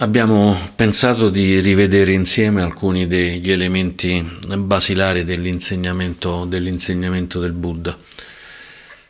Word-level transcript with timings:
Abbiamo 0.00 0.56
pensato 0.76 1.28
di 1.28 1.58
rivedere 1.58 2.12
insieme 2.12 2.62
alcuni 2.62 3.08
degli 3.08 3.50
elementi 3.50 4.24
basilari 4.46 5.24
dell'insegnamento, 5.24 6.44
dell'insegnamento 6.44 7.40
del 7.40 7.52
Buddha. 7.52 7.98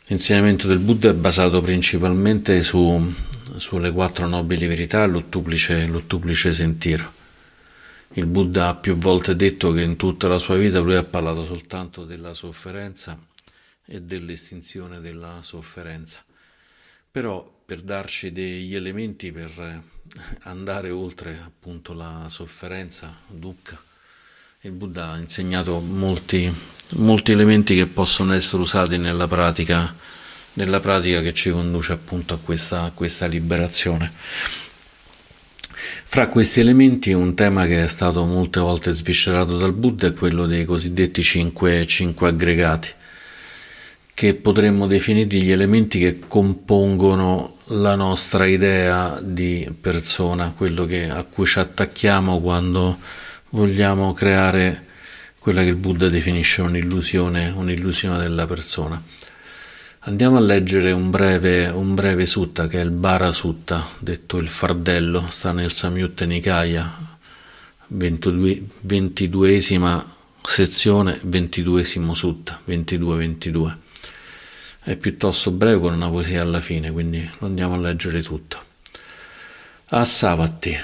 L'insegnamento 0.07 0.65
del 0.65 0.79
Buddha 0.79 1.11
è 1.11 1.13
basato 1.13 1.61
principalmente 1.61 2.63
su, 2.63 3.13
sulle 3.57 3.91
quattro 3.91 4.25
nobili 4.25 4.65
verità 4.65 5.03
e 5.03 5.07
l'ottuplice, 5.07 5.85
l'ottuplice 5.85 6.53
sentiero. 6.53 7.13
Il 8.13 8.25
Buddha 8.25 8.69
ha 8.69 8.75
più 8.75 8.97
volte 8.97 9.35
detto 9.35 9.71
che 9.71 9.83
in 9.83 9.95
tutta 9.95 10.27
la 10.27 10.39
sua 10.39 10.55
vita 10.55 10.79
lui 10.79 10.95
ha 10.95 11.03
parlato 11.03 11.45
soltanto 11.45 12.03
della 12.03 12.33
sofferenza 12.33 13.15
e 13.85 14.01
dell'estinzione 14.01 15.01
della 15.01 15.37
sofferenza. 15.43 16.23
Però 17.11 17.57
per 17.69 17.81
darci 17.81 18.31
degli 18.31 18.73
elementi 18.73 19.31
per 19.31 19.83
andare 20.45 20.89
oltre 20.89 21.39
appunto 21.45 21.93
la 21.93 22.25
sofferenza, 22.27 23.15
dukkha, 23.27 23.79
il 24.61 24.71
Buddha 24.71 25.11
ha 25.11 25.17
insegnato 25.17 25.79
molti, 25.79 26.51
molti 26.93 27.31
elementi 27.31 27.75
che 27.75 27.85
possono 27.85 28.33
essere 28.33 28.63
usati 28.63 28.97
nella 28.97 29.27
pratica, 29.27 29.95
nella 30.53 30.79
pratica 30.79 31.21
che 31.21 31.31
ci 31.31 31.51
conduce 31.51 31.91
appunto 31.91 32.33
a 32.33 32.39
questa, 32.39 32.81
a 32.81 32.91
questa 32.91 33.27
liberazione. 33.27 34.11
Fra 35.71 36.27
questi 36.27 36.61
elementi 36.61 37.13
un 37.13 37.35
tema 37.35 37.67
che 37.67 37.83
è 37.83 37.87
stato 37.87 38.25
molte 38.25 38.59
volte 38.59 38.91
sviscerato 38.93 39.59
dal 39.59 39.73
Buddha 39.73 40.07
è 40.07 40.13
quello 40.13 40.47
dei 40.47 40.65
cosiddetti 40.65 41.21
cinque, 41.21 41.85
cinque 41.85 42.29
aggregati 42.29 42.97
che 44.19 44.35
potremmo 44.35 44.85
definire 44.85 45.37
gli 45.37 45.49
elementi 45.49 45.97
che 45.97 46.19
compongono 46.27 47.55
la 47.67 47.95
nostra 47.95 48.45
idea 48.45 49.17
di 49.21 49.73
persona, 49.79 50.51
quello 50.51 50.83
che, 50.83 51.09
a 51.09 51.23
cui 51.23 51.45
ci 51.45 51.57
attacchiamo 51.59 52.41
quando 52.41 52.99
vogliamo 53.51 54.11
creare 54.11 54.87
quella 55.39 55.61
che 55.61 55.69
il 55.69 55.77
Buddha 55.77 56.09
definisce 56.09 56.61
un'illusione, 56.61 57.53
un'illusione 57.55 58.17
della 58.17 58.45
persona. 58.45 59.01
Andiamo 59.99 60.35
a 60.35 60.41
leggere 60.41 60.91
un 60.91 61.09
breve, 61.09 61.67
un 61.67 61.95
breve 61.95 62.25
sutta 62.25 62.67
che 62.67 62.81
è 62.81 62.83
il 62.83 62.91
Bara 62.91 63.31
Sutta, 63.31 63.87
detto 63.99 64.35
il 64.35 64.49
fardello, 64.49 65.27
sta 65.29 65.53
nel 65.53 65.71
Samyutta 65.71 66.25
Nikaya, 66.25 67.17
22, 67.87 68.63
22esima 68.85 70.03
sezione, 70.43 71.21
22esimo 71.25 72.11
sutta, 72.11 72.59
22-22 72.67 73.87
è 74.89 74.95
piuttosto 74.95 75.51
breve 75.51 75.79
con 75.81 75.93
una 75.93 76.09
poesia 76.09 76.41
alla 76.41 76.59
fine, 76.59 76.89
quindi 76.89 77.29
lo 77.37 77.45
andiamo 77.45 77.75
a 77.75 77.77
leggere 77.77 78.23
tutto. 78.23 78.59
A 79.89 80.03
Savatti. 80.03 80.75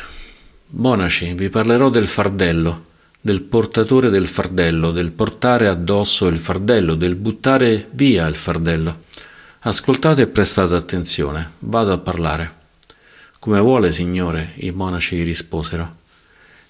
Monaci, 0.67 1.33
vi 1.33 1.49
parlerò 1.49 1.89
del 1.89 2.05
fardello, 2.05 2.85
del 3.19 3.41
portatore 3.41 4.11
del 4.11 4.27
fardello, 4.27 4.91
del 4.91 5.11
portare 5.11 5.67
addosso 5.67 6.27
il 6.27 6.37
fardello, 6.37 6.93
del 6.93 7.15
buttare 7.15 7.89
via 7.93 8.27
il 8.27 8.35
fardello. 8.35 9.05
Ascoltate 9.61 10.21
e 10.21 10.27
prestate 10.27 10.75
attenzione, 10.75 11.53
vado 11.61 11.91
a 11.91 11.97
parlare. 11.97 12.55
Come 13.39 13.59
vuole, 13.59 13.91
signore, 13.91 14.51
i 14.57 14.69
monaci 14.69 15.23
risposero. 15.23 15.95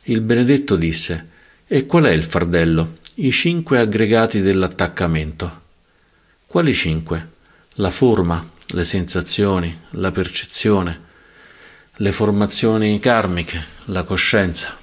Il 0.03 0.21
benedetto 0.21 0.77
disse: 0.77 1.27
E 1.67 1.85
qual 1.85 2.05
è 2.05 2.11
il 2.11 2.23
fardello? 2.23 2.99
I 3.15 3.29
cinque 3.31 3.79
aggregati 3.79 4.39
dell'attaccamento. 4.39 5.63
Quali 6.47 6.73
cinque? 6.73 7.33
La 7.75 7.91
forma, 7.91 8.49
le 8.67 8.85
sensazioni, 8.85 9.77
la 9.91 10.11
percezione, 10.11 11.01
le 11.97 12.11
formazioni 12.11 12.97
karmiche, 12.99 13.63
la 13.85 14.03
coscienza. 14.03 14.77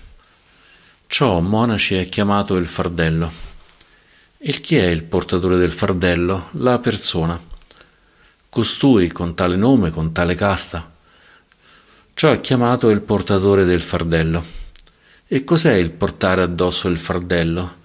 Ciò, 1.06 1.40
monaci, 1.40 1.94
è 1.94 2.08
chiamato 2.08 2.56
il 2.56 2.66
fardello. 2.66 3.30
E 4.36 4.60
chi 4.60 4.76
è 4.76 4.86
il 4.86 5.04
portatore 5.04 5.56
del 5.56 5.70
fardello? 5.70 6.48
La 6.52 6.78
persona. 6.78 7.40
Costui, 8.50 9.08
con 9.08 9.34
tale 9.34 9.56
nome, 9.56 9.90
con 9.90 10.12
tale 10.12 10.34
casta. 10.34 10.92
Ciò 12.12 12.30
è 12.32 12.40
chiamato 12.40 12.90
il 12.90 13.00
portatore 13.00 13.64
del 13.64 13.80
fardello. 13.80 14.44
E 15.26 15.44
cos'è 15.44 15.74
il 15.74 15.92
portare 15.92 16.42
addosso 16.42 16.88
il 16.88 16.98
fardello? 16.98 17.76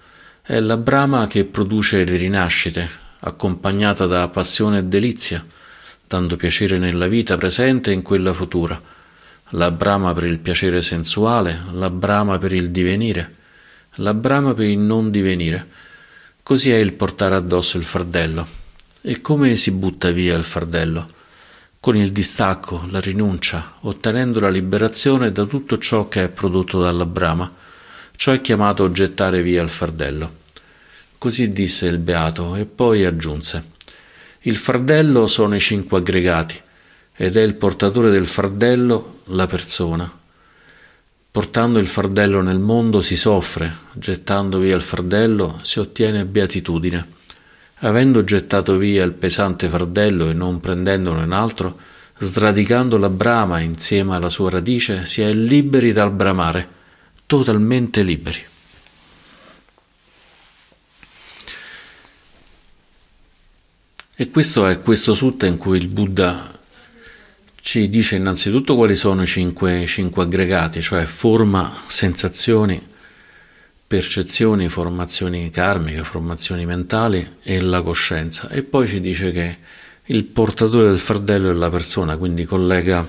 È 0.42 0.60
la 0.60 0.76
brama 0.76 1.26
che 1.26 1.46
produce 1.46 2.04
le 2.04 2.16
rinascite, 2.16 3.06
accompagnata 3.20 4.06
da 4.06 4.28
passione 4.28 4.78
e 4.78 4.84
delizia, 4.84 5.44
dando 6.06 6.36
piacere 6.36 6.78
nella 6.78 7.06
vita 7.06 7.36
presente 7.36 7.90
e 7.90 7.94
in 7.94 8.02
quella 8.02 8.32
futura, 8.32 8.80
la 9.52 9.70
brama 9.70 10.12
per 10.12 10.24
il 10.24 10.38
piacere 10.38 10.82
sensuale, 10.82 11.64
la 11.72 11.90
brama 11.90 12.38
per 12.38 12.52
il 12.52 12.70
divenire, 12.70 13.36
la 13.96 14.14
brama 14.14 14.54
per 14.54 14.66
il 14.66 14.78
non 14.78 15.10
divenire. 15.10 15.66
Così 16.42 16.70
è 16.70 16.76
il 16.76 16.94
portare 16.94 17.34
addosso 17.34 17.76
il 17.76 17.84
fardello. 17.84 18.46
E 19.00 19.20
come 19.20 19.56
si 19.56 19.70
butta 19.70 20.10
via 20.10 20.36
il 20.36 20.44
fardello? 20.44 21.16
Con 21.80 21.96
il 21.96 22.10
distacco, 22.10 22.84
la 22.90 23.00
rinuncia, 23.00 23.76
ottenendo 23.80 24.40
la 24.40 24.48
liberazione 24.48 25.30
da 25.30 25.44
tutto 25.44 25.78
ciò 25.78 26.08
che 26.08 26.24
è 26.24 26.28
prodotto 26.28 26.80
dalla 26.80 27.06
brama. 27.06 27.50
Ciò 28.16 28.32
è 28.32 28.40
chiamato 28.40 28.90
gettare 28.90 29.42
via 29.42 29.62
il 29.62 29.68
fardello. 29.68 30.32
Così 31.18 31.50
disse 31.50 31.86
il 31.86 31.98
beato 31.98 32.54
e 32.54 32.64
poi 32.64 33.04
aggiunse 33.04 33.72
Il 34.42 34.54
fardello 34.54 35.26
sono 35.26 35.56
i 35.56 35.60
cinque 35.60 35.98
aggregati 35.98 36.54
ed 37.16 37.36
è 37.36 37.42
il 37.42 37.56
portatore 37.56 38.10
del 38.10 38.26
fardello 38.26 39.22
la 39.24 39.48
persona. 39.48 40.08
Portando 41.28 41.80
il 41.80 41.88
fardello 41.88 42.40
nel 42.40 42.60
mondo 42.60 43.00
si 43.00 43.16
soffre, 43.16 43.78
gettando 43.94 44.60
via 44.60 44.76
il 44.76 44.80
fardello 44.80 45.58
si 45.62 45.80
ottiene 45.80 46.24
beatitudine. 46.24 47.16
Avendo 47.78 48.22
gettato 48.22 48.76
via 48.76 49.04
il 49.04 49.14
pesante 49.14 49.66
fardello 49.66 50.30
e 50.30 50.34
non 50.34 50.60
prendendolo 50.60 51.20
in 51.20 51.32
altro, 51.32 51.76
sradicando 52.16 52.96
la 52.96 53.10
brama 53.10 53.58
insieme 53.58 54.14
alla 54.14 54.28
sua 54.28 54.50
radice, 54.50 55.04
si 55.04 55.20
è 55.22 55.32
liberi 55.32 55.90
dal 55.90 56.12
bramare, 56.12 56.68
totalmente 57.26 58.02
liberi. 58.02 58.40
E 64.20 64.30
questo 64.30 64.66
è 64.66 64.80
questo 64.80 65.14
sutta 65.14 65.46
in 65.46 65.58
cui 65.58 65.78
il 65.78 65.86
Buddha 65.86 66.50
ci 67.60 67.88
dice 67.88 68.16
innanzitutto 68.16 68.74
quali 68.74 68.96
sono 68.96 69.22
i 69.22 69.26
cinque, 69.28 69.86
cinque 69.86 70.24
aggregati, 70.24 70.82
cioè 70.82 71.04
forma, 71.04 71.82
sensazioni, 71.86 72.84
percezioni, 73.86 74.68
formazioni 74.68 75.50
karmiche, 75.50 76.02
formazioni 76.02 76.66
mentali 76.66 77.36
e 77.44 77.60
la 77.60 77.80
coscienza. 77.80 78.48
E 78.48 78.64
poi 78.64 78.88
ci 78.88 79.00
dice 79.00 79.30
che 79.30 79.56
il 80.06 80.24
portatore 80.24 80.88
del 80.88 80.98
fardello 80.98 81.50
è 81.50 81.54
la 81.54 81.70
persona, 81.70 82.16
quindi 82.16 82.44
collega, 82.44 83.06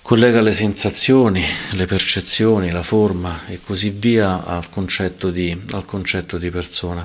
collega 0.00 0.40
le 0.42 0.52
sensazioni, 0.52 1.44
le 1.72 1.86
percezioni, 1.86 2.70
la 2.70 2.84
forma 2.84 3.48
e 3.48 3.58
così 3.60 3.90
via 3.90 4.44
al 4.44 4.68
concetto 4.70 5.32
di, 5.32 5.60
al 5.72 5.84
concetto 5.84 6.38
di 6.38 6.50
persona. 6.50 7.04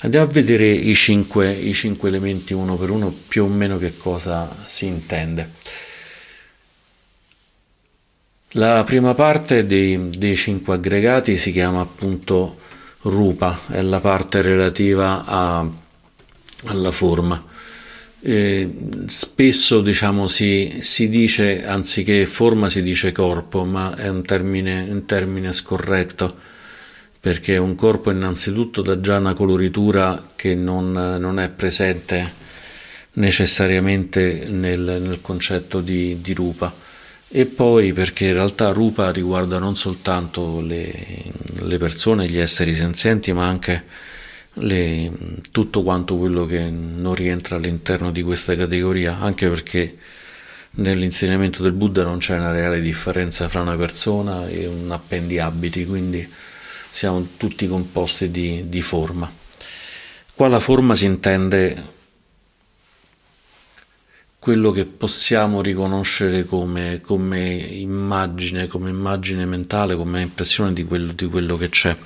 Andiamo 0.00 0.26
a 0.26 0.28
vedere 0.28 0.68
i 0.68 0.94
cinque, 0.94 1.50
i 1.50 1.72
cinque 1.72 2.08
elementi 2.08 2.52
uno 2.52 2.76
per 2.76 2.90
uno, 2.90 3.10
più 3.10 3.44
o 3.44 3.48
meno 3.48 3.78
che 3.78 3.96
cosa 3.96 4.54
si 4.64 4.86
intende. 4.86 5.50
La 8.56 8.84
prima 8.84 9.14
parte 9.14 9.66
dei, 9.66 10.10
dei, 10.10 10.36
cinque 10.36 10.74
aggregati 10.74 11.36
si 11.36 11.50
chiama 11.52 11.80
appunto 11.80 12.58
rupa, 13.02 13.58
è 13.68 13.80
la 13.80 14.00
parte 14.00 14.42
relativa 14.42 15.24
a, 15.24 15.68
alla 16.66 16.90
forma. 16.92 17.42
E 18.20 18.70
spesso 19.06 19.80
diciamo, 19.80 20.28
si, 20.28 20.78
si, 20.82 21.08
dice, 21.08 21.66
anziché 21.66 22.26
forma 22.26 22.68
si 22.68 22.82
dice 22.82 23.10
corpo, 23.10 23.64
ma 23.64 23.94
è 23.96 24.08
un 24.08 24.22
termine, 24.22 24.86
un 24.88 25.04
termine 25.04 25.50
scorretto 25.52 26.52
perché 27.24 27.56
un 27.56 27.74
corpo 27.74 28.10
innanzitutto 28.10 28.82
dà 28.82 29.00
già 29.00 29.16
una 29.16 29.32
coloritura 29.32 30.32
che 30.36 30.54
non, 30.54 30.92
non 30.92 31.38
è 31.38 31.48
presente 31.48 32.34
necessariamente 33.12 34.44
nel, 34.50 34.98
nel 35.00 35.22
concetto 35.22 35.80
di, 35.80 36.20
di, 36.20 36.34
rupa. 36.34 36.70
E 37.28 37.46
poi 37.46 37.94
perché 37.94 38.26
in 38.26 38.34
realtà 38.34 38.72
rupa 38.72 39.10
riguarda 39.10 39.58
non 39.58 39.74
soltanto 39.74 40.60
le, 40.60 40.92
le 41.62 41.78
persone, 41.78 42.28
gli 42.28 42.36
esseri 42.36 42.74
senzienti, 42.74 43.32
ma 43.32 43.46
anche 43.46 43.84
le, 44.56 45.10
tutto 45.50 45.82
quanto 45.82 46.18
quello 46.18 46.44
che 46.44 46.68
non 46.68 47.14
rientra 47.14 47.56
all'interno 47.56 48.10
di 48.10 48.20
questa 48.20 48.54
categoria, 48.54 49.18
anche 49.18 49.48
perché 49.48 49.96
nell'insegnamento 50.72 51.62
del 51.62 51.72
Buddha 51.72 52.02
non 52.02 52.18
c'è 52.18 52.36
una 52.36 52.50
reale 52.50 52.82
differenza 52.82 53.48
fra 53.48 53.62
una 53.62 53.76
persona 53.76 54.46
e 54.46 54.66
un 54.66 54.90
appendiabiti, 54.90 55.86
quindi 55.86 56.52
siamo 56.94 57.26
tutti 57.36 57.66
composti 57.66 58.30
di, 58.30 58.68
di 58.68 58.80
forma. 58.80 59.28
Qua 60.32 60.46
la 60.46 60.60
forma 60.60 60.94
si 60.94 61.06
intende 61.06 61.92
quello 64.38 64.70
che 64.70 64.84
possiamo 64.84 65.60
riconoscere 65.60 66.44
come, 66.44 67.00
come 67.02 67.48
immagine, 67.48 68.68
come 68.68 68.90
immagine 68.90 69.44
mentale, 69.44 69.96
come 69.96 70.22
impressione 70.22 70.72
di 70.72 70.84
quello, 70.84 71.12
di 71.12 71.26
quello 71.26 71.56
che 71.56 71.68
c'è. 71.68 71.96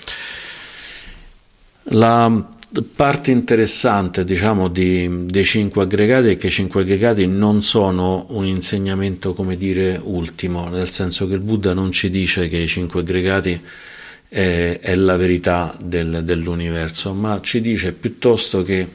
La 1.90 2.48
parte 2.94 3.30
interessante, 3.30 4.24
diciamo, 4.24 4.68
di, 4.68 5.26
dei 5.26 5.44
cinque 5.44 5.82
aggregati 5.82 6.28
è 6.28 6.36
che 6.38 6.46
i 6.46 6.50
cinque 6.50 6.80
aggregati 6.80 7.26
non 7.26 7.60
sono 7.60 8.24
un 8.30 8.46
insegnamento, 8.46 9.34
come 9.34 9.58
dire, 9.58 10.00
ultimo, 10.02 10.68
nel 10.70 10.88
senso 10.88 11.28
che 11.28 11.34
il 11.34 11.40
Buddha 11.40 11.74
non 11.74 11.92
ci 11.92 12.08
dice 12.08 12.48
che 12.48 12.56
i 12.56 12.68
cinque 12.68 13.00
aggregati 13.00 13.60
è, 14.28 14.78
è 14.80 14.94
la 14.94 15.16
verità 15.16 15.76
del, 15.80 16.22
dell'universo, 16.24 17.12
ma 17.14 17.40
ci 17.40 17.60
dice 17.60 17.92
piuttosto 17.92 18.62
che 18.62 18.86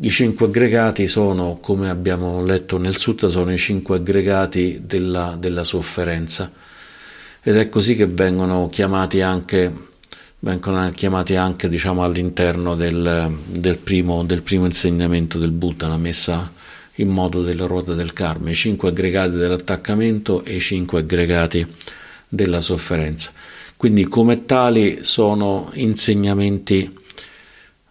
i 0.00 0.10
cinque 0.10 0.46
aggregati 0.46 1.06
sono, 1.06 1.58
come 1.60 1.88
abbiamo 1.88 2.42
letto 2.44 2.78
nel 2.78 2.96
Sutta, 2.96 3.28
sono 3.28 3.52
i 3.52 3.58
cinque 3.58 3.96
aggregati 3.96 4.82
della, 4.84 5.36
della 5.38 5.62
sofferenza 5.62 6.50
ed 7.40 7.56
è 7.56 7.68
così 7.68 7.94
che 7.94 8.06
vengono 8.06 8.68
chiamati 8.68 9.20
anche, 9.20 9.72
vengono 10.40 10.88
chiamati 10.90 11.36
anche 11.36 11.68
diciamo, 11.68 12.02
all'interno 12.02 12.74
del, 12.74 13.36
del, 13.46 13.76
primo, 13.76 14.24
del 14.24 14.42
primo 14.42 14.64
insegnamento 14.64 15.38
del 15.38 15.52
Buddha, 15.52 15.86
la 15.86 15.98
messa 15.98 16.50
in 16.94 17.08
modo 17.10 17.42
della 17.42 17.66
ruota 17.66 17.92
del 17.92 18.12
karma, 18.12 18.50
i 18.50 18.54
cinque 18.54 18.88
aggregati 18.88 19.36
dell'attaccamento 19.36 20.42
e 20.44 20.56
i 20.56 20.60
cinque 20.60 21.00
aggregati 21.00 21.66
della 22.26 22.60
sofferenza. 22.60 23.32
Quindi 23.76 24.04
come 24.04 24.44
tali 24.44 24.98
sono 25.02 25.70
insegnamenti 25.74 27.02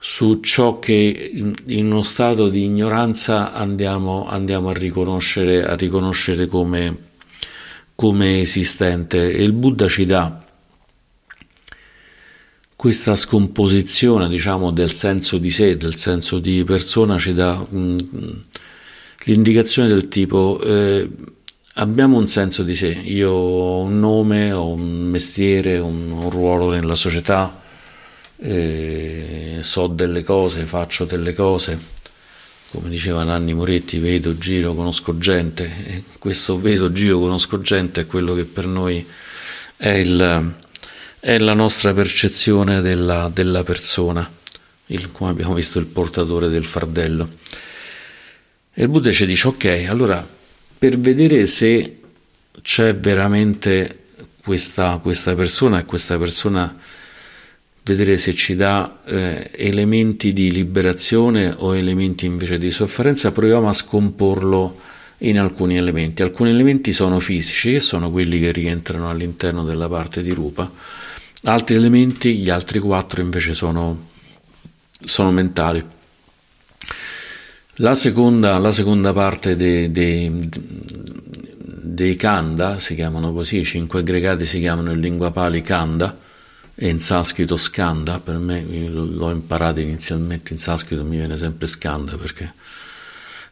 su 0.06 0.42
ciò 0.42 0.80
che 0.80 1.32
in 1.68 1.86
uno 1.86 2.02
stato 2.02 2.50
di 2.50 2.64
ignoranza 2.64 3.54
andiamo, 3.54 4.28
andiamo 4.28 4.70
a 4.70 4.74
riconoscere, 4.74 5.66
a 5.66 5.76
riconoscere 5.76 6.48
come, 6.48 6.98
come 7.96 8.42
esistente. 8.42 9.32
E 9.32 9.44
il 9.44 9.54
Buddha 9.54 9.88
ci 9.88 10.04
dà 10.04 10.46
questa 12.76 13.16
scomposizione 13.16 14.28
diciamo, 14.28 14.72
del 14.72 14.92
senso 14.92 15.38
di 15.38 15.50
sé, 15.50 15.78
del 15.78 15.96
senso 15.96 16.40
di 16.40 16.66
persona, 16.66 17.18
ci 17.18 17.34
dà 17.34 17.56
mh, 17.56 17.98
l'indicazione 19.24 19.88
del 19.88 20.10
tipo 20.10 20.60
eh, 20.62 21.10
abbiamo 21.74 22.18
un 22.18 22.28
senso 22.28 22.64
di 22.64 22.76
sé, 22.76 22.90
io 22.90 23.32
ho 23.32 23.82
un 23.82 24.00
nome, 24.00 24.52
ho 24.52 24.72
un 24.72 25.04
mestiere, 25.06 25.80
un, 25.80 26.12
un 26.12 26.30
ruolo 26.30 26.70
nella 26.70 26.96
società 26.96 27.62
eh, 28.38 29.60
so 29.62 29.88
delle 29.88 30.24
cose, 30.24 30.66
faccio 30.66 31.06
delle 31.06 31.34
cose, 31.34 31.80
come 32.72 32.90
diceva 32.90 33.24
Nanni 33.24 33.54
Moretti, 33.54 34.00
vedo, 34.00 34.38
giro, 34.38 34.74
conosco 34.74 35.18
gente, 35.18 35.72
e 35.86 36.04
questo 36.20 36.60
vedo, 36.60 36.92
giro, 36.92 37.20
conosco 37.20 37.62
gente 37.62 38.02
è 38.02 38.06
quello 38.06 38.34
che 38.34 38.46
per 38.46 38.68
noi 38.68 39.06
è, 39.78 39.90
il, 39.90 40.54
è 41.20 41.38
la 41.38 41.54
nostra 41.54 41.94
percezione 41.94 42.82
della, 42.82 43.32
della 43.34 43.64
persona, 43.64 44.30
il, 44.88 45.12
come 45.12 45.30
abbiamo 45.32 45.54
visto 45.54 45.80
il 45.80 45.86
portatore 45.86 46.50
del 46.50 46.66
fardello. 46.66 47.30
E 48.76 48.84
il 48.84 48.90
Buddha 48.90 49.12
ci 49.12 49.26
dice, 49.26 49.48
ok, 49.48 49.86
allora 49.88 50.42
per 50.84 51.00
vedere 51.00 51.48
se 51.48 52.00
c'è 52.62 52.94
veramente 52.94 54.00
questa, 54.44 55.00
questa 55.02 55.34
persona 55.34 55.80
e 55.80 55.86
questa 55.86 56.18
persona 56.18 56.78
vedere 57.84 58.18
se 58.18 58.34
ci 58.34 58.54
dà 58.54 59.00
eh, 59.06 59.50
elementi 59.56 60.34
di 60.34 60.52
liberazione 60.52 61.56
o 61.60 61.74
elementi 61.74 62.26
invece 62.26 62.58
di 62.58 62.70
sofferenza, 62.70 63.32
proviamo 63.32 63.70
a 63.70 63.72
scomporlo 63.72 64.78
in 65.20 65.40
alcuni 65.40 65.78
elementi. 65.78 66.22
Alcuni 66.22 66.50
elementi 66.50 66.92
sono 66.92 67.18
fisici, 67.20 67.80
sono 67.80 68.12
quelli 68.12 68.42
che 68.42 68.52
rientrano 68.52 69.10
all'interno 69.10 69.64
della 69.64 69.88
parte 69.88 70.22
di 70.22 70.32
rupa, 70.32 70.70
altri 71.44 71.76
elementi, 71.76 72.40
gli 72.40 72.50
altri 72.50 72.80
quattro 72.80 73.22
invece 73.22 73.54
sono, 73.54 74.10
sono 75.00 75.32
mentali. 75.32 75.82
La 77.78 77.96
seconda, 77.96 78.60
la 78.60 78.72
seconda 78.72 79.14
parte 79.14 79.56
dei, 79.56 79.92
dei, 79.92 80.48
dei 81.58 82.16
kanda, 82.16 82.78
si 82.78 82.94
chiamano 82.94 83.34
così, 83.34 83.58
i 83.62 83.66
cinque 83.66 84.02
aggregati 84.02 84.46
si 84.46 84.60
chiamano 84.60 84.92
in 84.92 85.00
lingua 85.00 85.32
pali 85.32 85.64
kanda, 85.64 86.16
e 86.76 86.88
in 86.88 87.00
sanscrito 87.00 87.58
skanda, 87.58 88.20
per 88.20 88.38
me 88.38 88.64
l'ho 88.64 89.32
imparato 89.32 89.80
inizialmente 89.80 90.54
in 90.54 90.60
sanscrito, 90.60 91.04
mi 91.04 91.18
viene 91.18 91.36
sempre 91.36 91.66
skanda 91.66 92.16
perché 92.16 92.54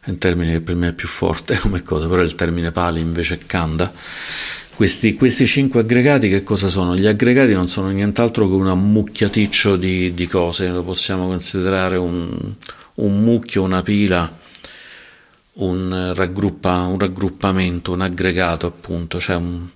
è 0.00 0.10
un 0.10 0.18
termine 0.18 0.52
che 0.52 0.60
per 0.60 0.76
me 0.76 0.88
è 0.88 0.92
più 0.92 1.08
forte 1.08 1.58
come 1.62 1.82
cosa, 1.82 2.06
però 2.06 2.22
il 2.22 2.36
termine 2.36 2.70
pali 2.70 3.00
invece 3.00 3.34
è 3.34 3.38
kanda. 3.44 3.92
Questi, 4.74 5.14
questi, 5.14 5.46
cinque 5.46 5.80
aggregati 5.80 6.28
che 6.28 6.44
cosa 6.44 6.68
sono? 6.68 6.96
Gli 6.96 7.06
aggregati 7.06 7.54
non 7.54 7.66
sono 7.66 7.90
nient'altro 7.90 8.48
che 8.48 8.54
un 8.54 8.68
ammucchiaticcio 8.68 9.74
di, 9.76 10.14
di 10.14 10.26
cose, 10.28 10.68
lo 10.68 10.84
possiamo 10.84 11.26
considerare 11.26 11.96
un, 11.96 12.54
un 12.94 13.22
mucchio, 13.22 13.62
una 13.62 13.82
pila, 13.82 14.38
un, 15.54 16.12
raggruppa, 16.14 16.80
un 16.82 16.98
raggruppamento, 16.98 17.92
un 17.92 18.00
aggregato 18.00 18.66
appunto, 18.66 19.20
cioè 19.20 19.36
un, 19.36 19.68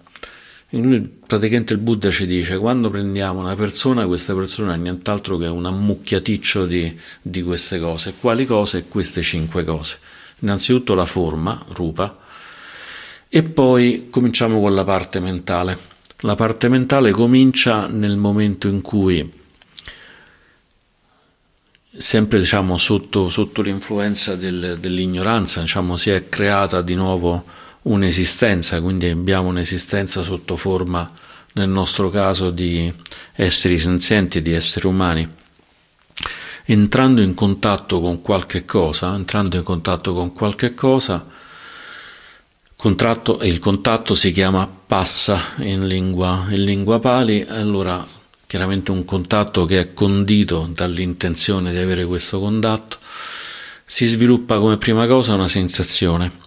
praticamente 1.27 1.73
il 1.73 1.79
Buddha 1.79 2.11
ci 2.11 2.27
dice 2.27 2.59
quando 2.59 2.91
prendiamo 2.91 3.41
una 3.41 3.55
persona, 3.55 4.07
questa 4.07 4.35
persona 4.35 4.75
è 4.75 4.77
nient'altro 4.77 5.37
che 5.37 5.47
un 5.47 5.65
ammucchiaticcio 5.65 6.67
di, 6.67 6.99
di 7.23 7.43
queste 7.43 7.79
cose. 7.79 8.15
Quali 8.19 8.45
cose? 8.47 8.87
Queste 8.89 9.23
cinque 9.23 9.65
cose. 9.65 9.99
Innanzitutto 10.41 10.95
la 10.95 11.07
forma, 11.07 11.65
rupa, 11.69 12.19
e 13.29 13.43
poi 13.43 14.09
cominciamo 14.11 14.61
con 14.61 14.75
la 14.75 14.85
parte 14.85 15.21
mentale. 15.21 15.79
La 16.21 16.35
parte 16.35 16.69
mentale 16.69 17.11
comincia 17.11 17.87
nel 17.87 18.17
momento 18.17 18.69
in 18.69 18.81
cui, 18.81 19.31
sempre 21.97 22.39
diciamo, 22.39 22.77
sotto, 22.77 23.29
sotto 23.29 23.63
l'influenza 23.63 24.37
del, 24.37 24.79
dell'ignoranza, 24.79 25.61
diciamo, 25.61 25.97
si 25.97 26.11
è 26.11 26.29
creata 26.29 26.83
di 26.83 26.95
nuovo 26.95 27.45
un'esistenza, 27.83 28.81
quindi 28.81 29.09
abbiamo 29.09 29.49
un'esistenza 29.49 30.23
sotto 30.23 30.57
forma, 30.57 31.11
nel 31.55 31.69
nostro 31.69 32.11
caso, 32.11 32.51
di 32.51 32.93
esseri 33.33 33.79
senzienti, 33.79 34.43
di 34.43 34.53
esseri 34.53 34.87
umani. 34.87 35.29
Entrando 36.65 37.21
in 37.23 37.35
contatto 37.35 38.01
con 38.01 38.21
qualche 38.21 38.65
cosa, 38.65 39.15
entrando 39.15 39.57
in 39.57 39.63
contatto 39.63 40.13
con 40.15 40.33
qualche 40.33 40.75
cosa, 40.75 41.25
contratto, 42.77 43.39
il 43.43 43.59
contatto 43.59 44.15
si 44.15 44.33
chiama 44.33 44.69
passa 44.69 45.41
in 45.59 45.87
lingua, 45.87 46.47
in 46.51 46.65
lingua 46.65 46.99
pali, 46.99 47.43
allora 47.43 48.05
chiaramente 48.47 48.91
un 48.91 49.05
contatto 49.05 49.65
che 49.65 49.81
è 49.81 49.93
condito 49.93 50.71
dall'intenzione 50.73 51.73
di 51.73 51.79
avere 51.79 52.05
questo 52.05 52.41
contatto, 52.41 52.99
si 53.85 54.07
sviluppa 54.07 54.59
come 54.59 54.79
prima 54.79 55.07
cosa 55.07 55.35
una 55.35 55.49
sensazione 55.49 56.45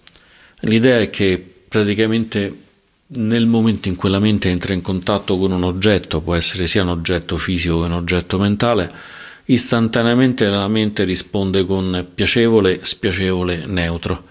L'idea 0.62 1.00
è 1.00 1.10
che 1.10 1.42
praticamente 1.70 2.64
nel 3.12 3.48
momento 3.48 3.88
in 3.88 3.96
cui 3.96 4.10
la 4.10 4.20
mente 4.20 4.50
entra 4.50 4.74
in 4.74 4.82
contatto 4.82 5.38
con 5.38 5.52
un 5.52 5.64
oggetto, 5.64 6.22
può 6.22 6.36
essere 6.36 6.68
sia 6.68 6.84
un 6.84 6.90
oggetto 6.90 7.38
fisico 7.38 7.80
che 7.80 7.86
un 7.86 7.94
oggetto 7.94 8.38
mentale, 8.38 8.92
istantaneamente 9.46 10.48
la 10.48 10.68
mente 10.68 11.06
risponde 11.06 11.66
con 11.66 12.08
piacevole, 12.14 12.80
spiacevole, 12.84 13.66
neutro. 13.66 14.26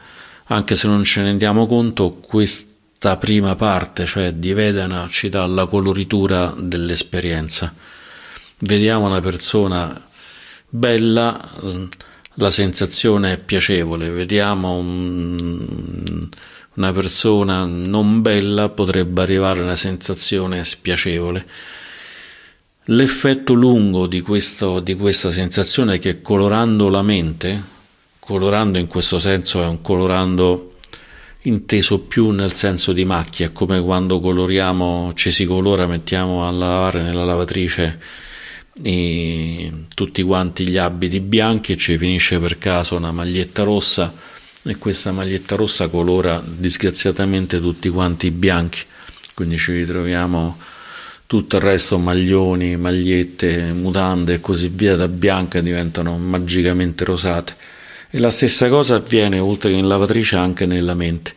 Anche 0.50 0.74
se 0.74 0.86
non 0.86 1.02
ce 1.02 1.20
ne 1.20 1.26
rendiamo 1.28 1.66
conto, 1.66 2.20
questa 2.98 3.16
prima 3.16 3.54
parte, 3.54 4.06
cioè 4.06 4.32
di 4.32 4.52
Vedana, 4.52 5.06
ci 5.06 5.28
dà 5.28 5.46
la 5.46 5.66
coloritura 5.66 6.52
dell'esperienza. 6.58 7.72
Vediamo 8.58 9.06
una 9.06 9.20
persona 9.20 10.08
bella, 10.68 11.40
la 12.34 12.50
sensazione 12.50 13.34
è 13.34 13.38
piacevole, 13.38 14.10
vediamo 14.10 14.74
un, 14.74 16.28
una 16.74 16.92
persona 16.92 17.64
non 17.66 18.20
bella 18.20 18.68
potrebbe 18.70 19.22
arrivare 19.22 19.60
una 19.60 19.76
sensazione 19.76 20.64
spiacevole. 20.64 21.46
L'effetto 22.86 23.52
lungo 23.52 24.08
di, 24.08 24.22
questo, 24.22 24.80
di 24.80 24.96
questa 24.96 25.30
sensazione 25.30 25.94
è 25.94 25.98
che 26.00 26.20
colorando 26.20 26.88
la 26.88 27.02
mente, 27.02 27.62
colorando 28.18 28.76
in 28.76 28.88
questo 28.88 29.20
senso 29.20 29.62
è 29.62 29.66
un 29.66 29.82
colorando 29.82 30.77
inteso 31.48 32.00
più 32.00 32.30
nel 32.30 32.52
senso 32.54 32.92
di 32.92 33.04
macchia, 33.04 33.50
come 33.50 33.80
quando 33.80 34.20
coloriamo, 34.20 35.12
ci 35.14 35.30
si 35.30 35.46
colora, 35.46 35.86
mettiamo 35.86 36.46
a 36.46 36.50
lavare 36.50 37.02
nella 37.02 37.24
lavatrice 37.24 37.98
tutti 38.80 40.22
quanti 40.22 40.68
gli 40.68 40.76
abiti 40.76 41.18
bianchi 41.18 41.72
e 41.72 41.76
ci 41.76 41.98
finisce 41.98 42.38
per 42.38 42.58
caso 42.58 42.94
una 42.94 43.10
maglietta 43.10 43.64
rossa 43.64 44.12
e 44.62 44.76
questa 44.76 45.10
maglietta 45.10 45.56
rossa 45.56 45.88
colora 45.88 46.40
disgraziatamente 46.44 47.60
tutti 47.60 47.88
quanti 47.88 48.30
bianchi. 48.30 48.80
Quindi 49.34 49.58
ci 49.58 49.72
ritroviamo 49.72 50.56
tutto 51.26 51.56
il 51.56 51.62
resto 51.62 51.98
maglioni, 51.98 52.76
magliette, 52.76 53.72
mutande 53.72 54.34
e 54.34 54.40
così 54.40 54.68
via 54.68 54.94
da 54.94 55.08
bianca 55.08 55.60
diventano 55.60 56.16
magicamente 56.16 57.04
rosate 57.04 57.56
E 58.10 58.18
la 58.18 58.30
stessa 58.30 58.68
cosa 58.68 58.96
avviene 58.96 59.38
oltre 59.38 59.70
che 59.70 59.76
in 59.76 59.86
lavatrice 59.86 60.36
anche 60.36 60.66
nella 60.66 60.94
mente. 60.94 61.34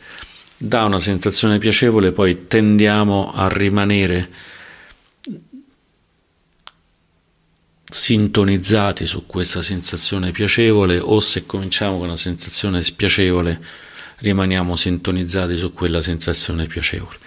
Da 0.58 0.84
una 0.86 1.00
sensazione 1.00 1.58
piacevole 1.58 2.12
poi 2.12 2.48
tendiamo 2.48 3.34
a 3.34 3.50
rimanere 3.50 4.30
sintonizzati 7.92 9.06
su 9.06 9.26
questa 9.26 9.62
sensazione 9.62 10.32
piacevole 10.32 10.98
o 10.98 11.20
se 11.20 11.46
cominciamo 11.46 11.98
con 11.98 12.08
una 12.08 12.16
sensazione 12.16 12.82
spiacevole 12.82 13.60
rimaniamo 14.20 14.76
sintonizzati 14.76 15.58
su 15.58 15.74
quella 15.74 16.02
sensazione 16.02 16.68
piacevole. 16.68 17.18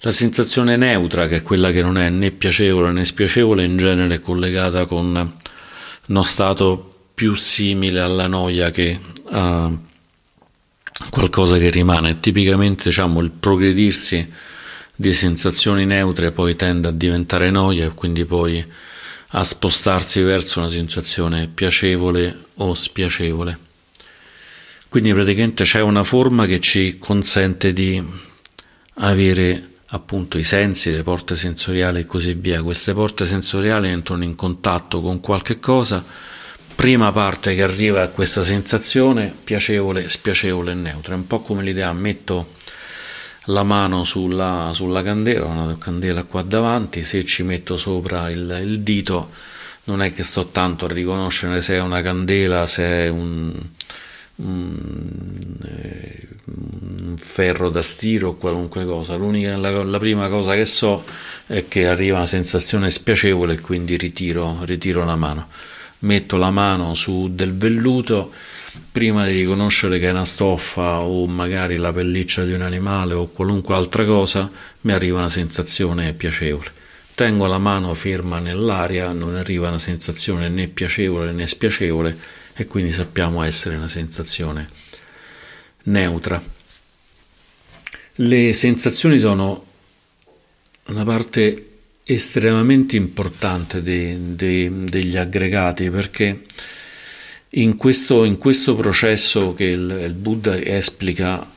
La 0.00 0.10
sensazione 0.10 0.76
neutra, 0.76 1.26
che 1.26 1.36
è 1.36 1.42
quella 1.42 1.70
che 1.70 1.82
non 1.82 1.98
è 1.98 2.08
né 2.08 2.30
piacevole 2.30 2.90
né 2.90 3.04
spiacevole, 3.04 3.64
in 3.64 3.76
genere 3.76 4.16
è 4.16 4.20
collegata 4.20 4.86
con 4.86 5.36
uno 6.06 6.22
stato 6.22 6.89
più 7.20 7.34
simile 7.34 8.00
alla 8.00 8.26
noia 8.26 8.70
che 8.70 8.98
a 9.32 9.70
qualcosa 11.10 11.58
che 11.58 11.68
rimane. 11.68 12.18
Tipicamente 12.18 12.84
diciamo, 12.84 13.20
il 13.20 13.30
progredirsi 13.30 14.26
di 14.96 15.12
sensazioni 15.12 15.84
neutre 15.84 16.30
poi 16.32 16.56
tende 16.56 16.88
a 16.88 16.92
diventare 16.92 17.50
noia 17.50 17.84
e 17.84 17.92
quindi 17.92 18.24
poi 18.24 18.64
a 19.32 19.44
spostarsi 19.44 20.22
verso 20.22 20.60
una 20.60 20.70
sensazione 20.70 21.48
piacevole 21.48 22.46
o 22.54 22.72
spiacevole. 22.72 23.58
Quindi 24.88 25.12
praticamente 25.12 25.64
c'è 25.64 25.82
una 25.82 26.04
forma 26.04 26.46
che 26.46 26.58
ci 26.58 26.96
consente 26.98 27.74
di 27.74 28.02
avere 28.94 29.72
appunto 29.88 30.38
i 30.38 30.42
sensi, 30.42 30.90
le 30.90 31.02
porte 31.02 31.36
sensoriali 31.36 32.00
e 32.00 32.06
così 32.06 32.32
via. 32.32 32.62
Queste 32.62 32.94
porte 32.94 33.26
sensoriali 33.26 33.88
entrano 33.88 34.24
in 34.24 34.34
contatto 34.34 35.02
con 35.02 35.20
qualche 35.20 35.60
cosa, 35.60 36.38
prima 36.80 37.12
parte 37.12 37.54
che 37.54 37.62
arriva 37.62 38.00
a 38.00 38.08
questa 38.08 38.42
sensazione 38.42 39.34
piacevole, 39.44 40.08
spiacevole 40.08 40.72
e 40.72 40.74
neutra. 40.74 41.12
È 41.12 41.16
un 41.16 41.26
po' 41.26 41.40
come 41.40 41.62
l'idea, 41.62 41.92
metto 41.92 42.54
la 43.44 43.62
mano 43.62 44.02
sulla, 44.04 44.70
sulla 44.72 45.02
candela, 45.02 45.44
una 45.44 45.76
candela 45.76 46.24
qua 46.24 46.40
davanti, 46.40 47.04
se 47.04 47.22
ci 47.26 47.42
metto 47.42 47.76
sopra 47.76 48.30
il, 48.30 48.60
il 48.62 48.80
dito 48.80 49.28
non 49.84 50.00
è 50.00 50.10
che 50.10 50.22
sto 50.22 50.46
tanto 50.46 50.86
a 50.86 50.88
riconoscere 50.88 51.60
se 51.60 51.74
è 51.74 51.80
una 51.82 52.00
candela, 52.00 52.64
se 52.64 52.82
è 52.82 53.08
un, 53.08 53.52
un, 54.36 55.38
un 56.46 57.14
ferro 57.18 57.68
da 57.68 57.82
stiro 57.82 58.28
o 58.28 58.36
qualunque 58.36 58.86
cosa. 58.86 59.16
L'unica, 59.16 59.54
la, 59.58 59.84
la, 59.84 59.98
prima 59.98 60.28
cosa 60.28 60.54
che 60.54 60.64
so 60.64 61.04
è 61.46 61.68
che 61.68 61.86
arriva 61.86 62.16
una 62.16 62.24
sensazione 62.24 62.88
spiacevole 62.88 63.52
e 63.52 63.60
quindi 63.60 63.98
ritiro, 63.98 64.60
ritiro 64.64 65.04
la 65.04 65.16
mano. 65.16 65.46
Metto 66.00 66.36
la 66.36 66.50
mano 66.50 66.94
su 66.94 67.30
del 67.32 67.56
velluto 67.56 68.32
prima 68.90 69.26
di 69.26 69.32
riconoscere 69.32 69.98
che 69.98 70.08
è 70.08 70.10
una 70.10 70.24
stoffa 70.24 71.00
o 71.00 71.26
magari 71.26 71.76
la 71.76 71.92
pelliccia 71.92 72.44
di 72.44 72.52
un 72.52 72.62
animale 72.62 73.14
o 73.14 73.28
qualunque 73.28 73.74
altra 73.74 74.04
cosa, 74.04 74.50
mi 74.82 74.92
arriva 74.92 75.18
una 75.18 75.28
sensazione 75.28 76.12
piacevole. 76.14 76.72
Tengo 77.14 77.46
la 77.46 77.58
mano 77.58 77.92
ferma 77.94 78.38
nell'aria, 78.38 79.12
non 79.12 79.36
arriva 79.36 79.68
una 79.68 79.78
sensazione 79.78 80.48
né 80.48 80.68
piacevole 80.68 81.32
né 81.32 81.46
spiacevole 81.46 82.18
e 82.54 82.66
quindi 82.66 82.92
sappiamo 82.92 83.42
essere 83.42 83.76
una 83.76 83.88
sensazione 83.88 84.66
neutra. 85.84 86.42
Le 88.14 88.52
sensazioni 88.52 89.18
sono 89.18 89.66
una 90.86 91.04
parte 91.04 91.69
estremamente 92.12 92.96
importante 92.96 93.82
de, 93.82 94.34
de, 94.34 94.70
degli 94.84 95.16
aggregati 95.16 95.90
perché 95.90 96.44
in 97.50 97.76
questo, 97.76 98.24
in 98.24 98.36
questo 98.36 98.74
processo 98.74 99.54
che 99.54 99.64
il, 99.64 100.04
il 100.06 100.14
Buddha 100.14 100.60
esplica 100.60 101.48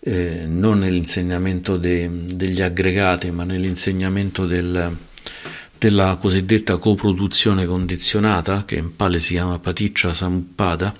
eh, 0.00 0.44
non 0.46 0.80
nell'insegnamento 0.80 1.76
de, 1.76 2.26
degli 2.34 2.60
aggregati 2.60 3.30
ma 3.30 3.44
nell'insegnamento 3.44 4.46
del, 4.46 4.96
della 5.78 6.16
cosiddetta 6.20 6.76
coproduzione 6.76 7.66
condizionata 7.66 8.64
che 8.64 8.76
in 8.76 8.94
Pali 8.96 9.20
si 9.20 9.34
chiama 9.34 9.58
Paticcia 9.58 10.12
Samuppada 10.12 10.94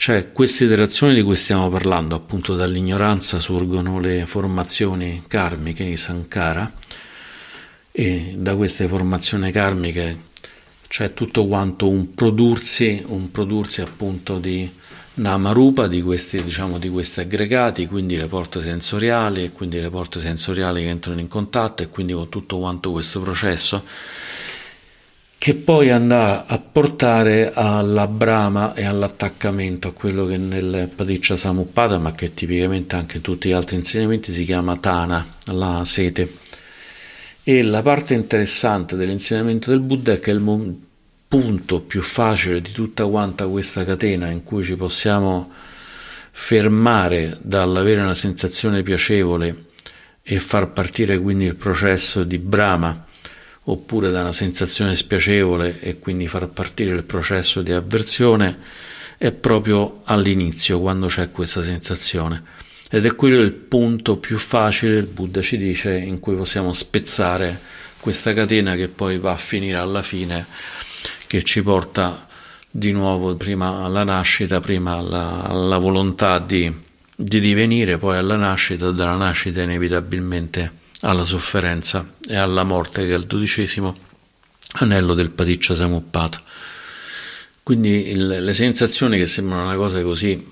cioè, 0.00 0.32
queste 0.32 0.64
iterazioni 0.64 1.12
di 1.12 1.20
cui 1.20 1.36
stiamo 1.36 1.68
parlando, 1.68 2.14
appunto 2.14 2.54
dall'ignoranza 2.56 3.38
sorgono 3.38 3.98
le 3.98 4.24
formazioni 4.24 5.24
karmiche, 5.28 5.82
i 5.82 5.98
sankara, 5.98 6.72
e 7.92 8.34
da 8.36 8.54
queste 8.56 8.86
formazioni 8.86 9.50
karmiche 9.50 10.28
c'è 10.86 11.14
tutto 11.14 11.46
quanto 11.46 11.88
un 11.88 12.14
prodursi, 12.14 13.02
un 13.08 13.30
prodursi 13.30 13.80
appunto 13.80 14.38
di 14.38 14.70
Namarupa, 15.14 15.86
di 15.86 16.02
questi, 16.02 16.42
diciamo, 16.42 16.78
di 16.78 16.88
questi 16.88 17.20
aggregati, 17.20 17.86
quindi 17.86 18.16
le 18.16 18.26
porte 18.26 18.60
sensoriali, 18.60 19.44
e 19.44 19.52
quindi 19.52 19.80
le 19.80 19.90
porte 19.90 20.20
sensoriali 20.20 20.82
che 20.82 20.88
entrano 20.88 21.20
in 21.20 21.28
contatto, 21.28 21.82
e 21.82 21.88
quindi 21.88 22.12
con 22.12 22.28
tutto 22.28 22.58
quanto 22.58 22.90
questo 22.90 23.20
processo 23.20 23.84
che 25.40 25.54
poi 25.54 25.88
andrà 25.90 26.44
a 26.44 26.58
portare 26.58 27.50
alla 27.54 28.06
brama 28.06 28.74
e 28.74 28.84
all'attaccamento 28.84 29.88
a 29.88 29.92
quello 29.92 30.26
che 30.26 30.36
nel 30.36 30.90
Padiccia 30.94 31.34
Samuppada, 31.34 31.98
ma 31.98 32.12
che 32.12 32.34
tipicamente 32.34 32.94
anche 32.94 33.16
in 33.16 33.22
tutti 33.22 33.48
gli 33.48 33.52
altri 33.52 33.76
insegnamenti 33.76 34.32
si 34.32 34.44
chiama 34.44 34.76
Tana, 34.76 35.26
la 35.46 35.82
sete. 35.86 36.39
E 37.42 37.62
la 37.62 37.80
parte 37.80 38.12
interessante 38.12 38.96
dell'insegnamento 38.96 39.70
del 39.70 39.80
Buddha 39.80 40.12
è 40.12 40.20
che 40.20 40.30
il 40.30 40.78
punto 41.26 41.80
più 41.80 42.02
facile 42.02 42.60
di 42.60 42.70
tutta 42.70 43.06
quanta 43.06 43.48
questa 43.48 43.84
catena 43.84 44.28
in 44.28 44.42
cui 44.42 44.62
ci 44.62 44.76
possiamo 44.76 45.50
fermare 46.32 47.38
dall'avere 47.40 48.02
una 48.02 48.14
sensazione 48.14 48.82
piacevole 48.82 49.68
e 50.22 50.38
far 50.38 50.72
partire 50.72 51.18
quindi 51.18 51.46
il 51.46 51.56
processo 51.56 52.24
di 52.24 52.38
Brahma 52.38 53.06
oppure 53.64 54.10
da 54.10 54.20
una 54.20 54.32
sensazione 54.32 54.94
spiacevole 54.94 55.80
e 55.80 55.98
quindi 55.98 56.26
far 56.26 56.48
partire 56.48 56.94
il 56.94 57.04
processo 57.04 57.62
di 57.62 57.72
avversione 57.72 58.58
è 59.16 59.32
proprio 59.32 60.02
all'inizio 60.04 60.80
quando 60.80 61.06
c'è 61.06 61.30
questa 61.30 61.62
sensazione 61.62 62.42
ed 62.92 63.06
è 63.06 63.14
quello 63.14 63.40
il 63.40 63.52
punto 63.52 64.16
più 64.16 64.36
facile, 64.36 64.96
il 64.96 65.06
Buddha 65.06 65.40
ci 65.40 65.56
dice, 65.56 65.96
in 65.96 66.18
cui 66.18 66.34
possiamo 66.34 66.72
spezzare 66.72 67.60
questa 68.00 68.34
catena 68.34 68.74
che 68.74 68.88
poi 68.88 69.16
va 69.18 69.30
a 69.30 69.36
finire 69.36 69.76
alla 69.76 70.02
fine, 70.02 70.44
che 71.28 71.44
ci 71.44 71.62
porta 71.62 72.26
di 72.68 72.90
nuovo 72.90 73.36
prima 73.36 73.84
alla 73.84 74.02
nascita, 74.02 74.58
prima 74.58 74.96
alla, 74.96 75.44
alla 75.44 75.78
volontà 75.78 76.40
di, 76.40 76.72
di 77.14 77.38
divenire, 77.38 77.96
poi 77.96 78.16
alla 78.16 78.34
nascita, 78.34 78.90
dalla 78.90 79.16
nascita 79.16 79.62
inevitabilmente 79.62 80.78
alla 81.02 81.24
sofferenza 81.24 82.14
e 82.26 82.34
alla 82.34 82.64
morte, 82.64 83.06
che 83.06 83.14
è 83.14 83.16
il 83.16 83.26
dodicesimo 83.26 83.96
anello 84.80 85.14
del 85.14 85.30
Paticcia 85.30 85.76
Samuppata. 85.76 86.42
Quindi 87.62 88.10
il, 88.10 88.26
le 88.26 88.52
sensazioni 88.52 89.16
che 89.16 89.28
sembrano 89.28 89.62
una 89.62 89.76
cosa 89.76 90.02
così, 90.02 90.44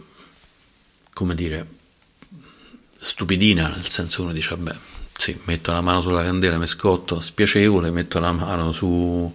come 1.12 1.35
dire, 1.35 1.77
stupidina, 2.98 3.68
nel 3.68 3.88
senso 3.88 4.18
che 4.18 4.22
uno 4.22 4.32
dice, 4.32 4.50
vabbè, 4.50 4.76
sì, 5.16 5.38
metto 5.44 5.72
la 5.72 5.80
mano 5.80 6.00
sulla 6.00 6.22
candela, 6.22 6.58
mi 6.58 6.66
scotto, 6.66 7.20
spiacevole, 7.20 7.90
metto 7.90 8.18
la 8.20 8.32
mano 8.32 8.72
su, 8.72 9.32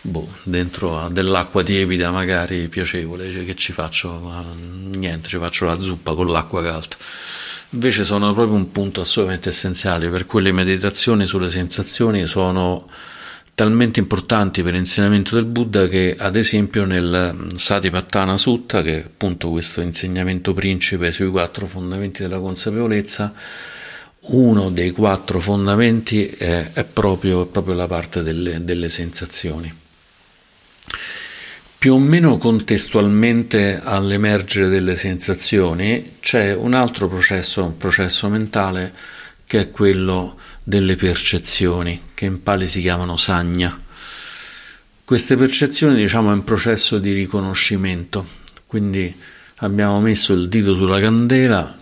boh, 0.00 0.28
dentro 0.42 1.08
dell'acqua 1.10 1.62
tiepida, 1.62 2.10
magari 2.10 2.68
piacevole, 2.68 3.32
cioè, 3.32 3.44
che 3.44 3.54
ci 3.54 3.72
faccio? 3.72 4.44
Niente, 4.94 5.28
ci 5.28 5.38
faccio 5.38 5.64
la 5.64 5.80
zuppa 5.80 6.14
con 6.14 6.28
l'acqua 6.28 6.62
calda 6.62 6.96
invece 7.74 8.04
sono 8.04 8.32
proprio 8.32 8.56
un 8.56 8.70
punto 8.70 9.00
assolutamente 9.00 9.48
essenziale, 9.48 10.08
per 10.08 10.26
cui 10.26 10.40
le 10.42 10.52
meditazioni 10.52 11.26
sulle 11.26 11.50
sensazioni 11.50 12.24
sono 12.26 12.88
talmente 13.54 14.00
importanti 14.00 14.62
per 14.62 14.72
l'insegnamento 14.72 15.36
del 15.36 15.44
Buddha 15.44 15.86
che 15.86 16.16
ad 16.18 16.34
esempio 16.36 16.84
nel 16.84 17.46
Satipattana 17.54 18.36
Sutta, 18.36 18.82
che 18.82 19.00
è 19.00 19.04
appunto 19.04 19.50
questo 19.50 19.80
insegnamento 19.80 20.52
principe 20.52 21.12
sui 21.12 21.30
quattro 21.30 21.66
fondamenti 21.66 22.22
della 22.22 22.40
consapevolezza, 22.40 23.32
uno 24.26 24.70
dei 24.70 24.90
quattro 24.90 25.38
fondamenti 25.40 26.26
è, 26.26 26.72
è, 26.72 26.84
proprio, 26.84 27.42
è 27.42 27.46
proprio, 27.46 27.74
la 27.74 27.86
parte 27.86 28.22
delle, 28.22 28.64
delle 28.64 28.88
sensazioni. 28.88 29.72
Più 31.78 31.92
o 31.92 31.98
meno 31.98 32.38
contestualmente 32.38 33.78
all'emergere 33.84 34.68
delle 34.68 34.96
sensazioni 34.96 36.16
c'è 36.20 36.54
un 36.54 36.72
altro 36.72 37.08
processo, 37.08 37.62
un 37.62 37.76
processo 37.76 38.28
mentale 38.30 38.94
che 39.46 39.60
è 39.60 39.70
quello 39.70 40.38
delle 40.62 40.96
percezioni, 40.96 42.00
che 42.14 42.24
in 42.24 42.42
pali 42.42 42.66
si 42.66 42.80
chiamano 42.80 43.16
sagna. 43.16 43.78
Queste 45.04 45.36
percezioni 45.36 45.96
diciamo 45.96 46.30
è 46.30 46.32
un 46.32 46.44
processo 46.44 46.98
di 46.98 47.12
riconoscimento, 47.12 48.26
quindi 48.66 49.14
abbiamo 49.56 50.00
messo 50.00 50.32
il 50.32 50.48
dito 50.48 50.74
sulla 50.74 50.98
candela, 50.98 51.76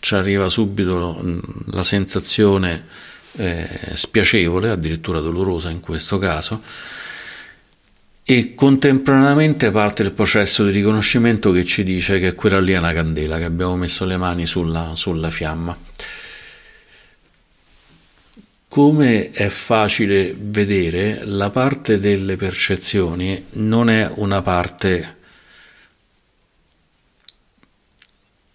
ci 0.00 0.14
arriva 0.14 0.48
subito 0.48 1.40
la 1.66 1.84
sensazione 1.84 2.84
eh, 3.36 3.68
spiacevole, 3.94 4.70
addirittura 4.70 5.20
dolorosa 5.20 5.70
in 5.70 5.80
questo 5.80 6.18
caso, 6.18 6.62
e 8.26 8.54
contemporaneamente 8.54 9.70
parte 9.70 10.02
il 10.02 10.12
processo 10.12 10.64
di 10.64 10.70
riconoscimento 10.72 11.52
che 11.52 11.64
ci 11.64 11.84
dice 11.84 12.18
che 12.18 12.34
quella 12.34 12.58
lì 12.58 12.72
è 12.72 12.78
una 12.78 12.92
candela, 12.92 13.38
che 13.38 13.44
abbiamo 13.44 13.76
messo 13.76 14.04
le 14.04 14.16
mani 14.16 14.46
sulla, 14.46 14.92
sulla 14.94 15.30
fiamma. 15.30 15.76
Come 18.74 19.30
è 19.30 19.48
facile 19.50 20.34
vedere, 20.36 21.24
la 21.26 21.50
parte 21.50 22.00
delle 22.00 22.34
percezioni 22.34 23.46
non 23.50 23.88
è 23.88 24.10
una 24.16 24.42
parte 24.42 25.18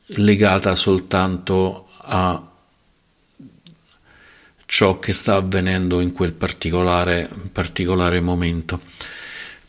legata 0.08 0.76
soltanto 0.76 1.88
a 2.02 2.52
ciò 4.66 5.00
che 5.00 5.14
sta 5.14 5.36
avvenendo 5.36 6.02
in 6.02 6.12
quel 6.12 6.34
particolare, 6.34 7.30
particolare 7.54 8.20
momento. 8.20 8.82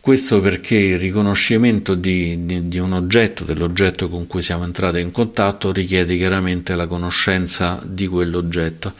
Questo 0.01 0.41
perché 0.41 0.77
il 0.77 0.99
riconoscimento 0.99 1.95
di, 1.95 2.47
di, 2.47 2.69
di, 2.69 2.79
un 2.79 2.95
oggetto, 2.95 3.45
dell'oggetto 3.45 4.09
con 4.09 4.27
cui 4.27 4.41
siamo 4.41 4.65
entrati 4.65 4.99
in 4.99 5.11
contatto, 5.11 5.73
richiede 5.73 6.17
chiaramente 6.17 6.75
la 6.75 6.87
conoscenza 6.87 7.83
di 7.85 8.07
quell'oggetto 8.07 8.95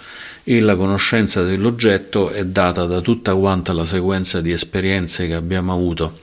e 0.45 0.61
la 0.61 0.77
conoscenza 0.77 1.43
dell'oggetto 1.43 2.29
è 2.29 2.45
data 2.45 2.85
da 2.85 3.01
tutta 3.01 3.35
quanta 3.35 3.73
la 3.73 3.87
sequenza 3.87 4.43
di 4.43 4.53
esperienze 4.53 5.27
che 5.27 5.33
abbiamo 5.33 5.73
avuto 5.73 6.21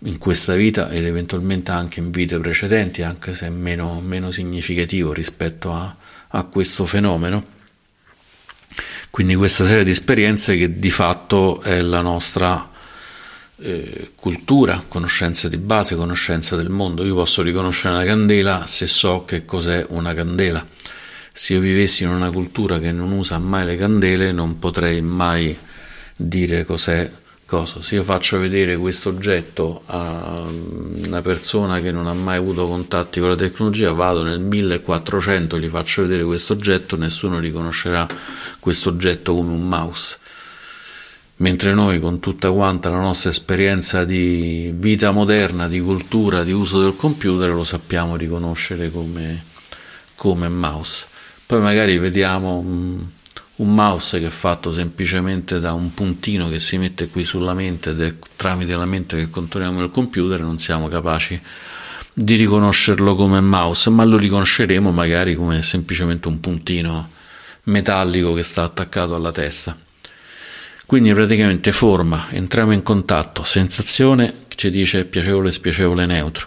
in 0.00 0.18
questa 0.18 0.54
vita 0.54 0.90
ed 0.90 1.06
eventualmente 1.06 1.70
anche 1.70 2.00
in 2.00 2.10
vite 2.10 2.38
precedenti, 2.38 3.00
anche 3.00 3.32
se 3.32 3.48
meno, 3.48 4.02
meno 4.02 4.30
significativo 4.30 5.14
rispetto 5.14 5.72
a, 5.72 5.96
a 6.28 6.44
questo 6.44 6.84
fenomeno. 6.84 7.56
Quindi 9.08 9.34
questa 9.36 9.64
serie 9.64 9.84
di 9.84 9.90
esperienze 9.90 10.54
che 10.58 10.78
di 10.78 10.90
fatto 10.90 11.62
è 11.62 11.80
la 11.80 12.02
nostra 12.02 12.76
eh, 13.60 14.12
cultura, 14.14 14.84
conoscenza 14.86 15.48
di 15.48 15.58
base, 15.58 15.96
conoscenza 15.96 16.56
del 16.56 16.68
mondo. 16.68 17.04
Io 17.04 17.14
posso 17.14 17.42
riconoscere 17.42 17.94
una 17.94 18.04
candela 18.04 18.66
se 18.66 18.86
so 18.86 19.24
che 19.24 19.44
cos'è 19.44 19.84
una 19.88 20.14
candela. 20.14 20.64
Se 21.32 21.54
io 21.54 21.60
vivessi 21.60 22.04
in 22.04 22.10
una 22.10 22.30
cultura 22.30 22.78
che 22.78 22.92
non 22.92 23.12
usa 23.12 23.38
mai 23.38 23.64
le 23.64 23.76
candele, 23.76 24.32
non 24.32 24.58
potrei 24.58 25.00
mai 25.00 25.56
dire 26.16 26.64
cos'è 26.64 27.10
cosa. 27.46 27.80
Se 27.80 27.94
io 27.94 28.02
faccio 28.02 28.38
vedere 28.38 28.76
questo 28.76 29.08
oggetto 29.08 29.82
a 29.86 30.42
una 31.06 31.22
persona 31.22 31.80
che 31.80 31.92
non 31.92 32.06
ha 32.06 32.14
mai 32.14 32.36
avuto 32.36 32.66
contatti 32.66 33.20
con 33.20 33.30
la 33.30 33.36
tecnologia, 33.36 33.92
vado 33.92 34.22
nel 34.22 34.40
1400 34.40 35.58
gli 35.58 35.68
faccio 35.68 36.02
vedere 36.02 36.24
questo 36.24 36.52
oggetto, 36.52 36.96
nessuno 36.96 37.38
riconoscerà 37.38 38.06
questo 38.58 38.88
oggetto 38.90 39.34
come 39.34 39.52
un 39.52 39.68
mouse 39.68 40.18
mentre 41.38 41.74
noi 41.74 42.00
con 42.00 42.20
tutta 42.20 42.50
quanta 42.50 42.88
la 42.88 43.00
nostra 43.00 43.30
esperienza 43.30 44.04
di 44.04 44.72
vita 44.74 45.10
moderna, 45.10 45.68
di 45.68 45.80
cultura, 45.80 46.42
di 46.42 46.52
uso 46.52 46.80
del 46.80 46.96
computer 46.96 47.50
lo 47.50 47.64
sappiamo 47.64 48.16
riconoscere 48.16 48.90
come, 48.90 49.44
come 50.14 50.48
mouse. 50.48 51.06
Poi 51.46 51.60
magari 51.60 51.96
vediamo 51.98 52.58
un, 52.58 53.04
un, 53.56 53.74
mouse 53.74 54.20
che 54.20 54.26
è 54.26 54.30
fatto 54.30 54.72
semplicemente 54.72 55.60
da 55.60 55.72
un 55.72 55.94
puntino 55.94 56.48
che 56.48 56.58
si 56.58 56.76
mette 56.76 57.08
qui 57.08 57.24
sulla 57.24 57.54
mente 57.54 57.90
ed 57.90 58.02
è 58.02 58.14
tramite 58.36 58.74
la 58.74 58.86
mente 58.86 59.16
che 59.16 59.30
controlliamo 59.30 59.82
il 59.82 59.90
computer 59.90 60.40
non 60.40 60.58
siamo 60.58 60.88
capaci 60.88 61.40
di 62.12 62.34
riconoscerlo 62.34 63.14
come 63.14 63.40
mouse, 63.40 63.90
ma 63.90 64.02
lo 64.02 64.16
riconosceremo 64.16 64.90
magari 64.90 65.36
come 65.36 65.62
semplicemente 65.62 66.26
un 66.26 66.40
puntino 66.40 67.10
metallico 67.64 68.34
che 68.34 68.42
sta 68.42 68.64
attaccato 68.64 69.14
alla 69.14 69.30
testa. 69.30 69.86
Quindi 70.88 71.12
praticamente 71.12 71.70
forma, 71.70 72.28
entriamo 72.30 72.72
in 72.72 72.82
contatto, 72.82 73.44
sensazione 73.44 74.46
ci 74.54 74.70
dice 74.70 75.04
piacevole, 75.04 75.52
spiacevole, 75.52 76.06
neutro, 76.06 76.46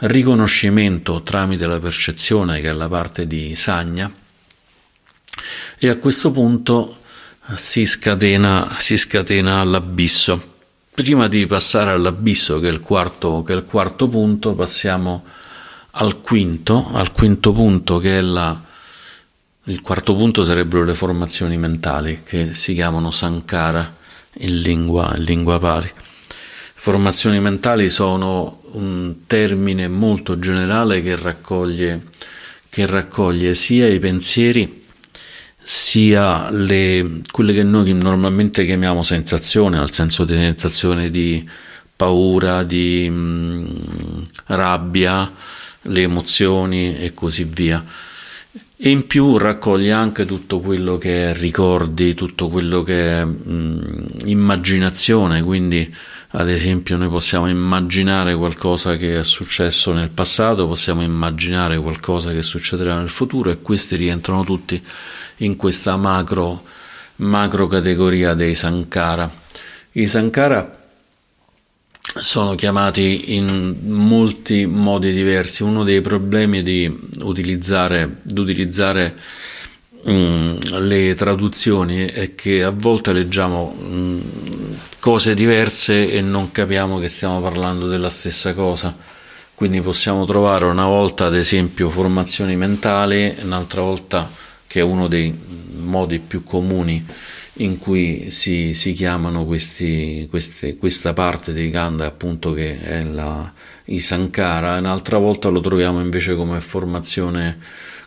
riconoscimento 0.00 1.22
tramite 1.22 1.66
la 1.66 1.80
percezione 1.80 2.60
che 2.60 2.68
è 2.68 2.72
la 2.74 2.88
parte 2.88 3.26
di 3.26 3.56
sagna 3.56 4.12
e 5.78 5.88
a 5.88 5.96
questo 5.96 6.30
punto 6.30 6.94
si 7.54 7.86
scatena, 7.86 8.76
si 8.78 8.98
scatena 8.98 9.64
l'abisso. 9.64 10.56
Prima 10.92 11.26
di 11.26 11.46
passare 11.46 11.92
all'abisso 11.92 12.60
che 12.60 12.68
è 12.68 12.78
quarto, 12.80 13.42
che 13.42 13.54
è 13.54 13.56
il 13.56 13.64
quarto 13.64 14.08
punto 14.08 14.54
passiamo 14.54 15.24
al 15.92 16.20
quinto, 16.20 16.90
al 16.92 17.12
quinto 17.12 17.52
punto 17.52 17.96
che 17.96 18.18
è 18.18 18.20
la 18.20 18.68
il 19.70 19.82
quarto 19.82 20.16
punto 20.16 20.42
sarebbero 20.42 20.82
le 20.84 20.94
formazioni 20.94 21.56
mentali, 21.56 22.22
che 22.24 22.54
si 22.54 22.74
chiamano 22.74 23.12
Sankara 23.12 23.96
in 24.38 24.60
lingua, 24.62 25.14
in 25.16 25.22
lingua 25.22 25.60
pari. 25.60 25.90
Formazioni 26.74 27.38
mentali 27.40 27.88
sono 27.88 28.58
un 28.72 29.26
termine 29.26 29.86
molto 29.86 30.40
generale 30.40 31.02
che 31.02 31.14
raccoglie, 31.14 32.08
che 32.68 32.84
raccoglie 32.86 33.54
sia 33.54 33.86
i 33.86 34.00
pensieri 34.00 34.78
sia 35.62 36.50
le, 36.50 37.20
quelle 37.30 37.52
che 37.52 37.62
noi 37.62 37.92
normalmente 37.92 38.64
chiamiamo 38.64 39.04
sensazioni, 39.04 39.76
nel 39.76 39.92
senso 39.92 40.24
di 40.24 40.34
sensazione 40.34 41.10
di 41.12 41.48
paura, 41.94 42.64
di 42.64 43.08
mh, 43.08 43.14
mm, 43.14 44.22
rabbia, 44.46 45.32
le 45.82 46.02
emozioni 46.02 46.98
e 46.98 47.14
così 47.14 47.44
via 47.44 47.84
e 48.82 48.88
in 48.88 49.06
più 49.06 49.36
raccoglie 49.36 49.92
anche 49.92 50.24
tutto 50.24 50.60
quello 50.60 50.96
che 50.96 51.28
è 51.28 51.34
ricordi, 51.34 52.14
tutto 52.14 52.48
quello 52.48 52.82
che 52.82 53.10
è 53.10 53.24
mh, 53.26 54.06
immaginazione, 54.24 55.42
quindi 55.42 55.94
ad 56.30 56.48
esempio 56.48 56.96
noi 56.96 57.10
possiamo 57.10 57.46
immaginare 57.46 58.34
qualcosa 58.34 58.96
che 58.96 59.18
è 59.18 59.22
successo 59.22 59.92
nel 59.92 60.08
passato, 60.08 60.66
possiamo 60.66 61.02
immaginare 61.02 61.78
qualcosa 61.78 62.32
che 62.32 62.40
succederà 62.40 62.96
nel 62.96 63.10
futuro 63.10 63.50
e 63.50 63.60
questi 63.60 63.96
rientrano 63.96 64.44
tutti 64.44 64.82
in 65.38 65.56
questa 65.56 65.98
macro, 65.98 66.64
macro 67.16 67.66
categoria 67.66 68.32
dei 68.32 68.54
Sankara. 68.54 69.30
I 69.92 70.06
Sankara 70.06 70.79
sono 72.14 72.54
chiamati 72.54 73.36
in 73.36 73.78
molti 73.82 74.66
modi 74.66 75.12
diversi. 75.12 75.62
Uno 75.62 75.84
dei 75.84 76.00
problemi 76.00 76.62
di 76.62 76.92
utilizzare, 77.22 78.18
di 78.22 78.40
utilizzare 78.40 79.16
um, 80.04 80.58
le 80.86 81.14
traduzioni 81.14 82.06
è 82.06 82.34
che 82.34 82.64
a 82.64 82.70
volte 82.70 83.12
leggiamo 83.12 83.76
um, 83.78 84.22
cose 84.98 85.34
diverse 85.34 86.12
e 86.12 86.20
non 86.20 86.50
capiamo 86.50 86.98
che 86.98 87.08
stiamo 87.08 87.40
parlando 87.40 87.86
della 87.86 88.10
stessa 88.10 88.54
cosa. 88.54 88.94
Quindi 89.54 89.80
possiamo 89.82 90.24
trovare 90.24 90.64
una 90.64 90.86
volta, 90.86 91.26
ad 91.26 91.36
esempio, 91.36 91.90
formazioni 91.90 92.56
mentali, 92.56 93.34
un'altra 93.42 93.82
volta, 93.82 94.30
che 94.66 94.80
è 94.80 94.82
uno 94.82 95.06
dei 95.06 95.38
modi 95.76 96.18
più 96.18 96.42
comuni 96.42 97.04
in 97.54 97.78
cui 97.78 98.30
si, 98.30 98.74
si 98.74 98.92
chiamano 98.92 99.44
questi, 99.44 100.26
queste, 100.30 100.76
questa 100.76 101.12
parte 101.12 101.52
dei 101.52 101.70
Ganda 101.70 102.06
appunto 102.06 102.52
che 102.52 102.80
è 102.80 103.02
la, 103.02 103.52
i 103.86 104.00
Sankara, 104.00 104.78
un'altra 104.78 105.18
volta 105.18 105.48
lo 105.48 105.60
troviamo 105.60 106.00
invece 106.00 106.34
come, 106.36 106.60
formazione, 106.60 107.58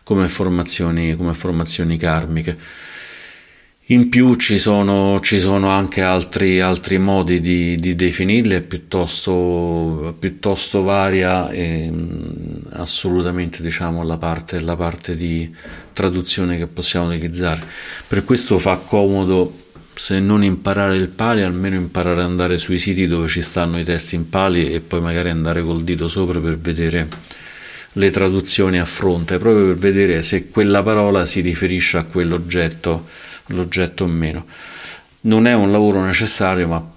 come, 0.04 0.28
formazioni, 0.28 1.16
come 1.16 1.34
formazioni 1.34 1.98
karmiche. 1.98 2.58
In 3.88 4.08
più 4.08 4.36
ci 4.36 4.60
sono, 4.60 5.20
ci 5.20 5.38
sono 5.38 5.68
anche 5.68 6.02
altri, 6.02 6.62
altri 6.62 6.98
modi 7.00 7.42
di, 7.42 7.76
di 7.76 7.96
definirle, 7.96 8.62
piuttosto, 8.62 10.16
piuttosto 10.18 10.84
varia 10.84 11.50
e 11.50 11.92
assolutamente 12.72 13.62
diciamo, 13.62 14.04
la, 14.04 14.18
parte, 14.18 14.62
la 14.62 14.78
parte 14.78 15.18
di 15.18 15.54
traduzione 15.92 16.58
che 16.58 16.68
possiamo 16.68 17.08
utilizzare. 17.08 17.62
Per 18.08 18.24
questo 18.24 18.58
fa 18.58 18.78
comodo, 18.78 19.54
se 19.94 20.18
non 20.22 20.46
imparare 20.46 20.96
il 20.96 21.10
pali, 21.10 21.42
almeno 21.42 21.76
imparare 21.76 22.22
ad 22.22 22.28
andare 22.28 22.58
sui 22.58 22.80
siti 22.80 23.06
dove 23.06 23.28
ci 23.28 23.42
stanno 23.42 23.78
i 23.78 23.84
testi 23.84 24.16
in 24.16 24.30
pali 24.30 24.72
e 24.72 24.80
poi 24.80 25.02
magari 25.02 25.30
andare 25.30 25.62
col 25.62 25.84
dito 25.84 26.08
sopra 26.08 26.40
per 26.40 26.58
vedere 26.58 27.10
le 27.96 28.12
traduzioni 28.12 28.80
a 28.80 28.86
fronte, 28.86 29.38
proprio 29.38 29.66
per 29.68 29.76
vedere 29.76 30.22
se 30.22 30.48
quella 30.48 30.82
parola 30.82 31.26
si 31.26 31.42
riferisce 31.42 31.98
a 31.98 32.06
quell'oggetto 32.06 33.32
l'oggetto 33.48 34.04
o 34.04 34.08
meno. 34.08 34.46
Non 35.22 35.48
è 35.48 35.54
un 35.54 35.72
lavoro 35.72 36.04
necessario, 36.04 36.68
ma 36.68 36.92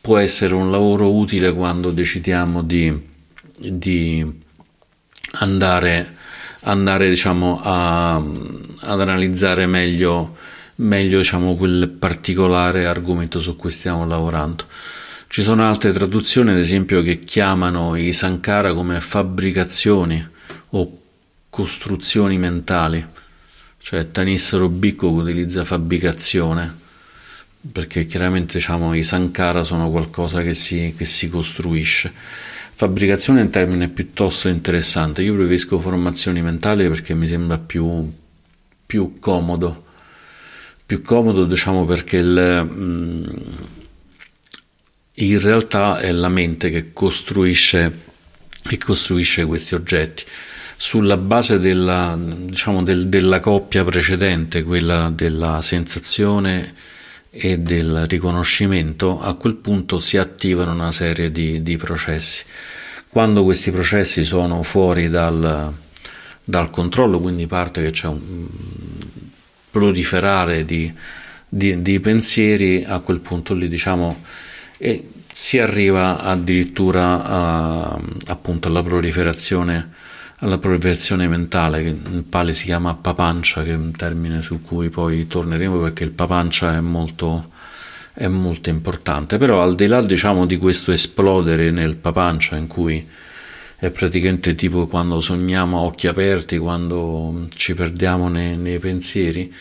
può 0.00 0.18
essere 0.18 0.54
un 0.54 0.70
lavoro 0.70 1.12
utile 1.12 1.52
quando 1.52 1.90
decidiamo 1.90 2.62
di, 2.62 3.00
di 3.58 4.40
andare, 5.32 6.16
andare 6.60 7.08
diciamo, 7.08 7.60
a, 7.62 8.14
ad 8.16 9.00
analizzare 9.00 9.66
meglio, 9.66 10.36
meglio 10.76 11.18
diciamo, 11.18 11.56
quel 11.56 11.88
particolare 11.88 12.86
argomento 12.86 13.38
su 13.38 13.56
cui 13.56 13.70
stiamo 13.70 14.06
lavorando. 14.06 14.64
Ci 15.26 15.42
sono 15.42 15.64
altre 15.64 15.92
traduzioni, 15.92 16.50
ad 16.50 16.58
esempio, 16.58 17.02
che 17.02 17.20
chiamano 17.20 17.94
i 17.94 18.12
Sankara 18.12 18.72
come 18.72 19.00
fabbricazioni 19.00 20.28
o 20.70 20.98
costruzioni 21.48 22.36
mentali 22.36 23.06
cioè 23.80 24.10
Tanissero 24.10 24.68
Bicco 24.68 25.10
utilizza 25.10 25.64
fabbricazione 25.64 26.78
perché 27.72 28.06
chiaramente 28.06 28.54
diciamo, 28.58 28.94
i 28.94 29.02
Sankara 29.02 29.64
sono 29.64 29.90
qualcosa 29.90 30.42
che 30.42 30.54
si, 30.54 30.94
che 30.96 31.04
si 31.04 31.28
costruisce. 31.28 32.12
Fabbricazione 32.12 33.40
è 33.40 33.42
un 33.42 33.50
termine 33.50 33.88
piuttosto 33.88 34.48
interessante, 34.48 35.22
io 35.22 35.34
preferisco 35.34 35.78
formazioni 35.78 36.40
mentali 36.40 36.88
perché 36.88 37.14
mi 37.14 37.26
sembra 37.26 37.58
più, 37.58 38.10
più 38.86 39.18
comodo, 39.18 39.84
più 40.86 41.02
comodo 41.02 41.44
diciamo 41.44 41.84
perché 41.84 42.16
il, 42.16 42.68
mm, 42.72 43.24
in 45.14 45.40
realtà 45.40 45.98
è 45.98 46.10
la 46.12 46.28
mente 46.28 46.70
che 46.70 46.94
costruisce, 46.94 47.98
che 48.62 48.78
costruisce 48.78 49.44
questi 49.44 49.74
oggetti 49.74 50.24
sulla 50.82 51.18
base 51.18 51.58
della, 51.58 52.18
diciamo, 52.18 52.82
del, 52.82 53.08
della 53.08 53.38
coppia 53.38 53.84
precedente, 53.84 54.62
quella 54.62 55.10
della 55.14 55.60
sensazione 55.60 56.72
e 57.28 57.58
del 57.58 58.06
riconoscimento, 58.06 59.20
a 59.20 59.34
quel 59.34 59.56
punto 59.56 59.98
si 59.98 60.16
attivano 60.16 60.72
una 60.72 60.90
serie 60.90 61.30
di, 61.30 61.62
di 61.62 61.76
processi. 61.76 62.44
Quando 63.10 63.44
questi 63.44 63.70
processi 63.70 64.24
sono 64.24 64.62
fuori 64.62 65.10
dal, 65.10 65.70
dal, 66.42 66.70
controllo, 66.70 67.20
quindi 67.20 67.46
parte 67.46 67.82
che 67.82 67.90
c'è 67.90 68.06
un 68.06 68.46
proliferare 69.70 70.64
di, 70.64 70.90
di, 71.46 71.82
di 71.82 72.00
pensieri, 72.00 72.84
a 72.86 73.00
quel 73.00 73.20
punto 73.20 73.52
lì 73.52 73.68
diciamo 73.68 74.18
si 75.30 75.58
arriva 75.58 76.22
addirittura 76.22 77.22
a, 77.22 78.00
appunto 78.28 78.68
alla 78.68 78.82
proliferazione 78.82 80.08
alla 80.40 80.58
proliferazione 80.58 81.28
mentale, 81.28 81.82
che 81.82 81.88
in 81.88 82.28
Pali 82.28 82.52
si 82.52 82.64
chiama 82.64 82.94
papancia, 82.94 83.62
che 83.62 83.72
è 83.72 83.76
un 83.76 83.90
termine 83.92 84.42
su 84.42 84.62
cui 84.62 84.88
poi 84.88 85.26
torneremo 85.26 85.80
perché 85.80 86.04
il 86.04 86.12
papancia 86.12 86.76
è 86.76 86.80
molto, 86.80 87.50
è 88.12 88.26
molto 88.26 88.70
importante. 88.70 89.36
Però 89.36 89.62
al 89.62 89.74
di 89.74 89.86
là 89.86 90.00
diciamo, 90.02 90.46
di 90.46 90.56
questo 90.56 90.92
esplodere 90.92 91.70
nel 91.70 91.96
papancia 91.96 92.56
in 92.56 92.66
cui 92.66 93.06
è 93.76 93.90
praticamente 93.90 94.54
tipo 94.54 94.86
quando 94.86 95.20
sogniamo 95.20 95.78
a 95.78 95.82
occhi 95.82 96.06
aperti, 96.06 96.58
quando 96.58 97.46
ci 97.54 97.74
perdiamo 97.74 98.28
nei, 98.28 98.56
nei 98.56 98.78
pensieri, 98.78 99.52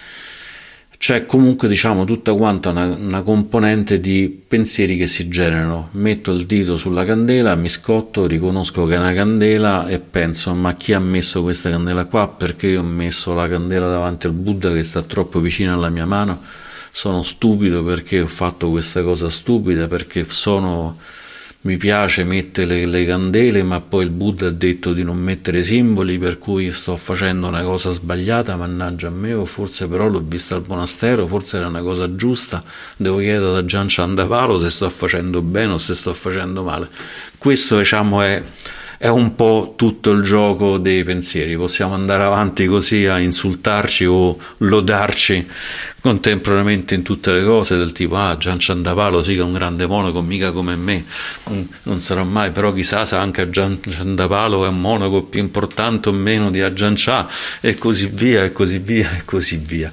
c'è 1.00 1.26
comunque 1.26 1.70
diciamo 1.70 2.04
tutta 2.04 2.34
quanta 2.34 2.72
una, 2.72 2.84
una, 2.84 3.22
componente 3.22 4.02
di 4.02 4.44
pensieri 4.46 4.98
che 4.98 5.08
si 5.08 5.30
generano. 5.30 5.88
Metto 5.94 6.34
il 6.34 6.46
dito 6.46 6.76
sulla 6.76 7.06
candela 7.06 7.56
mi 7.56 7.70
scotto 7.70 8.28
riconosco 8.28 8.86
che 8.86 8.96
è 8.96 8.98
una 8.98 9.14
candela 9.14 9.88
e 9.88 10.00
penso 10.00 10.54
ma 10.54 10.74
chi 10.74 10.92
ha 10.92 11.00
messo 11.00 11.42
questa 11.42 11.70
candela 11.70 12.04
qua? 12.04 12.28
Perché 12.28 12.68
io 12.68 12.82
ho 12.82 12.84
messo 12.84 13.34
la 13.34 13.48
candela 13.48 13.88
davanti 13.88 14.28
al 14.28 14.34
Buddha 14.34 14.74
che 14.74 14.84
sta 14.84 15.02
troppo 15.02 15.40
vicino 15.40 15.74
alla 15.74 15.90
mia 15.90 16.06
mano? 16.06 16.42
Sono 16.92 17.24
stupido 17.24 17.82
perché 17.82 18.20
ho 18.20 18.28
fatto 18.28 18.70
questa 18.70 19.02
cosa 19.02 19.30
stupida 19.30 19.88
perché 19.88 20.26
sono 20.26 20.98
mi 21.62 21.76
piace 21.76 22.24
mettere 22.24 22.68
le, 22.68 22.86
le, 22.86 23.06
candele, 23.06 23.64
ma 23.64 23.82
poi 23.82 24.06
il 24.06 24.12
Buddha 24.12 24.48
ha 24.48 24.52
detto 24.52 24.94
di 24.94 25.04
non 25.04 25.18
mettere 25.18 25.62
simboli, 25.62 26.18
per 26.18 26.38
cui 26.38 26.72
sto 26.72 26.96
facendo 26.96 27.48
una 27.48 27.64
cosa 27.64 27.92
sbagliata, 27.92 28.56
mannaggia 28.56 29.08
a 29.08 29.12
me, 29.12 29.34
o 29.34 29.44
forse 29.44 29.88
però 29.90 30.08
l'ho 30.08 30.24
vista 30.26 30.56
al 30.56 30.64
monastero, 30.66 31.28
forse 31.28 31.58
era 31.58 31.68
una 31.68 31.82
cosa 31.82 32.16
giusta, 32.16 32.64
devo 32.96 33.18
chiedere 33.18 33.52
da 33.52 33.66
Gian 33.66 33.88
Chandavalo 33.90 34.58
se 34.58 34.70
sto 34.70 34.90
facendo 34.90 35.42
bene 35.42 35.74
o 35.74 35.78
se 35.78 35.96
sto 35.96 36.14
facendo 36.14 36.64
male. 36.64 36.88
Questo 37.38 37.78
diciamo 37.78 38.22
è 38.22 38.42
è 39.02 39.08
un 39.08 39.34
po' 39.34 39.76
tutto 39.78 40.12
il 40.12 40.24
gioco 40.24 40.78
dei 40.78 41.06
pensieri. 41.06 41.56
Possiamo 41.56 41.94
andare 41.94 42.24
avanti 42.24 42.66
così 42.66 43.06
a 43.06 43.18
insultarci 43.18 44.04
o 44.04 44.38
lodarci 44.58 45.48
contemporaneamente 46.02 46.96
in 46.96 47.02
tutte 47.02 47.32
le 47.32 47.46
cose 47.46 47.78
del 47.78 47.94
tipo 47.94 48.18
ah 48.18 48.36
Gian 48.38 48.60
Ciandavalo 48.60 49.24
sì 49.24 49.36
che 49.36 49.40
è 49.40 49.44
un 49.44 49.54
grande 49.54 49.88
monaco 49.88 50.22
mica 50.22 50.52
come 50.52 50.76
me. 50.76 51.06
Mm, 51.50 51.62
non 51.84 52.02
sarò 52.02 52.26
mai 52.26 52.52
però 52.52 52.74
chissà 52.74 53.06
se 53.06 53.16
anche 53.16 53.50
Gian 53.50 53.80
Ciandavalo 53.82 54.66
è 54.66 54.68
un 54.68 54.82
monaco 54.82 55.24
più 55.24 55.40
importante 55.40 56.10
o 56.10 56.12
meno 56.12 56.52
di 56.52 56.60
Aggiancià 56.62 57.26
e 57.62 57.78
così 57.78 58.10
via 58.12 58.44
e 58.44 58.52
così 58.52 58.80
via 58.80 59.10
e 59.16 59.24
così 59.24 59.56
via. 59.64 59.90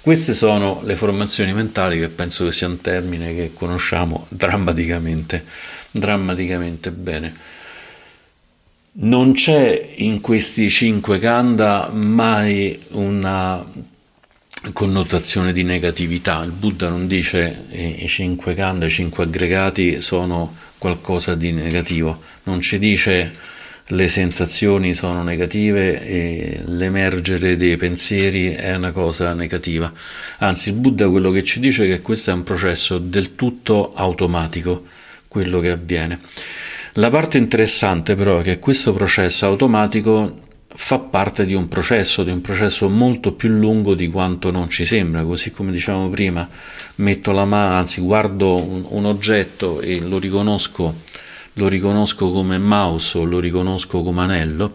Queste 0.00 0.34
sono 0.34 0.80
le 0.82 0.96
formazioni 0.96 1.52
mentali 1.52 2.00
che 2.00 2.08
penso 2.08 2.44
che 2.44 2.50
sia 2.50 2.66
un 2.66 2.80
termine 2.80 3.36
che 3.36 3.52
conosciamo 3.54 4.26
drammaticamente 4.30 5.44
drammaticamente 5.92 6.90
bene 6.90 7.56
non 9.00 9.32
c'è 9.32 9.90
in 9.96 10.20
questi 10.20 10.68
cinque 10.70 11.18
kanda 11.18 11.90
mai 11.92 12.76
una 12.92 13.64
connotazione 14.72 15.52
di 15.52 15.62
negatività. 15.62 16.42
Il 16.42 16.50
Buddha 16.50 16.88
non 16.88 17.06
dice 17.06 17.66
i 17.70 18.08
cinque 18.08 18.54
kanda, 18.54 18.86
i 18.86 18.90
cinque 18.90 19.24
aggregati 19.24 20.00
sono 20.00 20.54
qualcosa 20.78 21.34
di 21.34 21.52
negativo, 21.52 22.20
non 22.44 22.60
ci 22.60 22.78
dice 22.78 23.30
le 23.92 24.06
sensazioni 24.08 24.92
sono 24.92 25.22
negative 25.22 26.04
e 26.04 26.60
l'emergere 26.66 27.56
dei 27.56 27.76
pensieri 27.76 28.50
è 28.50 28.74
una 28.74 28.90
cosa 28.90 29.32
negativa. 29.32 29.90
Anzi, 30.38 30.70
il 30.70 30.74
Buddha 30.74 31.08
quello 31.08 31.30
che 31.30 31.42
ci 31.42 31.60
dice 31.60 31.84
è 31.84 31.86
che 31.86 32.02
questo 32.02 32.30
è 32.30 32.34
un 32.34 32.42
processo 32.42 32.98
del 32.98 33.34
tutto 33.34 33.94
automatico, 33.94 34.84
quello 35.28 35.60
che 35.60 35.70
avviene. 35.70 36.20
La 36.98 37.10
parte 37.10 37.38
interessante 37.38 38.16
però 38.16 38.40
è 38.40 38.42
che 38.42 38.58
questo 38.58 38.92
processo 38.92 39.46
automatico 39.46 40.36
fa 40.66 40.98
parte 40.98 41.46
di 41.46 41.54
un 41.54 41.68
processo, 41.68 42.24
di 42.24 42.32
un 42.32 42.40
processo 42.40 42.88
molto 42.88 43.34
più 43.34 43.50
lungo 43.50 43.94
di 43.94 44.08
quanto 44.08 44.50
non 44.50 44.68
ci 44.68 44.84
sembra, 44.84 45.22
così 45.22 45.52
come 45.52 45.70
diciamo 45.70 46.10
prima, 46.10 46.48
metto 46.96 47.30
la 47.30 47.44
mano, 47.44 47.74
anzi 47.74 48.00
guardo 48.00 48.56
un, 48.56 48.84
un 48.88 49.04
oggetto 49.04 49.80
e 49.80 50.00
lo 50.00 50.18
riconosco, 50.18 51.02
lo 51.52 51.68
riconosco 51.68 52.32
come 52.32 52.58
mouse 52.58 53.18
o 53.18 53.22
lo 53.22 53.38
riconosco 53.38 54.02
come 54.02 54.22
anello, 54.22 54.74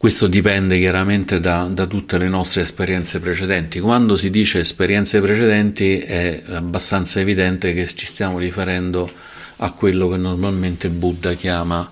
Questo 0.00 0.28
dipende 0.28 0.78
chiaramente 0.78 1.40
da, 1.40 1.64
da, 1.64 1.84
tutte 1.84 2.16
le 2.16 2.30
nostre 2.30 2.62
esperienze 2.62 3.20
precedenti. 3.20 3.80
Quando 3.80 4.16
si 4.16 4.30
dice 4.30 4.58
esperienze 4.58 5.20
precedenti 5.20 5.98
è 5.98 6.42
abbastanza 6.52 7.20
evidente 7.20 7.74
che 7.74 7.86
ci 7.86 8.06
stiamo 8.06 8.38
riferendo 8.38 9.12
a 9.56 9.72
quello 9.72 10.08
che 10.08 10.16
normalmente 10.16 10.88
Buddha 10.88 11.34
chiama 11.34 11.86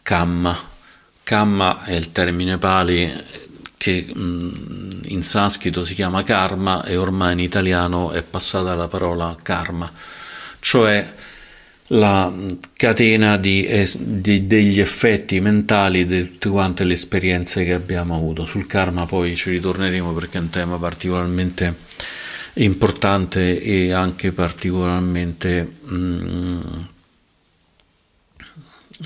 kamma. 0.00 0.58
Kamma 1.22 1.84
è 1.84 1.92
il 1.92 2.12
termine 2.12 2.56
pali 2.56 3.12
che 3.76 4.06
in 4.10 5.22
sanscrito 5.22 5.84
si 5.84 5.94
chiama 5.94 6.22
karma 6.22 6.82
e 6.84 6.96
ormai 6.96 7.34
in 7.34 7.40
italiano 7.40 8.12
è 8.12 8.22
passata 8.22 8.74
la 8.74 8.88
parola 8.88 9.36
karma, 9.42 9.92
cioè 10.60 11.12
la 11.92 12.32
catena 12.74 13.36
di, 13.36 13.68
di, 13.98 14.46
degli 14.46 14.78
effetti 14.78 15.40
mentali 15.40 16.06
di 16.06 16.30
tutte 16.30 16.48
quante 16.48 16.84
le 16.84 16.92
esperienze 16.92 17.64
che 17.64 17.72
abbiamo 17.72 18.14
avuto. 18.14 18.44
Sul 18.44 18.66
karma 18.66 19.06
poi 19.06 19.34
ci 19.34 19.50
ritorneremo 19.50 20.12
perché 20.12 20.38
è 20.38 20.40
un 20.40 20.50
tema 20.50 20.78
particolarmente 20.78 21.74
importante 22.54 23.60
e 23.60 23.92
anche 23.92 24.32
particolarmente 24.32 25.72
mm, 25.92 26.60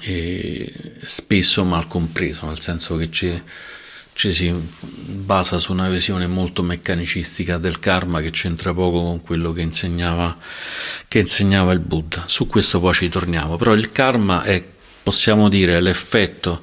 e 0.03 0.73
spesso 1.03 1.65
mal 1.65 1.87
compreso, 1.87 2.47
nel 2.47 2.61
senso 2.61 2.97
che 2.97 3.11
ci 3.11 3.43
ci 4.15 4.33
si 4.33 4.55
basa 4.55 5.59
su 5.59 5.73
una 5.73 5.89
visione 5.89 6.27
molto 6.29 6.63
meccanicistica 6.63 7.59
del 7.59 7.81
karma 7.81 8.21
che 8.21 8.31
c'entra 8.31 8.73
poco 8.73 9.03
con 9.03 9.21
quello 9.21 9.53
che 9.53 9.61
insegnava, 9.61 10.37
che 11.09 11.19
insegnava 11.19 11.73
il 11.73 11.81
Buddha. 11.81 12.25
Su 12.27 12.47
questo 12.47 12.81
poi 12.81 12.95
ci 12.95 13.09
torniamo, 13.09 13.57
però 13.57 13.75
il 13.75 13.91
karma 13.91 14.43
è, 14.43 14.65
possiamo 15.03 15.49
dire, 15.49 15.81
l'effetto 15.81 16.63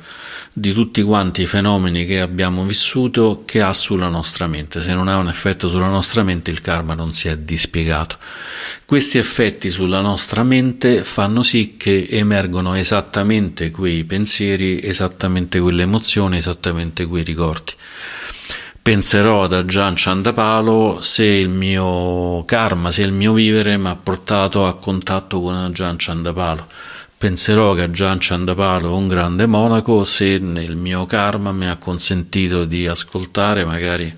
di 0.54 0.74
tutti 0.74 1.02
quanti 1.02 1.44
i 1.44 1.46
fenomeni 1.46 2.06
che 2.06 2.20
abbiamo 2.20 2.66
vissuto 2.66 3.44
che 3.46 3.62
ha 3.62 3.72
sulla 3.72 4.10
nostra 4.10 4.48
mente. 4.48 4.82
Se 4.82 4.94
non 4.94 5.08
ha 5.08 5.18
un 5.18 5.30
effetto 5.30 5.70
sulla 5.70 5.88
nostra 5.88 6.24
mente, 6.24 6.52
il 6.52 6.60
karma 6.60 6.94
non 6.94 7.14
si 7.14 7.30
è 7.30 7.38
dispiegato. 7.38 8.18
Questi 8.86 9.18
effetti 9.18 9.70
sulla 9.70 10.02
nostra 10.02 10.44
mente 10.44 11.04
fanno 11.04 11.42
sì 11.42 11.76
che 11.78 12.08
emergono 12.10 12.76
esattamente 12.76 13.72
quei 13.72 14.04
pensieri, 14.04 14.82
esattamente 14.84 15.60
quelle 15.60 15.84
emozioni, 15.84 16.38
esattamente 16.38 17.06
quei 17.06 17.24
ricordi. 17.24 17.72
Penserò 18.82 19.44
ad 19.44 19.54
Ajahn 19.54 19.94
Chandapalo 19.96 21.02
se 21.02 21.24
il 21.24 21.50
mio 21.50 22.44
karma, 22.46 22.90
se 22.90 23.04
il 23.04 23.12
mio 23.12 23.32
vivere 23.32 23.78
mi 23.78 23.88
ha 23.88 23.96
portato 23.96 24.66
a 24.66 24.76
contatto 24.76 25.40
con 25.40 25.54
Ajahn 25.54 25.96
Chandapalo 25.98 26.68
Penserò 27.22 27.76
che 27.76 27.92
Gian 27.92 28.20
Ciandapalo 28.20 28.96
un 28.96 29.08
grande 29.08 29.46
monaco 29.46 30.04
se 30.04 30.40
nel 30.40 30.76
mio 30.76 31.06
karma 31.06 31.52
mi 31.52 31.68
ha 31.68 31.78
consentito 31.78 32.66
di 32.66 32.88
ascoltare, 32.88 33.64
magari 33.64 34.12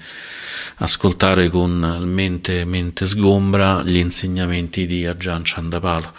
ascoltare 0.78 1.50
con 1.50 2.00
mente, 2.06 2.64
mente 2.64 3.06
sgombra, 3.06 3.84
gli 3.84 3.98
insegnamenti 3.98 4.86
di 4.86 5.06
Ajahn 5.06 5.44
Ciandapalo. 5.44 6.14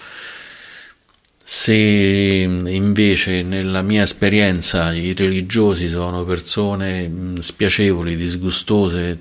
Se 1.42 1.72
invece 1.74 3.42
nella 3.42 3.80
mia 3.80 4.02
esperienza 4.02 4.92
i 4.92 5.14
religiosi 5.14 5.88
sono 5.88 6.22
persone 6.24 7.10
spiacevoli, 7.38 8.14
disgustose 8.14 9.20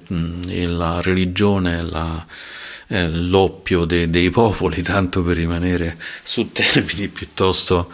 e 0.49 0.67
la 0.67 0.99
religione 1.01 1.81
la, 1.81 2.25
è 2.87 3.07
l'oppio 3.07 3.85
de, 3.85 4.09
dei 4.09 4.29
popoli, 4.29 4.81
tanto 4.81 5.23
per 5.23 5.35
rimanere 5.35 5.97
su 6.21 6.51
termini 6.51 7.07
piuttosto, 7.07 7.91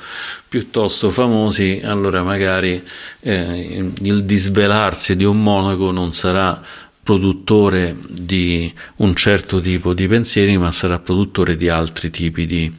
piuttosto 0.47 1.12
famosi, 1.12 1.82
allora 1.84 2.23
magari 2.23 2.82
eh, 3.21 3.91
il 4.02 4.23
disvelarsi 4.23 5.15
di 5.15 5.23
un 5.23 5.41
monaco 5.41 5.91
non 5.91 6.12
sarà 6.12 6.62
produttore 7.02 7.97
di 8.08 8.71
un 8.97 9.15
certo 9.15 9.60
tipo 9.62 9.93
di 9.93 10.08
pensieri, 10.08 10.58
ma 10.58 10.71
sarà 10.71 10.99
produttore 10.99 11.58
di 11.58 11.67
altri 11.67 12.12
tipi 12.12 12.45
di 12.45 12.71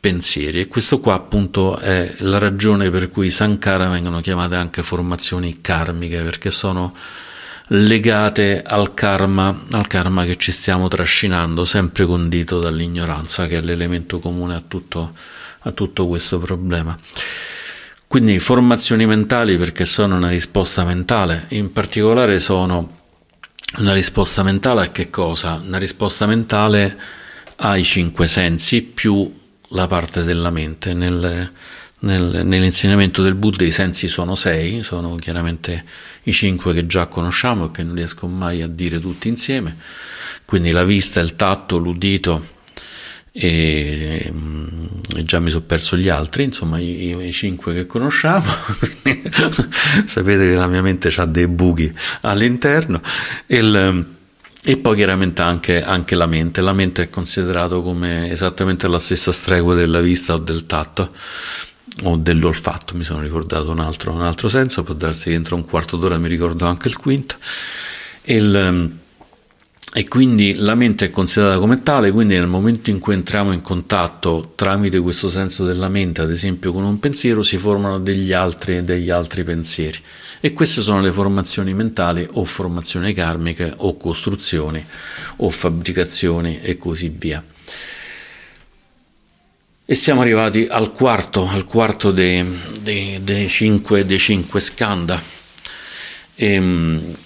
pensieri. 0.00 0.60
E 0.60 0.66
questo 0.66 0.98
qua 0.98 1.12
appunto 1.12 1.76
è 1.76 2.10
la 2.20 2.38
ragione 2.38 2.88
per 2.88 3.10
cui 3.10 3.28
Sankara 3.28 3.88
vengono 3.88 4.20
chiamate 4.20 4.54
anche 4.54 4.82
formazioni 4.82 5.60
karmiche, 5.60 6.22
perché 6.22 6.50
sono 6.50 6.94
legate 7.72 8.62
al 8.62 8.94
karma, 8.94 9.66
al 9.70 9.86
karma 9.86 10.24
che 10.24 10.36
ci 10.36 10.52
stiamo 10.52 10.88
trascinando, 10.88 11.64
sempre 11.64 12.06
condito 12.06 12.58
dall'ignoranza, 12.58 13.46
che 13.46 13.58
è 13.58 13.60
l'elemento 13.60 14.18
comune 14.18 14.54
a 14.54 14.62
tutto, 14.66 15.14
a 15.60 15.70
tutto 15.72 16.06
questo 16.06 16.38
problema. 16.38 16.98
Quindi 18.08 18.40
formazioni 18.40 19.06
mentali 19.06 19.56
perché 19.56 19.84
sono 19.84 20.16
una 20.16 20.28
risposta 20.28 20.84
mentale, 20.84 21.46
in 21.50 21.70
particolare 21.70 22.40
sono 22.40 22.98
una 23.78 23.92
risposta 23.92 24.42
mentale 24.42 24.82
a 24.82 24.90
che 24.90 25.10
cosa? 25.10 25.60
Una 25.64 25.78
risposta 25.78 26.26
mentale 26.26 26.98
ai 27.56 27.84
cinque 27.84 28.26
sensi 28.26 28.82
più 28.82 29.32
la 29.68 29.86
parte 29.86 30.24
della 30.24 30.50
mente. 30.50 30.92
Nel, 30.92 31.52
nel, 32.00 32.46
nell'insegnamento 32.46 33.22
del 33.22 33.34
Buddha 33.34 33.64
i 33.64 33.70
sensi 33.70 34.08
sono 34.08 34.34
sei, 34.34 34.82
sono 34.82 35.16
chiaramente 35.16 35.84
i 36.24 36.32
cinque 36.32 36.72
che 36.72 36.86
già 36.86 37.06
conosciamo 37.06 37.66
e 37.66 37.70
che 37.70 37.82
non 37.82 37.94
riesco 37.94 38.26
mai 38.26 38.62
a 38.62 38.68
dire 38.68 39.00
tutti 39.00 39.28
insieme, 39.28 39.76
quindi 40.46 40.70
la 40.70 40.84
vista, 40.84 41.20
il 41.20 41.36
tatto, 41.36 41.76
l'udito, 41.76 42.58
e, 43.32 44.30
mm, 44.32 44.86
e, 45.16 45.24
già 45.24 45.40
mi 45.40 45.50
sono 45.50 45.64
perso 45.64 45.96
gli 45.96 46.08
altri, 46.08 46.44
insomma 46.44 46.78
i, 46.78 47.26
i 47.26 47.32
cinque 47.32 47.74
che 47.74 47.86
conosciamo, 47.86 48.44
sapete 50.04 50.50
che 50.50 50.54
la 50.54 50.66
mia 50.66 50.82
mente 50.82 51.12
ha 51.16 51.26
dei 51.26 51.48
buchi 51.48 51.92
all'interno. 52.22 53.00
Il, 53.46 54.18
e 54.62 54.76
poi 54.76 54.96
chiaramente 54.96 55.40
anche, 55.40 55.82
anche, 55.82 56.14
la 56.14 56.26
mente, 56.26 56.60
la 56.60 56.74
mente 56.74 57.04
è 57.04 57.10
considerato 57.10 57.82
come 57.82 58.30
esattamente 58.30 58.88
la 58.88 58.98
stessa 58.98 59.32
stregua 59.32 59.74
della 59.74 60.00
vista 60.00 60.34
o 60.34 60.38
del 60.38 60.66
tatto 60.66 61.12
o 62.04 62.16
dell'olfatto, 62.16 62.96
mi 62.96 63.04
sono 63.04 63.20
ricordato 63.20 63.70
un 63.70 63.80
altro, 63.80 64.12
un 64.12 64.22
altro 64.22 64.48
senso, 64.48 64.82
può 64.82 64.94
darsi 64.94 65.30
che 65.30 65.34
entro 65.34 65.56
un 65.56 65.64
quarto 65.64 65.96
d'ora 65.96 66.18
mi 66.18 66.28
ricordo 66.28 66.66
anche 66.66 66.88
il 66.88 66.96
quinto. 66.96 67.36
E 68.22 68.36
il, 68.36 68.98
e 69.92 70.06
quindi 70.06 70.54
la 70.54 70.76
mente 70.76 71.06
è 71.06 71.10
considerata 71.10 71.58
come 71.58 71.82
tale, 71.82 72.12
quindi 72.12 72.34
nel 72.34 72.46
momento 72.46 72.90
in 72.90 73.00
cui 73.00 73.14
entriamo 73.14 73.52
in 73.52 73.60
contatto 73.60 74.52
tramite 74.54 75.00
questo 75.00 75.28
senso 75.28 75.64
della 75.64 75.88
mente, 75.88 76.20
ad 76.20 76.30
esempio 76.30 76.72
con 76.72 76.84
un 76.84 77.00
pensiero, 77.00 77.42
si 77.42 77.58
formano 77.58 77.98
degli 77.98 78.32
altri, 78.32 78.84
degli 78.84 79.10
altri 79.10 79.42
pensieri. 79.42 79.98
E 80.38 80.52
queste 80.52 80.80
sono 80.80 81.00
le 81.00 81.10
formazioni 81.10 81.74
mentali 81.74 82.24
o 82.34 82.44
formazioni 82.44 83.12
karmiche 83.12 83.74
o 83.78 83.96
costruzioni 83.96 84.82
o 85.38 85.50
fabbricazioni 85.50 86.60
e 86.60 86.78
così 86.78 87.08
via. 87.08 87.44
E 89.90 89.96
siamo 89.96 90.20
arrivati 90.20 90.68
al 90.70 90.92
quarto, 90.92 91.48
al 91.48 91.64
quarto 91.64 92.12
dei, 92.12 92.46
dei, 92.80 93.24
dei, 93.24 93.48
cinque, 93.48 94.06
dei 94.06 94.20
cinque 94.20 94.60
skanda. 94.60 95.20
E, 96.36 96.52
ehm, 96.52 97.16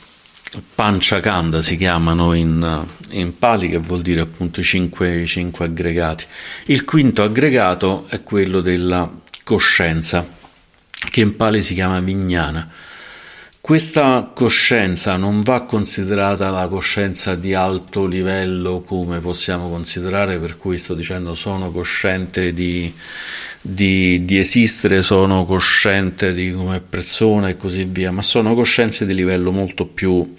Panchakanda 0.75 1.61
si 1.61 1.77
chiamano 1.77 2.33
in, 2.33 2.87
in, 3.11 3.37
Pali, 3.37 3.69
che 3.69 3.77
vuol 3.77 4.01
dire 4.01 4.23
appunto 4.23 4.61
i 4.61 4.63
cinque, 4.63 5.27
cinque 5.27 5.67
aggregati. 5.67 6.25
Il 6.69 6.87
quinto 6.87 7.23
aggregato 7.23 8.07
è 8.09 8.23
quello 8.23 8.63
della 8.63 9.13
coscienza, 9.45 10.27
che 11.11 11.21
in 11.21 11.37
Pali 11.37 11.61
si 11.61 11.75
chiama 11.75 12.01
Vignana. 12.01 12.67
Questa 13.65 14.31
coscienza 14.35 15.17
non 15.17 15.41
va 15.41 15.63
considerata 15.63 16.51
la 16.51 16.69
coscienza 16.69 17.35
di 17.35 17.55
alto 17.55 18.05
livello 18.05 18.83
come 18.83 19.21
possiamo 19.21 19.71
considerare, 19.71 20.39
per 20.39 20.59
cui 20.59 20.77
sto 20.77 20.93
dicendo 20.93 21.35
sono 21.35 21.73
cosciente 21.73 22.53
di, 22.53 22.93
di, 23.63 24.23
di 24.27 24.37
esistere, 24.37 25.01
sono 25.01 25.47
cosciente 25.47 26.35
di 26.35 26.53
come 26.53 26.83
persona 26.83 27.49
e 27.49 27.57
così 27.57 27.85
via, 27.85 28.13
ma 28.13 28.21
sono 28.21 28.55
coscienze 28.55 29.07
di 29.07 29.15
livello 29.15 29.51
molto 29.51 29.87
più 29.87 30.35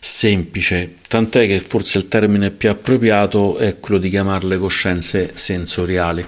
semplice, 0.00 0.94
tant'è 1.06 1.46
che 1.46 1.60
forse 1.60 1.98
il 1.98 2.08
termine 2.08 2.50
più 2.50 2.70
appropriato 2.70 3.58
è 3.58 3.78
quello 3.78 4.00
di 4.00 4.08
chiamarle 4.08 4.56
coscienze 4.56 5.32
sensoriali. 5.34 6.26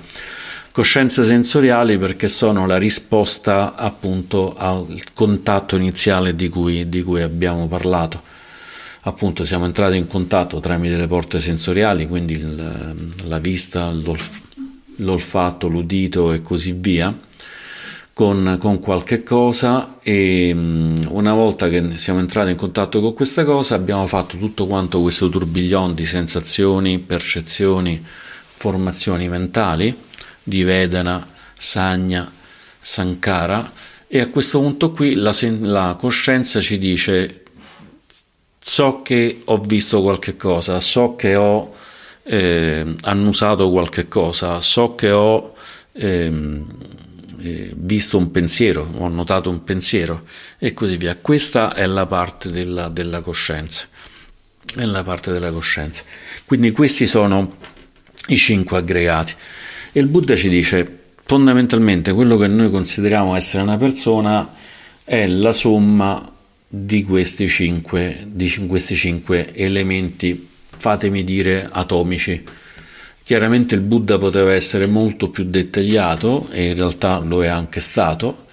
Coscienze 0.76 1.24
sensoriali 1.24 1.96
perché 1.96 2.28
sono 2.28 2.66
la 2.66 2.76
risposta 2.76 3.76
appunto 3.76 4.54
al 4.54 5.02
contatto 5.14 5.74
iniziale 5.74 6.36
di 6.36 6.50
cui, 6.50 6.86
di 6.90 7.02
cui 7.02 7.22
abbiamo 7.22 7.66
parlato. 7.66 8.20
Appunto 9.04 9.46
siamo 9.46 9.64
entrati 9.64 9.96
in 9.96 10.06
contatto 10.06 10.60
tramite 10.60 10.98
le 10.98 11.06
porte 11.06 11.38
sensoriali, 11.38 12.06
quindi 12.06 12.34
il, 12.34 13.08
la 13.24 13.38
vista, 13.38 13.90
l'olf, 13.90 14.42
l'olfatto, 14.96 15.66
l'udito 15.66 16.34
e 16.34 16.42
così 16.42 16.72
via, 16.72 17.20
con, 18.12 18.58
con 18.60 18.78
qualche 18.78 19.22
cosa 19.22 19.96
e 20.02 20.52
una 20.52 21.32
volta 21.32 21.70
che 21.70 21.96
siamo 21.96 22.18
entrati 22.18 22.50
in 22.50 22.56
contatto 22.58 23.00
con 23.00 23.14
questa 23.14 23.44
cosa 23.44 23.76
abbiamo 23.76 24.06
fatto 24.06 24.36
tutto 24.36 24.66
quanto 24.66 25.00
questo 25.00 25.30
tourbillon 25.30 25.94
di 25.94 26.04
sensazioni, 26.04 26.98
percezioni, 26.98 28.04
formazioni 28.04 29.26
mentali 29.30 30.04
di 30.46 30.62
Vedana, 30.62 31.26
Sagna, 31.58 32.30
Sankara 32.80 33.72
e 34.06 34.20
a 34.20 34.28
questo 34.28 34.60
punto 34.60 34.92
qui 34.92 35.14
la, 35.14 35.34
la 35.62 35.96
coscienza 35.98 36.60
ci 36.60 36.78
dice 36.78 37.42
so 38.60 39.02
che 39.02 39.42
ho 39.44 39.58
visto 39.58 40.00
qualche 40.02 40.36
cosa, 40.36 40.78
so 40.78 41.16
che 41.16 41.34
ho 41.34 41.74
eh, 42.22 42.94
annusato 43.02 43.70
qualche 43.70 44.06
cosa, 44.06 44.60
so 44.60 44.94
che 44.94 45.10
ho 45.10 45.54
eh, 45.92 46.62
eh, 47.38 47.72
visto 47.74 48.16
un 48.16 48.30
pensiero, 48.30 48.88
ho 48.98 49.08
notato 49.08 49.50
un 49.50 49.64
pensiero 49.64 50.24
e 50.58 50.72
così 50.72 50.96
via. 50.96 51.16
Questa 51.16 51.74
è 51.74 51.86
la 51.86 52.06
parte 52.06 52.50
della, 52.50 52.88
della 52.88 53.20
coscienza. 53.20 53.86
È 54.74 54.84
la 54.84 55.02
parte 55.02 55.32
della 55.32 55.50
coscienza. 55.50 56.02
Quindi 56.44 56.70
questi 56.70 57.06
sono 57.06 57.56
i 58.28 58.36
cinque 58.36 58.78
aggregati. 58.78 59.34
E 59.96 60.00
il 60.00 60.08
Buddha 60.08 60.36
ci 60.36 60.50
dice 60.50 61.04
fondamentalmente 61.24 62.12
quello 62.12 62.36
che 62.36 62.48
noi 62.48 62.70
consideriamo 62.70 63.34
essere 63.34 63.62
una 63.62 63.78
persona 63.78 64.52
è 65.02 65.26
la 65.26 65.52
somma 65.52 66.30
di 66.68 67.02
questi 67.02 67.48
cinque, 67.48 68.26
di 68.26 68.46
questi 68.66 68.94
cinque 68.94 69.54
elementi 69.54 70.48
fatemi 70.76 71.24
dire, 71.24 71.66
atomici. 71.72 72.44
Chiaramente 73.24 73.74
il 73.74 73.80
Buddha 73.80 74.18
poteva 74.18 74.52
essere 74.52 74.84
molto 74.84 75.30
più 75.30 75.44
dettagliato 75.44 76.48
e 76.50 76.66
in 76.66 76.74
realtà 76.74 77.16
lo 77.20 77.42
è 77.42 77.46
anche 77.46 77.80
stato, 77.80 78.44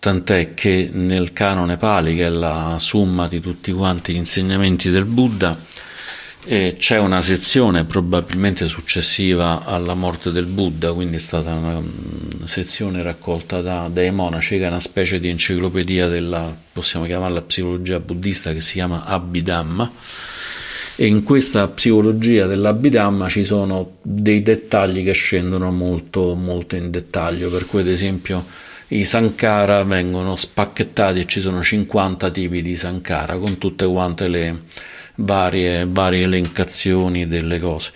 tant'è 0.00 0.54
che 0.54 0.90
nel 0.92 1.32
canone 1.32 1.76
Pali, 1.76 2.16
che 2.16 2.26
è 2.26 2.30
la 2.30 2.78
somma 2.80 3.28
di 3.28 3.38
tutti 3.38 3.70
quanti 3.70 4.12
gli 4.12 4.16
insegnamenti 4.16 4.90
del 4.90 5.04
Buddha, 5.04 5.56
eh, 6.46 6.74
c'è 6.78 6.98
una 6.98 7.22
sezione 7.22 7.84
probabilmente 7.84 8.66
successiva 8.66 9.64
alla 9.64 9.94
morte 9.94 10.30
del 10.30 10.46
Buddha, 10.46 10.92
quindi 10.92 11.16
è 11.16 11.20
stata 11.20 11.52
una, 11.54 11.78
una 11.78 11.80
mm, 11.80 12.44
sezione 12.44 13.02
raccolta 13.02 13.60
da, 13.62 13.88
dai 13.90 14.10
monaci, 14.10 14.58
che 14.58 14.64
è 14.64 14.68
una 14.68 14.80
specie 14.80 15.18
di 15.18 15.28
enciclopedia 15.28 16.06
della, 16.08 16.54
possiamo 16.72 17.06
chiamarla 17.06 17.42
psicologia 17.42 17.98
buddista, 17.98 18.52
che 18.52 18.60
si 18.60 18.74
chiama 18.74 19.04
Abhidhamma. 19.04 19.90
E 20.96 21.06
in 21.06 21.24
questa 21.24 21.66
psicologia 21.66 22.46
dell'Abhidhamma 22.46 23.28
ci 23.28 23.42
sono 23.42 23.96
dei 24.00 24.42
dettagli 24.42 25.02
che 25.02 25.12
scendono 25.12 25.72
molto, 25.72 26.36
molto 26.36 26.76
in 26.76 26.90
dettaglio, 26.90 27.50
per 27.50 27.66
cui 27.66 27.80
ad 27.80 27.88
esempio 27.88 28.44
i 28.88 29.02
Sankara 29.02 29.82
vengono 29.82 30.36
spacchettati 30.36 31.20
e 31.20 31.26
ci 31.26 31.40
sono 31.40 31.62
50 31.62 32.30
tipi 32.30 32.62
di 32.62 32.76
Sankara 32.76 33.38
con 33.38 33.58
tutte 33.58 33.86
quante 33.86 34.28
le 34.28 34.62
varie, 35.16 35.86
varie 35.86 36.24
elencazioni 36.24 37.26
delle 37.26 37.60
cose. 37.60 37.92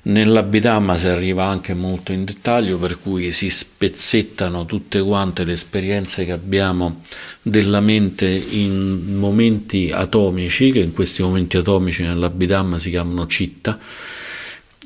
Nell'Abhidhamma 0.00 0.96
si 0.96 1.08
arriva 1.08 1.44
anche 1.44 1.74
molto 1.74 2.12
in 2.12 2.24
dettaglio, 2.24 2.78
per 2.78 3.00
cui 3.00 3.30
si 3.30 3.50
spezzettano 3.50 4.64
tutte 4.64 5.02
quante 5.02 5.44
le 5.44 5.52
esperienze 5.52 6.24
che 6.24 6.32
abbiamo 6.32 7.02
della 7.42 7.80
mente 7.80 8.26
in 8.26 9.16
momenti 9.16 9.90
atomici, 9.92 10.70
che 10.70 10.78
in 10.78 10.92
questi 10.92 11.22
momenti 11.22 11.58
atomici 11.58 12.02
nell'Abhidhamma 12.02 12.78
si 12.78 12.90
chiamano 12.90 13.26
citta, 13.26 13.78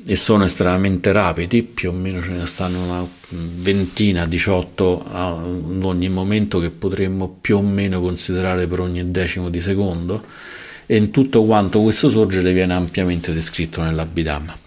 e 0.05 0.15
sono 0.17 0.43
estremamente 0.43 1.13
rapidi, 1.13 1.63
più 1.63 1.91
o 1.91 1.93
meno 1.93 2.21
ce 2.21 2.31
ne 2.31 2.45
stanno 2.45 2.83
una 2.83 3.07
ventina, 3.29 4.25
18 4.25 5.05
ad 5.09 5.83
ogni 5.83 6.09
momento 6.09 6.59
che 6.59 6.71
potremmo 6.71 7.37
più 7.39 7.57
o 7.57 7.61
meno 7.61 8.01
considerare 8.01 8.67
per 8.67 8.81
ogni 8.81 9.09
decimo 9.11 9.47
di 9.47 9.61
secondo 9.61 10.25
e 10.85 10.95
in 10.95 11.11
tutto 11.11 11.43
quanto 11.45 11.81
questo 11.81 12.09
sorgere 12.09 12.53
viene 12.53 12.73
ampiamente 12.73 13.33
descritto 13.33 13.81
nell'Abhidhamma. 13.81 14.57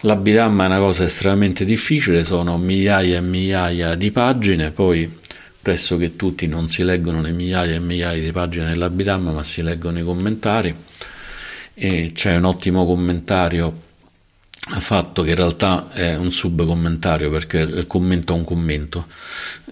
L'Abhidhamma 0.00 0.64
è 0.64 0.66
una 0.66 0.78
cosa 0.78 1.04
estremamente 1.04 1.64
difficile, 1.64 2.24
sono 2.24 2.58
migliaia 2.58 3.18
e 3.18 3.20
migliaia 3.20 3.94
di 3.94 4.10
pagine, 4.10 4.72
poi 4.72 5.10
pressoché 5.60 6.16
tutti 6.16 6.48
non 6.48 6.68
si 6.68 6.82
leggono 6.82 7.20
le 7.20 7.30
migliaia 7.30 7.76
e 7.76 7.80
migliaia 7.80 8.20
di 8.20 8.32
pagine 8.32 8.66
dell'Abhidhamma, 8.66 9.30
ma 9.30 9.42
si 9.42 9.62
leggono 9.62 9.98
i 9.98 10.02
commentari 10.02 10.74
e 11.74 12.10
c'è 12.12 12.36
un 12.36 12.44
ottimo 12.44 12.84
commentario 12.84 13.90
fatto 14.68 15.22
che 15.22 15.30
in 15.30 15.36
realtà 15.36 15.90
è 15.90 16.16
un 16.16 16.30
subcommentario 16.30 17.30
perché 17.30 17.58
il 17.58 17.86
commento 17.86 18.32
è 18.32 18.36
un 18.36 18.44
commento 18.44 19.06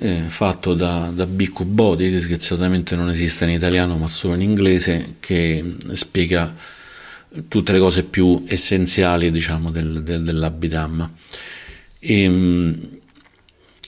eh, 0.01 0.25
fatto 0.27 0.75
da, 0.75 1.11
da 1.15 1.27
Bhikkhu 1.27 1.65
Bodhi 1.65 2.11
disgraziatamente 2.11 2.97
non 2.97 3.09
esiste 3.09 3.45
in 3.45 3.51
italiano 3.51 3.97
ma 3.97 4.09
solo 4.09 4.35
in 4.35 4.43
inglese 4.43 5.17
che 5.21 5.77
spiega 5.93 6.53
tutte 7.47 7.73
le 7.73 7.79
cose 7.79 8.03
più 8.03 8.43
essenziali 8.49 9.31
diciamo 9.31 9.71
del, 9.71 10.03
del, 10.03 10.25
dell'Abhidhamma 10.25 11.11
e, 12.01 12.23
ehm, 12.23 13.00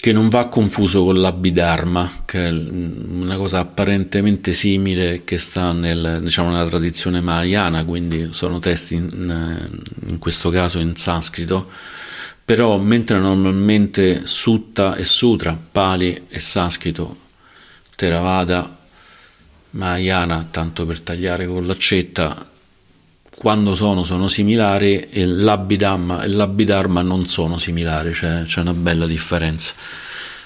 che 0.03 0.13
non 0.13 0.29
va 0.29 0.49
confuso 0.49 1.05
con 1.05 1.21
l'Abhidharma, 1.21 2.25
che 2.25 2.49
è 2.49 2.53
una 2.53 3.37
cosa 3.37 3.61
apparentemente 3.61 4.53
simile 4.53 5.23
che 5.23 5.39
sta 5.39 5.71
nel, 5.71 6.19
diciamo, 6.25 6.51
nella 6.51 6.67
tradizione 6.67 7.21
mahayana, 7.21 7.85
quindi 7.85 8.31
sono 8.33 8.59
testi 8.59 8.97
in, 8.97 9.81
in 10.07 10.19
questo 10.19 10.51
caso 10.51 10.81
in 10.81 10.97
sanscrito, 10.97 11.71
però 12.45 12.79
mentre 12.79 13.21
normalmente 13.21 14.23
Sutta 14.27 14.97
e 14.97 15.05
Sutra, 15.05 15.57
Pali 15.71 16.25
e 16.27 16.41
sanscrito, 16.41 17.17
Theravada, 17.95 18.77
Mahayana, 19.71 20.49
tanto 20.51 20.85
per 20.85 20.99
tagliare 20.99 21.47
con 21.47 21.65
l'accetta, 21.65 22.51
quando 23.43 23.75
sono, 23.75 24.05
sono 24.05 24.29
similari 24.29 25.01
e 25.01 25.27
l'Abhidhamma 25.27 26.23
e 26.23 26.29
l'Abhidharma 26.29 27.03
non 27.03 27.27
sono 27.27 27.59
similari, 27.59 28.13
c'è, 28.13 28.45
c'è 28.45 28.61
una 28.61 28.73
bella 28.73 29.05
differenza. 29.05 29.75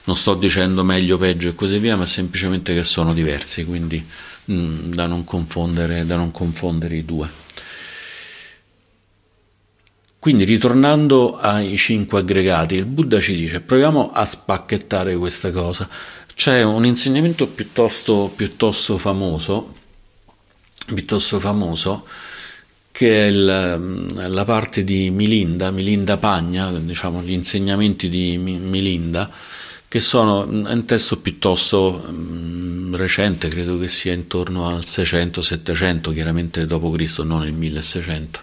Non 0.04 0.16
sto 0.16 0.32
dicendo 0.32 0.82
meglio, 0.82 1.18
peggio 1.18 1.50
e 1.50 1.54
così 1.54 1.76
via, 1.76 1.94
ma 1.94 2.06
semplicemente 2.06 2.72
che 2.72 2.82
sono 2.84 3.12
diversi, 3.12 3.66
quindi 3.66 4.02
mh, 4.46 4.54
mm, 4.54 4.92
da, 4.94 5.06
non 5.06 5.24
confondere, 5.24 6.06
da 6.06 6.16
non 6.16 6.30
confondere 6.30 6.96
i 6.96 7.04
due. 7.04 7.28
Quindi 10.18 10.44
ritornando 10.44 11.36
ai 11.36 11.76
cinque 11.76 12.20
aggregati, 12.20 12.76
il 12.76 12.86
Buddha 12.86 13.20
ci 13.20 13.36
dice 13.36 13.60
proviamo 13.60 14.10
a 14.10 14.24
spacchettare 14.24 15.14
questa 15.16 15.50
cosa. 15.50 15.86
C'è 16.34 16.62
un 16.62 16.86
insegnamento 16.86 17.46
piuttosto, 17.46 18.32
piuttosto 18.34 18.96
famoso, 18.96 19.74
piuttosto 20.86 21.38
famoso 21.38 22.06
che 22.96 23.26
è 23.26 23.28
il, 23.28 24.06
la 24.14 24.44
parte 24.44 24.82
di 24.82 25.10
Milinda, 25.10 25.70
Milinda 25.70 26.16
Pagna, 26.16 26.70
diciamo 26.70 27.20
gli 27.20 27.32
insegnamenti 27.32 28.08
di 28.08 28.38
Milinda, 28.38 29.30
che 29.86 30.00
sono 30.00 30.46
un 30.46 30.82
testo 30.86 31.18
piuttosto 31.18 32.02
um, 32.08 32.96
recente, 32.96 33.48
credo 33.48 33.78
che 33.78 33.86
sia 33.86 34.14
intorno 34.14 34.68
al 34.68 34.78
600-700, 34.78 36.14
chiaramente 36.14 36.66
Cristo, 36.66 37.22
non 37.22 37.44
il 37.46 37.52
1600 37.52 38.40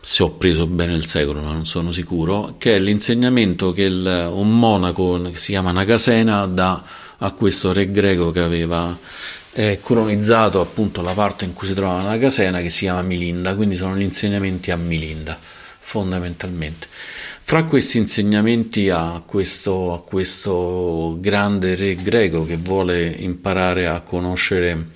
se 0.00 0.22
ho 0.22 0.30
preso 0.32 0.68
bene 0.68 0.94
il 0.94 1.06
secolo, 1.06 1.40
ma 1.40 1.50
non 1.50 1.66
sono 1.66 1.90
sicuro, 1.90 2.54
che 2.58 2.76
è 2.76 2.78
l'insegnamento 2.78 3.72
che 3.72 3.84
il, 3.84 4.30
un 4.32 4.56
monaco 4.56 5.20
che 5.22 5.36
si 5.36 5.52
chiama 5.52 5.72
Nagasena 5.72 6.46
dà 6.46 6.84
a 7.18 7.32
questo 7.32 7.72
re 7.72 7.90
greco 7.90 8.30
che 8.30 8.40
aveva 8.40 8.96
è 9.54 9.78
colonizzato 9.80 10.60
appunto 10.60 11.00
la 11.00 11.12
parte 11.12 11.44
in 11.44 11.52
cui 11.52 11.68
si 11.68 11.74
trova 11.74 12.02
la 12.02 12.18
casena 12.18 12.60
che 12.60 12.70
si 12.70 12.80
chiama 12.80 13.02
Milinda, 13.02 13.54
quindi 13.54 13.76
sono 13.76 13.96
gli 13.96 14.02
insegnamenti 14.02 14.72
a 14.72 14.76
Milinda 14.76 15.38
fondamentalmente. 15.84 16.88
Fra 16.90 17.62
questi 17.62 17.98
insegnamenti 17.98 18.90
a 18.90 19.22
questo, 19.24 19.92
a 19.92 20.02
questo 20.02 21.18
grande 21.20 21.76
re 21.76 21.94
greco 21.94 22.44
che 22.44 22.56
vuole 22.56 23.06
imparare 23.06 23.86
a 23.86 24.00
conoscere, 24.00 24.88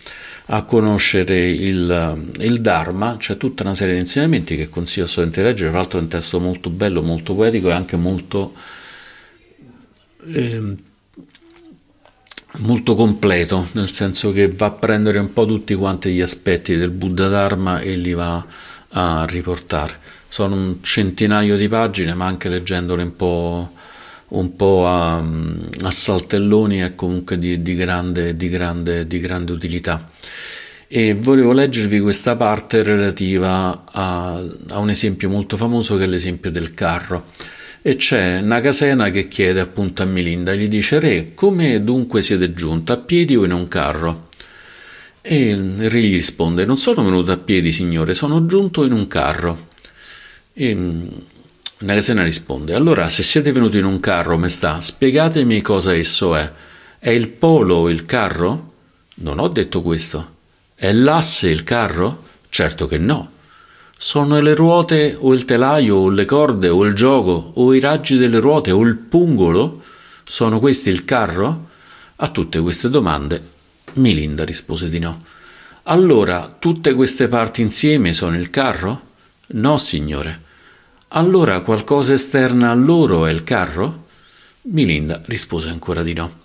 a 0.46 0.64
conoscere 0.64 1.50
il, 1.50 2.32
il, 2.40 2.60
Dharma, 2.60 3.14
c'è 3.16 3.36
tutta 3.36 3.62
una 3.62 3.74
serie 3.74 3.94
di 3.94 4.00
insegnamenti 4.00 4.56
che 4.56 4.68
consiglio 4.68 5.04
assolutamente 5.04 5.40
di 5.40 5.46
leggere, 5.46 5.70
tra 5.70 5.78
l'altro 5.78 5.98
è 6.00 6.02
un 6.02 6.08
testo 6.08 6.40
molto 6.40 6.70
bello, 6.70 7.02
molto 7.02 7.34
poetico 7.34 7.68
e 7.68 7.72
anche 7.72 7.96
molto 7.96 8.54
eh, 10.24 10.76
molto 12.58 12.94
completo, 12.94 13.68
nel 13.72 13.92
senso 13.92 14.32
che 14.32 14.48
va 14.48 14.66
a 14.66 14.70
prendere 14.72 15.18
un 15.18 15.32
po' 15.32 15.46
tutti 15.46 15.74
quanti 15.74 16.12
gli 16.12 16.20
aspetti 16.20 16.76
del 16.76 16.90
Buddha 16.90 17.28
Dharma 17.28 17.80
e 17.80 17.96
li 17.96 18.14
va 18.14 18.44
a 18.90 19.24
riportare. 19.28 19.98
Sono 20.28 20.54
un 20.54 20.76
centinaio 20.82 21.56
di 21.56 21.68
pagine, 21.68 22.14
ma 22.14 22.26
anche 22.26 22.48
leggendole 22.48 23.02
un 23.02 23.16
po', 23.16 23.72
un 24.28 24.56
po 24.56 24.86
a, 24.86 25.16
a, 25.16 25.90
saltelloni 25.90 26.78
è 26.78 26.94
comunque 26.94 27.38
di, 27.38 27.62
di, 27.62 27.74
grande, 27.74 28.36
di, 28.36 28.48
grande, 28.48 29.06
di 29.06 29.18
grande 29.20 29.52
utilità. 29.52 30.10
E 30.86 31.14
volevo 31.14 31.52
leggervi 31.52 32.00
questa 32.00 32.36
parte 32.36 32.82
relativa 32.82 33.84
a, 33.84 34.42
a 34.68 34.78
un 34.78 34.90
esempio 34.90 35.28
molto 35.28 35.56
famoso 35.56 35.96
che 35.96 36.04
è 36.04 36.06
l'esempio 36.06 36.50
del 36.50 36.72
carro 36.74 37.26
e 37.82 37.96
c'è 37.96 38.40
Nagasena 38.40 39.10
che 39.10 39.28
chiede 39.28 39.60
appunto 39.60 40.02
a 40.02 40.06
Milinda, 40.06 40.54
gli 40.54 40.68
dice 40.68 40.98
Re, 40.98 41.32
come 41.34 41.82
dunque 41.82 42.22
siete 42.22 42.52
giunta, 42.52 42.94
a 42.94 42.96
piedi 42.98 43.36
o 43.36 43.44
in 43.44 43.52
un 43.52 43.68
carro? 43.68 44.28
E 45.20 45.50
il 45.50 45.90
re 45.90 46.00
gli 46.00 46.14
risponde, 46.14 46.64
non 46.64 46.78
sono 46.78 47.04
venuto 47.04 47.32
a 47.32 47.36
piedi 47.36 47.72
signore, 47.72 48.14
sono 48.14 48.46
giunto 48.46 48.84
in 48.84 48.92
un 48.92 49.06
carro. 49.06 49.68
E 50.52 50.74
mm, 50.74 51.08
Nagasena 51.80 52.22
risponde, 52.22 52.74
allora 52.74 53.08
se 53.08 53.22
siete 53.22 53.52
venuti 53.52 53.78
in 53.78 53.84
un 53.84 54.00
carro, 54.00 54.38
maestà, 54.38 54.80
spiegatemi 54.80 55.60
cosa 55.60 55.94
esso 55.94 56.34
è. 56.34 56.50
È 56.98 57.10
il 57.10 57.28
polo 57.28 57.88
il 57.88 58.04
carro? 58.06 58.72
Non 59.16 59.38
ho 59.38 59.48
detto 59.48 59.82
questo. 59.82 60.36
È 60.74 60.90
l'asse 60.92 61.48
il 61.48 61.62
carro? 61.62 62.24
Certo 62.48 62.86
che 62.86 62.98
no. 62.98 63.32
Sono 64.00 64.38
le 64.38 64.54
ruote 64.54 65.16
o 65.18 65.34
il 65.34 65.44
telaio 65.44 65.96
o 65.96 66.08
le 66.08 66.24
corde 66.24 66.68
o 66.68 66.84
il 66.84 66.94
gioco 66.94 67.50
o 67.54 67.74
i 67.74 67.80
raggi 67.80 68.16
delle 68.16 68.38
ruote 68.38 68.70
o 68.70 68.80
il 68.82 68.94
pungolo? 68.96 69.82
Sono 70.22 70.60
questi 70.60 70.88
il 70.88 71.04
carro? 71.04 71.66
A 72.14 72.28
tutte 72.28 72.60
queste 72.60 72.90
domande 72.90 73.44
Milinda 73.94 74.44
rispose 74.44 74.88
di 74.88 75.00
no. 75.00 75.24
Allora 75.82 76.54
tutte 76.60 76.94
queste 76.94 77.26
parti 77.26 77.60
insieme 77.60 78.12
sono 78.12 78.36
il 78.36 78.50
carro? 78.50 79.02
No, 79.48 79.78
signore. 79.78 80.42
Allora 81.08 81.60
qualcosa 81.62 82.14
esterna 82.14 82.70
a 82.70 82.74
loro 82.74 83.26
è 83.26 83.32
il 83.32 83.42
carro? 83.42 84.04
Milinda 84.70 85.20
rispose 85.24 85.70
ancora 85.70 86.04
di 86.04 86.12
no. 86.12 86.42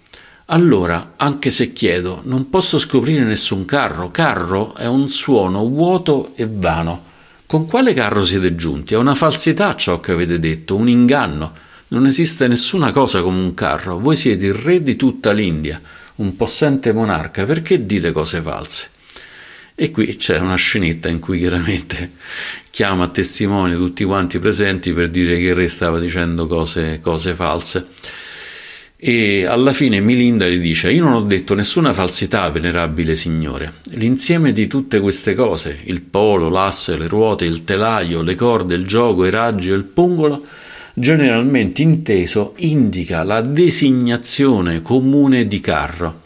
Allora, 0.47 1.13
anche 1.17 1.51
se 1.51 1.71
chiedo, 1.71 2.21
non 2.23 2.49
posso 2.49 2.79
scoprire 2.79 3.23
nessun 3.23 3.63
carro. 3.65 4.09
Carro 4.09 4.73
è 4.73 4.87
un 4.87 5.07
suono 5.07 5.67
vuoto 5.67 6.31
e 6.33 6.49
vano. 6.51 7.11
Con 7.53 7.67
quale 7.67 7.93
carro 7.93 8.25
siete 8.25 8.55
giunti? 8.55 8.95
È 8.95 8.97
una 8.97 9.13
falsità 9.13 9.75
ciò 9.75 9.99
che 9.99 10.11
avete 10.11 10.39
detto, 10.39 10.75
un 10.75 10.89
inganno. 10.89 11.53
Non 11.89 12.07
esiste 12.07 12.47
nessuna 12.47 12.91
cosa 12.91 13.21
come 13.21 13.37
un 13.37 13.53
carro. 13.53 13.99
Voi 13.99 14.15
siete 14.15 14.47
il 14.47 14.55
re 14.55 14.81
di 14.81 14.95
tutta 14.95 15.31
l'India, 15.33 15.79
un 16.15 16.35
possente 16.35 16.91
monarca. 16.93 17.45
Perché 17.45 17.85
dite 17.85 18.11
cose 18.11 18.41
false? 18.41 18.89
E 19.75 19.91
qui 19.91 20.15
c'è 20.15 20.39
una 20.39 20.55
scenetta 20.55 21.09
in 21.09 21.19
cui 21.19 21.37
chiaramente 21.37 22.13
chiama 22.71 23.03
a 23.03 23.09
testimone 23.09 23.75
tutti 23.75 24.03
quanti 24.03 24.39
presenti 24.39 24.91
per 24.91 25.11
dire 25.11 25.37
che 25.37 25.49
il 25.49 25.55
re 25.55 25.67
stava 25.67 25.99
dicendo 25.99 26.47
cose, 26.47 27.01
cose 27.03 27.35
false. 27.35 27.85
E 29.05 29.45
alla 29.45 29.73
fine 29.73 29.99
Milinda 29.99 30.47
gli 30.47 30.59
dice: 30.59 30.89
Io 30.89 31.03
non 31.03 31.11
ho 31.11 31.21
detto 31.23 31.55
nessuna 31.55 31.91
falsità, 31.91 32.49
venerabile 32.49 33.17
signore. 33.17 33.73
L'insieme 33.95 34.53
di 34.53 34.65
tutte 34.67 35.01
queste 35.01 35.35
cose, 35.35 35.77
il 35.87 36.01
polo, 36.03 36.47
l'asse, 36.47 36.95
le 36.95 37.09
ruote, 37.09 37.43
il 37.43 37.65
telaio, 37.65 38.21
le 38.21 38.35
corde, 38.35 38.75
il 38.75 38.85
gioco, 38.87 39.25
i 39.25 39.29
raggi 39.29 39.71
e 39.71 39.73
il 39.73 39.83
pungolo, 39.83 40.45
generalmente 40.93 41.81
inteso, 41.81 42.53
indica 42.59 43.23
la 43.23 43.41
designazione 43.41 44.81
comune 44.81 45.49
di 45.49 45.59
carro. 45.59 46.21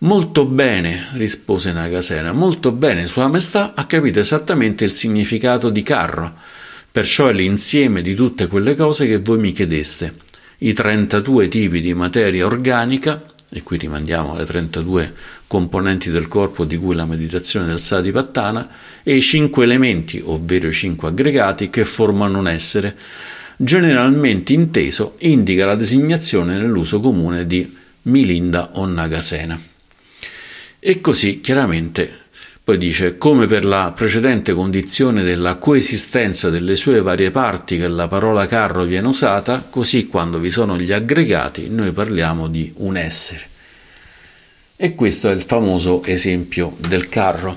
Molto 0.00 0.44
bene, 0.44 1.06
rispose 1.12 1.72
Nagasena, 1.72 2.34
molto 2.34 2.72
bene, 2.72 3.06
Sua 3.06 3.28
Maestà 3.28 3.72
ha 3.74 3.86
capito 3.86 4.20
esattamente 4.20 4.84
il 4.84 4.92
significato 4.92 5.70
di 5.70 5.82
carro, 5.82 6.34
perciò 6.92 7.28
è 7.28 7.32
l'insieme 7.32 8.02
di 8.02 8.12
tutte 8.12 8.48
quelle 8.48 8.76
cose 8.76 9.06
che 9.06 9.16
voi 9.16 9.38
mi 9.38 9.52
chiedeste 9.52 10.28
i 10.62 10.72
32 10.72 11.48
tipi 11.48 11.80
di 11.80 11.94
materia 11.94 12.46
organica, 12.46 13.22
e 13.48 13.62
qui 13.62 13.78
rimandiamo 13.78 14.34
alle 14.34 14.44
32 14.44 15.14
componenti 15.46 16.10
del 16.10 16.28
corpo 16.28 16.64
di 16.64 16.76
cui 16.76 16.94
la 16.94 17.06
meditazione 17.06 17.66
del 17.66 17.80
Satipattana 17.80 18.68
e 19.02 19.16
i 19.16 19.22
cinque 19.22 19.64
elementi, 19.64 20.22
ovvero 20.24 20.68
i 20.68 20.72
cinque 20.72 21.08
aggregati, 21.08 21.70
che 21.70 21.84
formano 21.84 22.38
un 22.38 22.48
essere, 22.48 22.96
generalmente 23.56 24.52
inteso 24.52 25.14
indica 25.20 25.66
la 25.66 25.74
designazione 25.74 26.56
nell'uso 26.56 27.00
comune 27.00 27.46
di 27.46 27.76
Milinda 28.02 28.70
o 28.74 28.86
Nagasena. 28.86 29.58
E 30.78 31.00
così 31.00 31.40
chiaramente 31.40 32.26
poi 32.62 32.78
dice 32.78 33.16
come 33.16 33.46
per 33.46 33.64
la 33.64 33.92
precedente 33.94 34.52
condizione 34.52 35.22
della 35.22 35.56
coesistenza 35.56 36.50
delle 36.50 36.76
sue 36.76 37.00
varie 37.00 37.30
parti 37.30 37.78
che 37.78 37.88
la 37.88 38.06
parola 38.06 38.46
carro 38.46 38.84
viene 38.84 39.08
usata, 39.08 39.66
così 39.68 40.06
quando 40.06 40.38
vi 40.38 40.50
sono 40.50 40.78
gli 40.78 40.92
aggregati 40.92 41.68
noi 41.68 41.92
parliamo 41.92 42.48
di 42.48 42.72
un 42.76 42.96
essere. 42.96 43.48
E 44.76 44.94
questo 44.94 45.28
è 45.28 45.32
il 45.32 45.42
famoso 45.42 46.02
esempio 46.04 46.76
del 46.78 47.08
carro, 47.08 47.56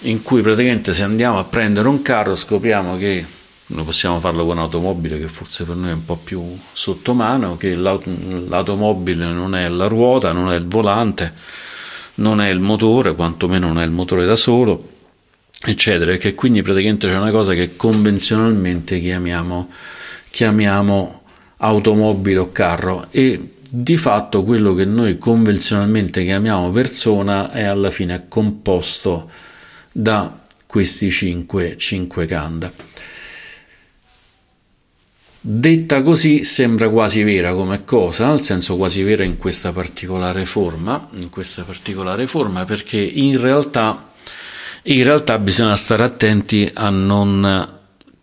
in 0.00 0.22
cui 0.22 0.40
praticamente 0.40 0.92
se 0.92 1.02
andiamo 1.02 1.38
a 1.38 1.44
prendere 1.44 1.88
un 1.88 2.02
carro 2.02 2.36
scopriamo 2.36 2.96
che 2.96 3.24
noi 3.70 3.84
possiamo 3.84 4.18
farlo 4.18 4.46
con 4.46 4.56
un'automobile 4.56 5.18
che 5.18 5.28
forse 5.28 5.64
per 5.64 5.76
noi 5.76 5.90
è 5.90 5.92
un 5.92 6.04
po' 6.04 6.16
più 6.16 6.42
sotto 6.72 7.12
mano, 7.12 7.56
che 7.56 7.74
l'automobile 7.74 9.26
non 9.26 9.54
è 9.54 9.68
la 9.68 9.86
ruota, 9.86 10.32
non 10.32 10.50
è 10.50 10.56
il 10.56 10.66
volante, 10.66 11.34
non 12.18 12.40
è 12.40 12.48
il 12.48 12.60
motore, 12.60 13.14
quantomeno 13.14 13.68
non 13.68 13.80
è 13.80 13.84
il 13.84 13.90
motore 13.90 14.24
da 14.24 14.36
solo, 14.36 14.88
eccetera, 15.60 16.12
e 16.12 16.18
che 16.18 16.34
quindi 16.34 16.62
praticamente 16.62 17.08
c'è 17.08 17.16
una 17.16 17.30
cosa 17.30 17.54
che 17.54 17.76
convenzionalmente 17.76 19.00
chiamiamo, 19.00 19.68
chiamiamo 20.30 21.22
automobile 21.58 22.38
o 22.38 22.52
carro 22.52 23.06
e 23.10 23.54
di 23.70 23.96
fatto 23.96 24.44
quello 24.44 24.74
che 24.74 24.84
noi 24.84 25.18
convenzionalmente 25.18 26.24
chiamiamo 26.24 26.70
persona 26.70 27.50
è 27.50 27.64
alla 27.64 27.90
fine 27.90 28.26
composto 28.28 29.30
da 29.92 30.40
questi 30.66 31.10
cinque, 31.10 31.76
cinque 31.76 32.26
kanda. 32.26 32.72
Detta 35.40 36.02
così 36.02 36.42
sembra 36.42 36.88
quasi 36.88 37.22
vera 37.22 37.52
come 37.52 37.84
cosa, 37.84 38.26
nel 38.26 38.42
senso 38.42 38.76
quasi 38.76 39.02
vera 39.04 39.22
in 39.22 39.36
questa 39.36 39.72
particolare 39.72 40.44
forma, 40.44 41.08
in 41.12 41.30
questa 41.30 41.62
particolare 41.62 42.26
forma 42.26 42.64
perché 42.64 42.98
in 42.98 43.40
realtà, 43.40 44.12
in 44.82 45.04
realtà 45.04 45.38
bisogna 45.38 45.76
stare 45.76 46.02
attenti 46.02 46.68
a 46.74 46.90
non 46.90 47.76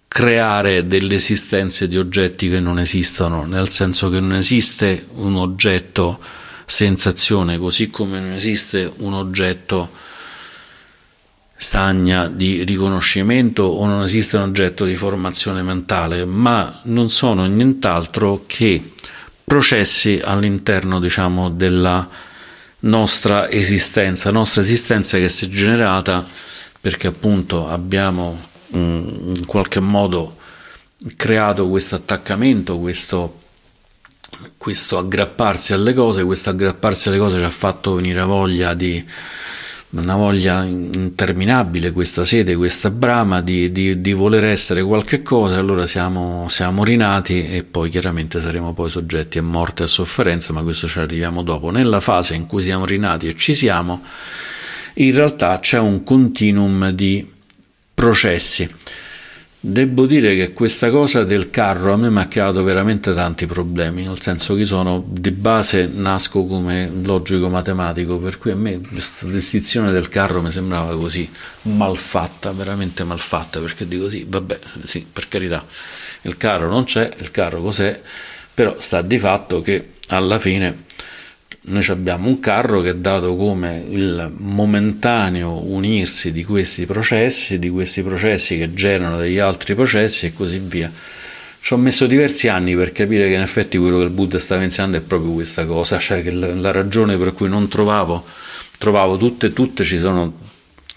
creare 0.10 0.88
delle 0.88 1.16
esistenze 1.16 1.88
di 1.88 1.98
oggetti 1.98 2.50
che 2.50 2.60
non 2.60 2.80
esistono, 2.80 3.46
nel 3.46 3.70
senso 3.70 4.10
che 4.10 4.20
non 4.20 4.34
esiste 4.34 5.08
un 5.14 5.38
oggetto 5.38 6.20
sensazione, 6.66 7.58
così 7.58 7.90
come 7.90 8.20
non 8.20 8.34
esiste 8.34 8.92
un 8.98 9.14
oggetto 9.14 9.90
sagna 11.58 12.28
di 12.28 12.64
riconoscimento 12.64 13.64
o 13.64 13.86
non 13.86 14.04
esiste 14.04 14.36
un 14.36 14.44
oggetto 14.44 14.86
di 14.86 14.96
formazione 14.96 15.62
mentale, 15.62 16.26
ma 16.26 16.82
non 16.84 17.10
sono 17.10 17.46
nient'altro 17.46 18.44
che 18.46 18.94
processi 19.44 20.20
all'interno, 20.24 21.00
diciamo, 21.00 21.50
della 21.50 22.08
nostra 22.80 23.50
esistenza, 23.50 24.32
nostra 24.32 24.62
esistenza 24.62 25.18
che 25.18 25.30
si 25.30 25.46
è 25.46 25.48
generata 25.48 26.26
perché 26.80 27.08
appunto 27.08 27.68
abbiamo 27.68 28.54
in 28.70 29.44
qualche 29.48 29.80
modo 29.80 30.38
creato 31.16 31.68
questo 31.68 31.96
attaccamento, 31.96 32.78
questo, 32.78 33.40
questo 34.58 34.98
aggrapparsi 34.98 35.74
alle 35.74 35.94
cose, 35.94 36.24
questo 36.24 36.52
aggrapparsi 36.52 37.08
alle 37.08 37.18
cose 37.18 37.38
ci 37.40 37.44
ha 37.44 37.50
fatto 37.50 37.96
venire 37.96 38.22
voglia 38.22 38.74
di 38.74 39.04
una 39.96 40.16
voglia 40.16 40.64
interminabile, 40.64 41.92
questa 41.92 42.26
sede, 42.26 42.56
questa 42.56 42.92
brama 42.92 43.42
di, 43.42 43.72
di, 43.72 44.02
di 44.02 44.14
voler 44.14 44.46
essere 44.46 44.84
qualche 44.84 45.22
cosa, 45.22 45.58
allora 45.58 45.88
siamo, 45.88 46.48
siamo, 46.50 46.84
rinati 46.84 47.48
e 47.48 47.64
poi 47.64 47.90
chiaramente 47.90 48.42
saremo 48.42 48.74
poi 48.74 48.90
soggetti 48.90 49.38
a 49.38 49.44
morte 49.44 49.84
e 49.84 49.86
a 49.86 49.90
sofferenza, 49.90 50.52
ma 50.54 50.64
questo 50.64 50.88
ci 50.88 51.00
arriviamo 51.00 51.44
dopo. 51.44 51.70
Nella 51.70 52.02
fase 52.02 52.36
in 52.36 52.46
cui 52.46 52.62
siamo 52.62 52.86
rinati 52.86 53.28
e 53.28 53.36
ci 53.36 53.56
siamo, 53.56 54.02
in 54.96 55.16
realtà 55.16 55.60
c'è 55.60 55.80
un 55.80 56.04
continuum 56.04 56.90
di 56.90 57.32
processi. 57.94 58.70
Devo 59.68 60.06
dire 60.06 60.36
che 60.36 60.54
questa 60.54 60.92
cosa 60.92 61.24
del 61.24 61.50
carro 61.50 61.92
a 61.92 61.98
me 61.98 62.12
mi 62.12 62.20
ha 62.20 62.28
creato 62.28 62.64
veramente 62.64 63.16
tanti 63.16 63.48
problemi, 63.48 64.04
nel 64.04 64.22
senso 64.22 64.54
che 64.54 64.64
sono 64.64 65.04
di 65.08 65.32
base 65.32 65.90
nasco 65.92 66.46
come 66.46 66.88
logico 67.02 67.50
matematico, 67.50 68.20
per 68.20 68.38
cui 68.38 68.52
a 68.52 68.56
me 68.56 68.80
questa 68.80 69.26
distinzione 69.26 69.92
del 69.92 70.08
carro 70.08 70.44
mi 70.44 70.52
sembrava 70.52 70.96
così 70.96 71.28
malfatta, 71.64 72.52
veramente 72.52 73.04
malfatta, 73.04 73.60
perché 73.60 73.88
dico 73.88 74.08
sì, 74.08 74.24
vabbè, 74.30 74.60
sì, 74.84 75.04
per 75.12 75.28
carità, 75.28 75.66
il 76.22 76.38
carro 76.38 76.70
non 76.70 76.84
c'è, 76.84 77.12
il 77.18 77.32
carro 77.32 77.60
cos'è, 77.60 78.00
però 78.54 78.76
sta 78.78 79.02
di 79.02 79.18
fatto 79.18 79.62
che 79.62 79.94
alla 80.10 80.38
fine 80.38 80.84
noi 81.68 81.84
abbiamo 81.88 82.28
un 82.28 82.40
carro 82.40 82.82
che 82.82 82.90
è 82.90 82.96
dato 82.96 83.36
come 83.36 83.84
il 83.90 84.32
momentaneo 84.38 85.66
unirsi 85.66 86.32
di 86.32 86.44
questi 86.44 86.86
processi, 86.86 87.58
di 87.58 87.70
questi 87.70 88.04
processi 88.04 88.58
che 88.58 88.74
generano 88.74 89.18
degli 89.18 89.40
altri 89.40 89.74
processi 89.74 90.28
e 90.28 90.34
così 90.34 90.60
via. 90.60 90.92
Ci 91.60 91.74
ho 91.74 91.78
messo 91.78 92.06
diversi 92.06 92.48
anni 92.48 92.76
per 92.76 92.92
capire 92.92 93.28
che 93.28 93.34
in 93.34 93.42
effetti 93.42 93.78
quello 93.78 93.98
che 93.98 94.04
il 94.04 94.12
Buddha 94.12 94.38
stava 94.38 94.62
insegnando 94.62 94.98
è 94.98 95.02
proprio 95.02 95.32
questa 95.32 95.66
cosa, 95.66 95.98
cioè 95.98 96.22
che 96.22 96.30
la, 96.30 96.72
ragione 96.72 97.18
per 97.18 97.34
cui 97.34 97.50
non 97.50 97.68
trovavo, 97.68 98.24
trovavo 98.78 99.18
tutte, 99.18 99.52
tutte 99.52 99.84
ci 99.84 99.98
sono 99.98 100.44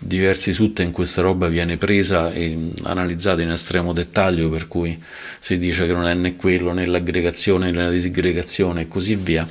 diversi 0.01 0.53
sutta 0.53 0.83
in 0.83 0.93
questa 0.93 1.23
roba 1.23 1.49
viene 1.49 1.79
presa 1.79 2.31
e 2.31 2.73
analizzata 2.83 3.41
in 3.41 3.51
estremo 3.51 3.95
dettaglio, 3.95 4.51
per 4.51 4.69
cui 4.69 5.01
si 5.39 5.57
dice 5.57 5.87
che 5.87 5.95
non 5.95 6.07
è 6.07 6.13
né 6.13 6.37
quello 6.37 6.75
né 6.75 6.85
l'aggregazione 6.85 7.71
né 7.71 7.85
la 7.85 7.91
disgregazione 7.91 8.83
e 8.83 8.89
così 8.89 9.17
via 9.17 9.49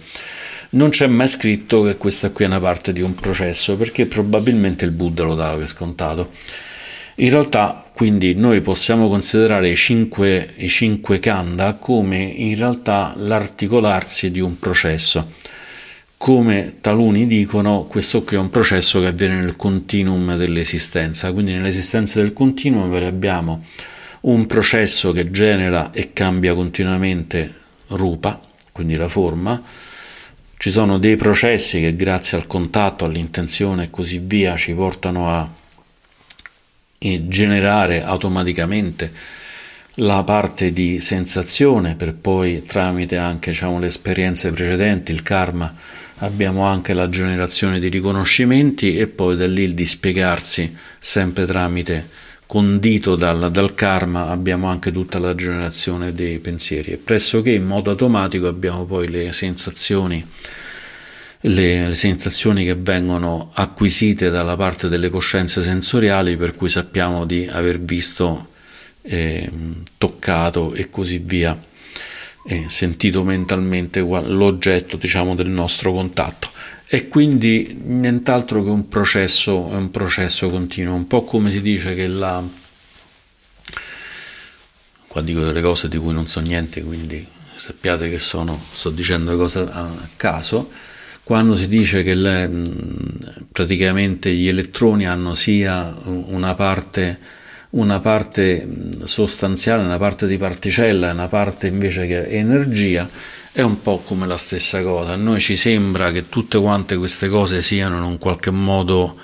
non 0.72 0.90
c'è 0.90 1.08
mai 1.08 1.28
scritto 1.28 1.82
che 1.84 1.98
questa 1.98 2.32
qui 2.32 2.46
è 2.46 2.48
una 2.48 2.60
parte 2.60 2.92
di 2.94 3.02
un 3.02 3.16
processo 3.16 3.76
perché 3.76 4.06
probabilmente 4.06 4.86
il 4.86 4.92
Buddha 4.92 5.24
lo 5.24 5.36
dava 5.36 5.58
per 5.58 5.68
scontato. 5.68 6.32
In 7.20 7.32
realtà, 7.32 7.90
quindi, 7.96 8.36
noi 8.36 8.62
possiamo 8.62 9.10
considerare 9.10 9.70
i 9.70 9.76
cinque, 9.76 10.54
i 10.58 10.70
cinque 10.70 11.18
kanda 11.18 11.74
come 11.74 12.18
in 12.18 12.56
realtà 12.56 13.14
l'articolarsi 13.16 14.30
di 14.30 14.40
un 14.40 14.60
processo. 14.60 15.32
Come 16.16 16.78
taluni 16.80 17.26
dicono, 17.26 17.86
questo 17.86 18.24
qui 18.24 18.36
è 18.36 18.40
un 18.40 18.52
processo 18.52 19.00
che 19.00 19.08
avviene 19.08 19.36
nel 19.36 19.56
continuum 19.56 20.36
dell'esistenza, 20.36 21.32
quindi 21.32 21.54
nell'esistenza 21.54 22.22
del 22.22 22.34
continuum 22.34 22.94
abbiamo 22.94 23.64
un 24.22 24.46
processo 24.46 25.12
che 25.12 25.32
genera 25.32 25.92
e 25.92 26.14
cambia 26.14 26.54
continuamente 26.54 27.52
rupa, 27.88 28.40
quindi 28.72 28.96
la 28.96 29.08
forma, 29.08 29.62
ci 30.58 30.72
sono 30.72 30.98
dei 30.98 31.16
processi 31.16 31.80
che 31.80 31.96
grazie 31.96 32.38
al 32.38 32.48
contatto, 32.48 33.06
all'intenzione 33.06 33.86
e 33.86 33.90
così 33.90 34.20
via 34.24 34.56
ci 34.56 34.74
portano 34.74 35.30
a 35.30 35.50
generare 37.00 38.04
automaticamente 38.04 39.12
la 40.00 40.24
parte 40.24 40.74
di 40.74 41.00
sensazione 41.00 41.96
per 41.96 42.16
poi 42.16 42.64
tramite 42.64 43.18
anche 43.18 43.52
diciamo, 43.52 43.80
le 43.80 43.88
esperienze 43.88 44.52
precedenti, 44.52 45.12
il 45.12 45.24
karma, 45.24 45.74
abbiamo 46.20 46.66
anche 46.66 46.94
la 46.94 47.10
generazione 47.10 47.80
di 47.80 47.88
riconoscimenti 47.88 48.98
e 48.98 49.08
poi 49.08 49.36
da 49.36 49.48
lì 49.48 49.64
il 49.64 49.74
dispiegarsi 49.74 50.76
sempre 51.00 51.46
tramite 51.46 52.10
condito 52.48 53.16
dal, 53.16 53.52
dal, 53.52 53.76
karma 53.76 54.30
abbiamo 54.30 54.68
anche 54.68 54.92
tutta 54.92 55.20
la 55.20 55.36
generazione 55.36 56.14
dei 56.14 56.40
pensieri. 56.40 56.94
E 56.94 56.98
pressoché 56.98 57.52
in 57.52 57.66
modo 57.66 57.92
automatico 57.92 58.48
abbiamo 58.48 58.86
poi 58.86 59.10
le 59.10 59.32
sensazioni 59.34 60.26
le, 61.42 61.88
le, 61.88 61.96
sensazioni 61.96 62.66
che 62.66 62.76
vengono 62.76 63.52
acquisite 63.54 64.30
dalla 64.30 64.56
parte 64.56 64.90
delle 64.90 65.10
coscienze 65.10 65.62
sensoriali 65.62 66.36
per 66.36 66.56
cui 66.56 66.70
sappiamo 66.70 67.26
di 67.26 67.48
aver 67.48 67.80
visto 67.80 68.50
eh, 69.04 69.50
toccato 69.98 70.74
e 70.74 70.90
così 70.90 71.20
via 71.20 71.58
eh, 72.48 72.66
sentito 72.68 73.24
mentalmente 73.24 74.00
l'oggetto 74.00 74.98
diciamo 74.98 75.36
del 75.36 75.50
nostro 75.50 75.94
contatto 75.94 76.50
e 76.90 77.10
quindi 77.10 77.80
nient'altro 77.84 78.64
che 78.64 78.70
un 78.70 78.88
processo, 78.88 79.60
un 79.60 79.92
processo 79.92 80.50
continuo, 80.50 80.96
un 80.96 81.06
po' 81.06 81.24
come 81.24 81.52
si 81.52 81.60
dice 81.60 81.94
che 81.94 82.08
la... 82.08 82.42
qua 85.08 85.22
dico 85.22 85.42
delle 85.42 85.62
cose 85.62 85.90
di 85.90 85.98
cui 85.98 86.14
non 86.14 86.28
so 86.28 86.40
niente, 86.40 86.82
quindi 86.84 87.28
sappiate 87.58 88.10
che 88.10 88.20
sono, 88.20 88.58
sto 88.72 88.90
dicendo 88.90 89.36
cose 89.36 89.60
a 89.60 89.90
caso, 90.16 90.70
quando 91.24 91.56
si 91.56 91.68
dice 91.68 92.04
che 92.04 92.14
le, 92.14 92.50
praticamente 93.52 94.32
gli 94.34 94.48
elettroni 94.48 95.06
hanno 95.06 95.34
sia 95.34 95.94
una 96.06 96.54
parte, 96.54 97.20
una 97.72 98.00
parte 98.00 98.66
sostanziale, 99.04 99.84
una 99.84 99.98
parte 99.98 100.26
di 100.26 100.38
particella 100.38 101.10
e 101.10 101.12
una 101.12 101.28
parte 101.28 101.68
invece 101.68 102.08
che 102.08 102.28
energia, 102.28 103.10
è 103.58 103.64
un 103.64 103.82
po' 103.82 104.04
come 104.06 104.28
la 104.28 104.38
stessa 104.38 104.84
cosa. 104.84 105.14
A 105.14 105.16
noi 105.16 105.42
ci 105.42 105.56
sembra 105.56 106.12
che 106.12 106.30
tutte 106.30 106.60
quante 106.60 106.96
queste 106.96 107.28
cose 107.28 107.64
siano 107.64 107.98
in 107.98 108.04
un 108.04 108.20
qualche 108.20 108.52
modo 108.52 109.18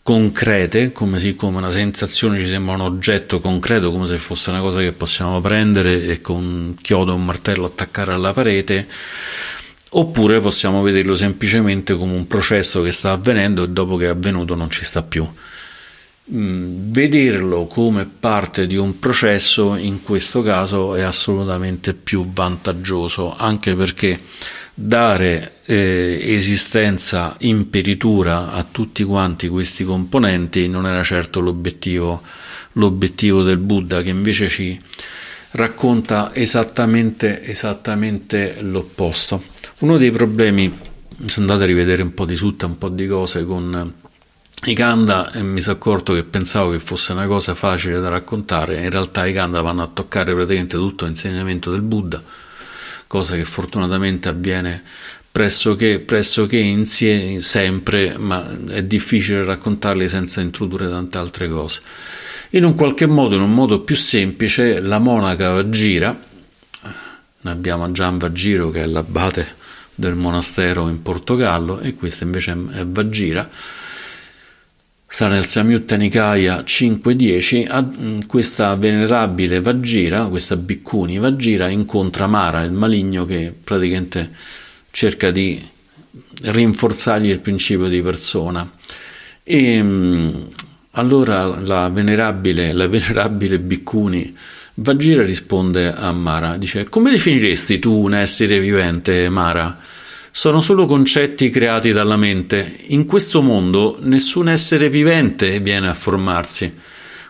concrete, 0.00 0.92
come 0.92 1.34
come 1.34 1.56
una 1.56 1.72
sensazione 1.72 2.38
ci 2.38 2.46
sembra 2.46 2.74
un 2.74 2.82
oggetto 2.82 3.40
concreto, 3.40 3.90
come 3.90 4.06
se 4.06 4.16
fosse 4.18 4.50
una 4.50 4.60
cosa 4.60 4.78
che 4.78 4.92
possiamo 4.92 5.40
prendere 5.40 6.04
e 6.04 6.20
con 6.20 6.36
un 6.36 6.74
chiodo 6.80 7.10
e 7.10 7.14
un 7.16 7.24
martello 7.24 7.64
attaccare 7.64 8.12
alla 8.12 8.32
parete, 8.32 8.86
oppure 9.88 10.40
possiamo 10.40 10.80
vederlo 10.80 11.16
semplicemente 11.16 11.96
come 11.96 12.14
un 12.14 12.28
processo 12.28 12.80
che 12.80 12.92
sta 12.92 13.10
avvenendo 13.10 13.64
e 13.64 13.70
dopo 13.70 13.96
che 13.96 14.04
è 14.04 14.08
avvenuto 14.10 14.54
non 14.54 14.70
ci 14.70 14.84
sta 14.84 15.02
più. 15.02 15.28
Mm, 16.32 16.90
vederlo 16.90 17.66
come 17.66 18.06
parte 18.06 18.66
di 18.66 18.76
un 18.76 18.98
processo 18.98 19.76
in 19.76 20.02
questo 20.02 20.42
caso 20.42 20.94
è 20.94 21.02
assolutamente 21.02 21.92
più 21.92 22.32
vantaggioso 22.32 23.36
anche 23.36 23.74
perché 23.74 24.18
dare 24.72 25.56
eh, 25.66 26.18
esistenza 26.22 27.36
imperitura 27.40 28.52
a 28.52 28.64
tutti 28.64 29.04
quanti 29.04 29.48
questi 29.48 29.84
componenti 29.84 30.66
non 30.66 30.86
era 30.86 31.02
certo 31.02 31.40
l'obiettivo, 31.40 32.22
l'obiettivo 32.72 33.42
del 33.42 33.58
Buddha 33.58 34.00
che 34.00 34.08
invece 34.08 34.48
ci 34.48 34.80
racconta 35.50 36.34
esattamente, 36.34 37.42
esattamente 37.42 38.62
l'opposto. 38.62 39.42
Uno 39.80 39.98
dei 39.98 40.10
problemi 40.10 40.72
se 41.26 41.40
andate 41.40 41.64
a 41.64 41.66
rivedere 41.66 42.00
un 42.00 42.14
po' 42.14 42.24
di 42.24 42.34
sutta 42.34 42.64
un 42.64 42.78
po' 42.78 42.88
di 42.88 43.06
cose 43.06 43.44
con 43.44 43.92
i 44.66 44.74
Kanda 44.74 45.30
e 45.32 45.42
mi 45.42 45.60
sono 45.60 45.76
accorto 45.76 46.14
che 46.14 46.24
pensavo 46.24 46.70
che 46.70 46.78
fosse 46.78 47.12
una 47.12 47.26
cosa 47.26 47.54
facile 47.54 48.00
da 48.00 48.08
raccontare, 48.08 48.82
in 48.82 48.90
realtà 48.90 49.26
i 49.26 49.32
Kanda 49.32 49.60
vanno 49.60 49.82
a 49.82 49.90
toccare 49.92 50.32
praticamente 50.32 50.76
tutto 50.76 51.04
l'insegnamento 51.04 51.70
del 51.70 51.82
Buddha, 51.82 52.22
cosa 53.06 53.36
che 53.36 53.44
fortunatamente 53.44 54.28
avviene 54.28 54.82
pressoché, 55.30 56.00
pressoché 56.00 56.58
insieme, 56.58 57.40
sempre, 57.40 58.16
ma 58.16 58.46
è 58.68 58.82
difficile 58.84 59.44
raccontarli 59.44 60.08
senza 60.08 60.40
introdurre 60.40 60.88
tante 60.88 61.18
altre 61.18 61.48
cose. 61.48 61.80
In 62.50 62.64
un 62.64 62.74
qualche 62.74 63.06
modo, 63.06 63.34
in 63.34 63.42
un 63.42 63.52
modo 63.52 63.80
più 63.80 63.96
semplice, 63.96 64.80
la 64.80 64.98
monaca 64.98 65.52
Vajira, 65.52 66.16
noi 67.40 67.52
abbiamo 67.52 67.90
Gian 67.90 68.16
Vajiro 68.16 68.70
che 68.70 68.84
è 68.84 68.86
l'abate 68.86 69.62
del 69.94 70.14
monastero 70.14 70.88
in 70.88 71.02
Portogallo 71.02 71.80
e 71.80 71.94
questa 71.94 72.24
invece 72.24 72.56
è 72.72 72.86
Vajira, 72.86 73.50
sta 75.06 75.28
nel 75.28 75.44
Samyutta 75.44 75.96
Nikaya 75.96 76.60
5.10, 76.60 78.26
questa 78.26 78.74
venerabile 78.76 79.60
Vajira, 79.60 80.26
questa 80.26 80.56
Bhikkhuni 80.56 81.18
Vajira, 81.18 81.68
incontra 81.68 82.26
Mara, 82.26 82.62
il 82.62 82.72
maligno 82.72 83.24
che 83.24 83.54
praticamente 83.62 84.30
cerca 84.90 85.30
di 85.30 85.62
rinforzargli 86.42 87.28
il 87.28 87.40
principio 87.40 87.88
di 87.88 88.02
persona. 88.02 88.68
E 89.42 89.82
mm, 89.82 90.28
allora 90.92 91.60
la 91.60 91.88
venerabile, 91.90 92.72
la 92.72 92.88
venerabile 92.88 93.60
Bhikkhuni 93.60 94.36
Vajira 94.76 95.22
risponde 95.22 95.92
a 95.92 96.12
Mara, 96.12 96.56
dice 96.56 96.88
come 96.88 97.10
definiresti 97.10 97.78
tu 97.78 97.92
un 97.92 98.14
essere 98.14 98.58
vivente, 98.58 99.28
Mara? 99.28 99.78
Sono 100.36 100.60
solo 100.60 100.86
concetti 100.86 101.48
creati 101.48 101.92
dalla 101.92 102.16
mente. 102.16 102.78
In 102.88 103.06
questo 103.06 103.40
mondo 103.40 103.98
nessun 104.00 104.48
essere 104.48 104.90
vivente 104.90 105.60
viene 105.60 105.88
a 105.88 105.94
formarsi. 105.94 106.74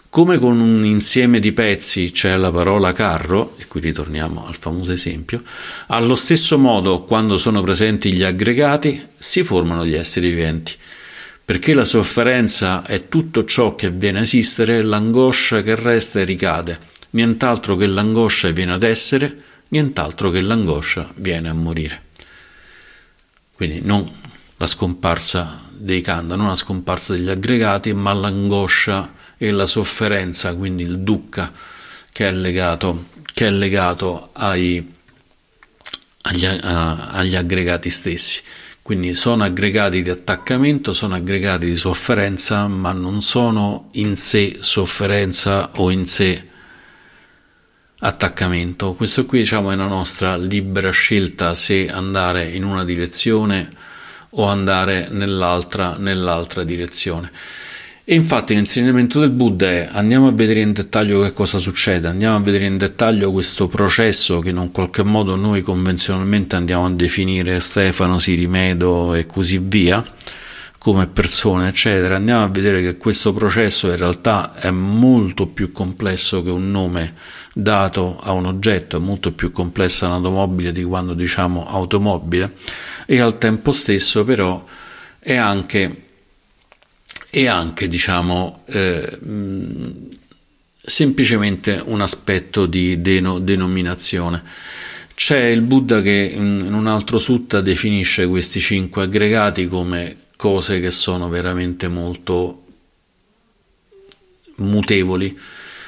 Come 0.09 0.39
con 0.39 0.59
un 0.59 0.87
insieme 0.87 1.39
di 1.39 1.53
pezzi 1.53 2.11
c'è 2.13 2.35
la 2.35 2.51
parola 2.51 2.95
carro, 2.95 3.57
e 3.59 3.67
qui 3.67 3.81
ritorniamo 3.81 4.47
al 4.47 4.57
famoso 4.57 4.93
esempio, 4.93 5.43
allo 5.89 6.15
stesso 6.15 6.59
modo 6.59 7.05
quando 7.05 7.37
sono 7.37 7.61
presenti 7.61 8.11
gli 8.11 8.23
aggregati 8.23 9.07
si 9.19 9.45
formano 9.45 9.85
gli 9.85 9.95
esseri 9.95 10.31
viventi. 10.31 10.73
Perché 11.45 11.75
la 11.75 11.85
sofferenza 11.85 12.85
è 12.87 13.09
tutto 13.09 13.45
ciò 13.45 13.75
che 13.75 13.91
viene 13.91 14.21
a 14.21 14.23
esistere, 14.23 14.83
l'angoscia 14.83 15.61
che 15.61 15.75
resta 15.75 16.21
e 16.21 16.25
ricade. 16.25 16.79
Nient'altro 17.11 17.77
che 17.77 17.85
l'angoscia 17.85 18.49
viene 18.51 18.73
ad 18.73 18.83
essere, 18.83 19.37
nient'altro 19.69 20.31
che 20.31 20.41
l'angoscia 20.41 21.13
viene 21.17 21.51
a 21.51 21.55
morire. 21.55 22.04
Quindi 23.55 23.81
non 23.83 24.11
la 24.57 24.67
scomparsa 24.67 25.63
dei 25.71 26.01
kanda, 26.01 26.37
non 26.37 26.49
la 26.49 26.55
scomparsa 26.55 27.15
degli 27.15 27.29
aggregati, 27.29 27.93
ma 27.93 28.13
l'angoscia 28.13 29.13
e 29.37 29.51
la 29.51 29.67
sofferenza, 29.67 30.55
quindi 30.55 30.83
il 30.83 31.01
dukkha 31.01 31.53
che 32.11 32.29
è 32.29 32.33
legato, 32.33 33.07
che 33.33 33.47
è 33.47 33.51
legato 33.51 34.31
ai, 34.33 34.93
agli, 36.23 36.47
a, 36.47 37.09
agli 37.09 37.35
aggregati 37.35 37.91
stessi. 37.91 38.43
Quindi 38.83 39.15
sono 39.15 39.45
aggregati 39.45 40.03
di 40.03 40.11
attaccamento, 40.11 40.93
sono 40.93 41.15
aggregati 41.15 41.67
di 41.67 41.77
sofferenza, 41.77 42.69
ma 42.69 42.93
non 42.93 43.23
sono 43.23 43.89
in 43.93 44.17
sé 44.17 44.59
sofferenza 44.61 45.71
o 45.77 45.91
in 45.91 46.07
sé 46.07 46.53
attaccamento. 48.05 48.95
Questo 48.95 49.25
qui 49.25 49.41
diciamo 49.41 49.71
è 49.71 49.75
la 49.75 49.87
nostra 49.87 50.37
libera 50.37 50.91
scelta 50.91 51.55
se 51.55 51.89
andare 51.89 52.49
in 52.49 52.65
una 52.65 52.85
direzione 52.85 53.69
o 54.37 54.47
andare 54.47 55.09
nell'altra, 55.11 55.97
nell'altra 55.99 56.65
direzione. 56.65 57.31
E 58.07 58.15
infatti 58.15 58.55
l'insegnamento 58.55 59.19
del 59.19 59.31
Buddha 59.31 59.67
è 59.67 59.89
andiamo 59.93 60.29
a 60.29 60.33
vedere 60.33 60.61
in 60.61 60.73
dettaglio 60.73 61.23
che 61.23 61.33
cosa 61.33 61.57
succede, 61.57 62.07
andiamo 62.07 62.37
a 62.37 62.41
vedere 62.41 62.67
in 62.67 62.77
dettaglio 62.77 63.33
questo 63.33 63.67
processo 63.67 64.41
che 64.41 64.51
in 64.51 64.59
un 64.59 64.71
qualche 64.71 65.03
modo 65.03 65.37
noi 65.37 65.63
convenzionalmente 65.63 66.55
andiamo 66.55 66.85
a 66.85 66.91
definire 66.91 67.59
Stefano, 67.61 68.19
Sirimedo 68.19 69.15
e 69.15 69.25
così 69.25 69.59
via 69.59 70.05
come 70.85 71.07
persone, 71.07 71.69
eccetera, 71.69 72.17
andiamo 72.17 72.45
a 72.45 72.49
vedere 72.49 72.83
che 72.83 72.99
questo 72.99 73.33
processo 73.33 73.89
in 73.89 73.97
realtà 73.97 74.53
è 74.53 74.71
molto 74.71 75.47
più 75.47 75.73
complesso 75.73 76.43
che 76.43 76.51
un 76.51 76.71
nome 76.71 77.15
dato 77.55 78.21
a 78.21 78.33
un 78.33 78.45
oggetto, 78.45 78.99
è 78.99 79.01
molto 79.01 79.33
più 79.33 79.51
complessa 79.51 80.05
un'automobile 80.09 80.73
di 80.73 80.85
quando 80.85 81.15
diciamo 81.15 81.67
automobile 81.69 82.53
e 83.07 83.19
al 83.19 83.39
tempo 83.39 83.73
stesso 83.73 84.25
però 84.25 84.63
è 85.21 85.37
anche, 85.37 86.03
è 87.31 87.47
anche 87.47 87.89
diciamo 87.89 88.65
eh, 88.67 89.19
semplicemente 90.77 91.81
un 91.87 92.03
aspetto 92.03 92.67
di 92.67 93.01
deno, 93.01 93.39
denominazione. 93.39 94.43
C'è 95.15 95.45
il 95.47 95.63
Buddha 95.63 96.03
che 96.03 96.31
in 96.35 96.75
un 96.75 96.87
altro 96.89 97.19
sutta 97.19 97.63
definisce 97.63 98.27
questi 98.27 98.61
cinque 98.61 99.05
aggregati 99.05 99.67
come 99.67 100.19
cose 100.45 100.79
che 100.79 100.91
sono 100.91 101.31
veramente 101.31 101.89
molto 101.89 102.65
mutevoli. 104.57 105.35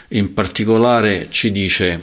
In 0.08 0.32
particolare 0.32 1.26
ci 1.28 1.52
dice, 1.52 2.02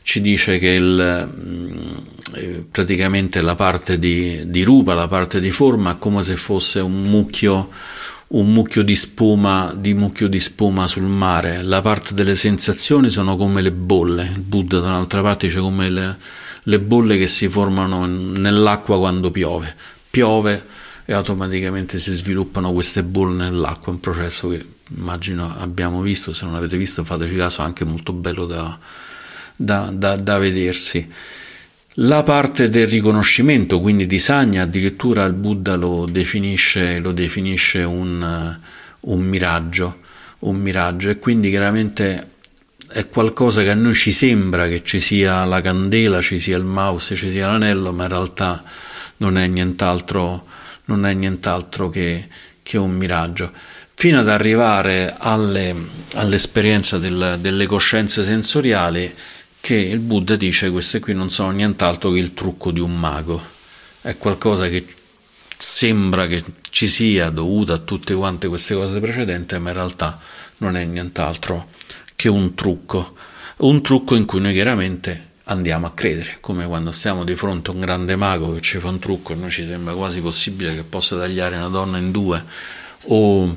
ci 0.00 0.22
dice 0.22 0.58
che 0.58 0.70
il, 0.70 1.30
mm, 1.38 2.60
praticamente 2.70 3.42
la 3.42 3.54
parte 3.56 3.98
di, 3.98 4.50
di, 4.50 4.62
rupa, 4.62 4.94
la 4.94 5.06
parte 5.06 5.38
di 5.38 5.50
forma, 5.50 5.92
è 5.92 5.98
come 5.98 6.22
se 6.22 6.36
fosse 6.36 6.80
un 6.80 7.02
mucchio, 7.02 7.68
un 8.28 8.50
mucchio 8.50 8.82
di 8.82 8.94
spuma, 8.94 9.74
di 9.76 9.92
mucchio 9.92 10.28
di 10.28 10.40
spuma 10.40 10.86
sul 10.86 11.02
mare. 11.02 11.62
La 11.62 11.82
parte 11.82 12.14
delle 12.14 12.36
sensazioni 12.36 13.10
sono 13.10 13.36
come 13.36 13.60
le 13.60 13.72
bolle. 13.72 14.32
Il 14.34 14.40
Buddha, 14.40 14.78
un'altra 14.78 15.20
parte, 15.20 15.46
dice 15.46 15.60
come 15.60 15.90
le, 15.90 16.16
le 16.62 16.80
bolle 16.80 17.18
che 17.18 17.26
si 17.26 17.48
formano 17.48 18.06
nell'acqua 18.06 18.96
quando 18.96 19.30
piove. 19.30 19.76
Piove 20.08 20.80
e 21.04 21.12
automaticamente 21.12 21.98
si 21.98 22.12
sviluppano 22.12 22.72
queste 22.72 23.02
bolle 23.02 23.44
nell'acqua, 23.44 23.92
un 23.92 24.00
processo 24.00 24.48
che 24.48 24.64
immagino 24.96 25.54
abbiamo 25.58 26.00
visto, 26.00 26.32
se 26.32 26.44
non 26.44 26.54
l'avete 26.54 26.76
visto 26.76 27.02
fateci 27.04 27.34
caso, 27.34 27.62
anche 27.62 27.84
molto 27.84 28.12
bello 28.12 28.46
da, 28.46 28.78
da, 29.56 29.90
da, 29.92 30.16
da 30.16 30.38
vedersi. 30.38 31.08
La 31.96 32.22
parte 32.22 32.70
del 32.70 32.88
riconoscimento, 32.88 33.80
quindi 33.80 34.06
di 34.06 34.18
Sagna, 34.18 34.62
addirittura 34.62 35.24
il 35.24 35.34
Buddha 35.34 35.74
lo 35.74 36.06
definisce, 36.06 36.98
lo 37.00 37.12
definisce 37.12 37.82
un, 37.82 38.58
un 39.00 39.20
miraggio, 39.20 39.98
un 40.40 40.56
miraggio 40.56 41.10
e 41.10 41.18
quindi 41.18 41.50
chiaramente 41.50 42.30
è 42.88 43.08
qualcosa 43.08 43.62
che 43.62 43.70
a 43.70 43.74
noi 43.74 43.94
ci 43.94 44.10
sembra 44.10 44.68
che 44.68 44.82
ci 44.84 45.00
sia 45.00 45.44
la 45.44 45.60
candela, 45.60 46.20
ci 46.20 46.38
sia 46.38 46.56
il 46.56 46.64
mouse, 46.64 47.14
ci 47.14 47.28
sia 47.28 47.46
l'anello, 47.46 47.92
ma 47.92 48.04
in 48.04 48.08
realtà 48.08 48.62
non 49.18 49.36
è 49.36 49.46
nient'altro 49.46 50.46
non 50.86 51.06
è 51.06 51.12
nient'altro 51.12 51.88
che, 51.88 52.28
che 52.62 52.78
un 52.78 52.92
miraggio. 52.92 53.52
Fino 53.94 54.18
ad 54.18 54.28
arrivare 54.28 55.14
alle, 55.18 55.74
all'esperienza 56.14 56.98
del, 56.98 57.38
delle 57.40 57.66
coscienze 57.66 58.24
sensoriali 58.24 59.12
che 59.60 59.76
il 59.76 60.00
Buddha 60.00 60.34
dice 60.34 60.70
queste 60.70 60.98
qui 60.98 61.14
non 61.14 61.30
sono 61.30 61.52
nient'altro 61.52 62.10
che 62.10 62.18
il 62.18 62.34
trucco 62.34 62.72
di 62.72 62.80
un 62.80 62.98
mago, 62.98 63.40
è 64.00 64.16
qualcosa 64.18 64.68
che 64.68 64.84
sembra 65.56 66.26
che 66.26 66.42
ci 66.70 66.88
sia 66.88 67.30
dovuta 67.30 67.74
a 67.74 67.78
tutte 67.78 68.14
quante 68.14 68.48
queste 68.48 68.74
cose 68.74 68.98
precedenti, 68.98 69.56
ma 69.58 69.68
in 69.68 69.76
realtà 69.76 70.18
non 70.58 70.76
è 70.76 70.82
nient'altro 70.82 71.68
che 72.16 72.28
un 72.28 72.54
trucco, 72.54 73.14
un 73.58 73.80
trucco 73.82 74.16
in 74.16 74.24
cui 74.24 74.40
noi 74.40 74.52
chiaramente 74.52 75.30
andiamo 75.44 75.86
a 75.86 75.92
credere, 75.92 76.38
come 76.40 76.66
quando 76.66 76.92
stiamo 76.92 77.24
di 77.24 77.34
fronte 77.34 77.70
a 77.70 77.74
un 77.74 77.80
grande 77.80 78.16
mago 78.16 78.54
che 78.54 78.60
ci 78.60 78.78
fa 78.78 78.88
un 78.88 78.98
trucco 78.98 79.32
e 79.32 79.36
noi 79.36 79.50
ci 79.50 79.64
sembra 79.64 79.94
quasi 79.94 80.20
possibile 80.20 80.74
che 80.74 80.84
possa 80.84 81.16
tagliare 81.16 81.56
una 81.56 81.68
donna 81.68 81.98
in 81.98 82.10
due 82.10 82.44
o 83.04 83.56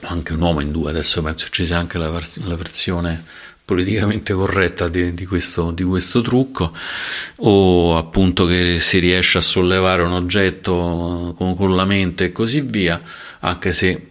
anche 0.00 0.32
un 0.32 0.40
uomo 0.40 0.60
in 0.60 0.72
due, 0.72 0.90
adesso 0.90 1.22
penso 1.22 1.46
ci 1.50 1.64
sia 1.64 1.78
anche 1.78 1.98
la, 1.98 2.10
la 2.10 2.56
versione 2.56 3.24
politicamente 3.64 4.32
corretta 4.32 4.88
di, 4.88 5.12
di, 5.12 5.26
questo, 5.26 5.72
di, 5.72 5.82
questo, 5.82 6.22
trucco. 6.22 6.72
O 7.38 7.96
appunto 7.96 8.46
che 8.46 8.78
si 8.78 9.00
riesce 9.00 9.38
a 9.38 9.40
sollevare 9.40 10.02
un 10.02 10.12
oggetto 10.12 11.34
con, 11.36 11.56
con 11.56 11.74
la 11.74 11.84
mente 11.84 12.26
e 12.26 12.32
così 12.32 12.60
via 12.60 13.02
anche 13.40 13.72
se 13.72 14.10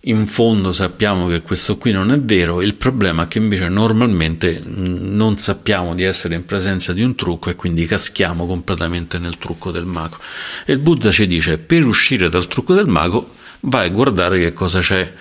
in 0.00 0.26
fondo 0.26 0.72
sappiamo 0.72 1.26
che 1.26 1.42
questo 1.42 1.76
qui 1.78 1.90
non 1.90 2.12
è 2.12 2.20
vero, 2.20 2.62
il 2.62 2.76
problema 2.76 3.24
è 3.24 3.28
che 3.28 3.38
invece 3.38 3.68
normalmente 3.68 4.62
non 4.64 5.36
sappiamo 5.36 5.94
di 5.94 6.04
essere 6.04 6.36
in 6.36 6.44
presenza 6.44 6.92
di 6.92 7.02
un 7.02 7.16
trucco 7.16 7.50
e 7.50 7.56
quindi 7.56 7.86
caschiamo 7.86 8.46
completamente 8.46 9.18
nel 9.18 9.36
trucco 9.38 9.72
del 9.72 9.84
mago. 9.84 10.18
E 10.64 10.72
il 10.72 10.78
Buddha 10.78 11.10
ci 11.10 11.26
dice 11.26 11.58
per 11.58 11.84
uscire 11.84 12.28
dal 12.28 12.46
trucco 12.46 12.74
del 12.74 12.86
mago 12.86 13.34
vai 13.60 13.86
a 13.86 13.90
guardare 13.90 14.38
che 14.38 14.52
cosa 14.52 14.78
c'è 14.80 15.12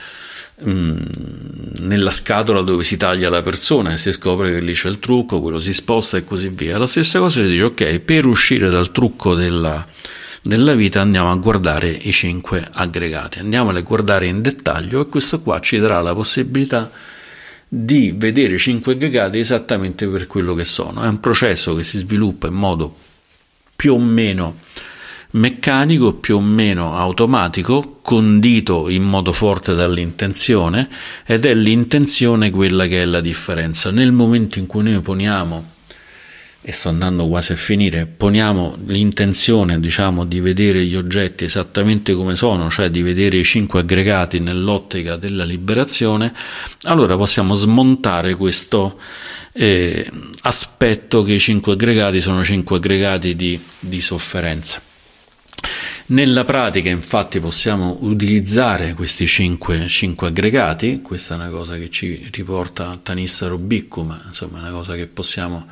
mh, 0.60 1.02
nella 1.80 2.12
scatola 2.12 2.62
dove 2.62 2.84
si 2.84 2.96
taglia 2.96 3.30
la 3.30 3.42
persona 3.42 3.94
e 3.94 3.98
si 3.98 4.12
scopre 4.12 4.52
che 4.52 4.60
lì 4.60 4.74
c'è 4.74 4.90
il 4.90 5.00
trucco, 5.00 5.42
quello 5.42 5.60
si 5.60 5.74
sposta 5.74 6.18
e 6.18 6.24
così 6.24 6.50
via. 6.50 6.78
La 6.78 6.86
stessa 6.86 7.18
cosa 7.18 7.42
ci 7.42 7.48
dice 7.48 7.64
ok, 7.64 8.00
per 8.02 8.28
uscire 8.28 8.70
dal 8.70 8.92
trucco 8.92 9.34
della 9.34 9.86
nella 10.46 10.74
vita 10.74 11.02
andiamo 11.02 11.32
a 11.32 11.36
guardare 11.36 11.90
i 11.90 12.12
cinque 12.12 12.68
aggregati, 12.72 13.40
andiamo 13.40 13.72
a 13.72 13.82
guardare 13.82 14.28
in 14.28 14.42
dettaglio 14.42 15.02
e 15.02 15.08
questo 15.08 15.42
qua 15.42 15.60
ci 15.60 15.78
darà 15.78 16.02
la 16.02 16.14
possibilità 16.14 16.92
di 17.68 18.14
vedere 18.16 18.56
i 18.56 18.60
cinque 18.60 18.94
aggregati 18.94 19.40
esattamente 19.40 20.08
per 20.08 20.28
quello 20.28 20.54
che 20.54 20.66
sono. 20.66 21.04
È 21.04 21.08
un 21.08 21.20
processo 21.20 21.74
che 21.74 21.84
si 21.84 21.98
sviluppa 21.98 22.48
in 22.48 22.54
modo 22.54 22.96
più 23.76 23.94
o 23.94 24.00
meno 24.00 24.60
meccanico, 25.32 26.14
più 26.14 26.38
o 26.38 26.42
meno 26.42 26.96
automatico, 26.96 28.00
condito 28.02 28.88
in 28.88 29.04
modo 29.04 29.34
forte 29.34 29.74
dall'intenzione 29.74 30.88
ed 31.26 31.46
è 31.46 31.54
l'intenzione 31.54 32.52
quella 32.52 32.86
che 32.86 33.02
è 33.02 33.06
la 33.06 33.20
differenza. 33.20 33.90
Nel 33.90 34.12
momento 34.12 34.60
in 34.60 34.68
cui 34.68 34.84
noi 34.84 35.02
poniamo 35.02 35.74
e 36.68 36.72
sto 36.72 36.90
andando 36.90 37.28
quasi 37.28 37.52
a 37.52 37.56
finire, 37.56 38.08
poniamo 38.08 38.76
l'intenzione 38.88 39.80
diciamo, 39.80 40.26
di 40.26 40.40
vedere 40.40 40.84
gli 40.84 40.96
oggetti 40.96 41.44
esattamente 41.44 42.16
come 42.16 42.34
sono, 42.34 42.72
cioè 42.72 42.90
di 42.90 43.04
vedere 43.04 43.38
i 43.38 43.44
cinque 43.44 43.82
aggregati 43.82 44.40
nell'ottica 44.40 45.16
della 45.16 45.44
liberazione, 45.44 46.34
allora 46.86 47.16
possiamo 47.18 47.54
smontare 47.54 48.34
questo 48.34 49.00
eh, 49.54 50.10
aspetto 50.42 51.22
che 51.22 51.34
i 51.34 51.40
cinque 51.40 51.74
aggregati 51.74 52.20
sono 52.20 52.44
cinque 52.44 52.78
aggregati 52.78 53.36
di, 53.36 53.60
di 53.78 54.02
sofferenza. 54.02 54.82
Nella 56.08 56.46
pratica 56.46 56.90
infatti 56.90 57.40
possiamo 57.40 57.98
utilizzare 58.02 58.96
questi 58.96 59.28
cinque, 59.28 59.86
cinque, 59.88 60.30
aggregati, 60.30 61.02
questa 61.04 61.36
è 61.36 61.38
una 61.38 61.50
cosa 61.50 61.78
che 61.78 61.92
ci 61.92 62.28
riporta 62.32 62.90
a 62.90 62.98
Tanissaro 62.98 63.60
Biccu, 63.60 64.02
ma 64.02 64.20
insomma 64.26 64.58
è 64.58 64.62
una 64.62 64.72
cosa 64.72 64.96
che 64.96 65.06
possiamo 65.06 65.68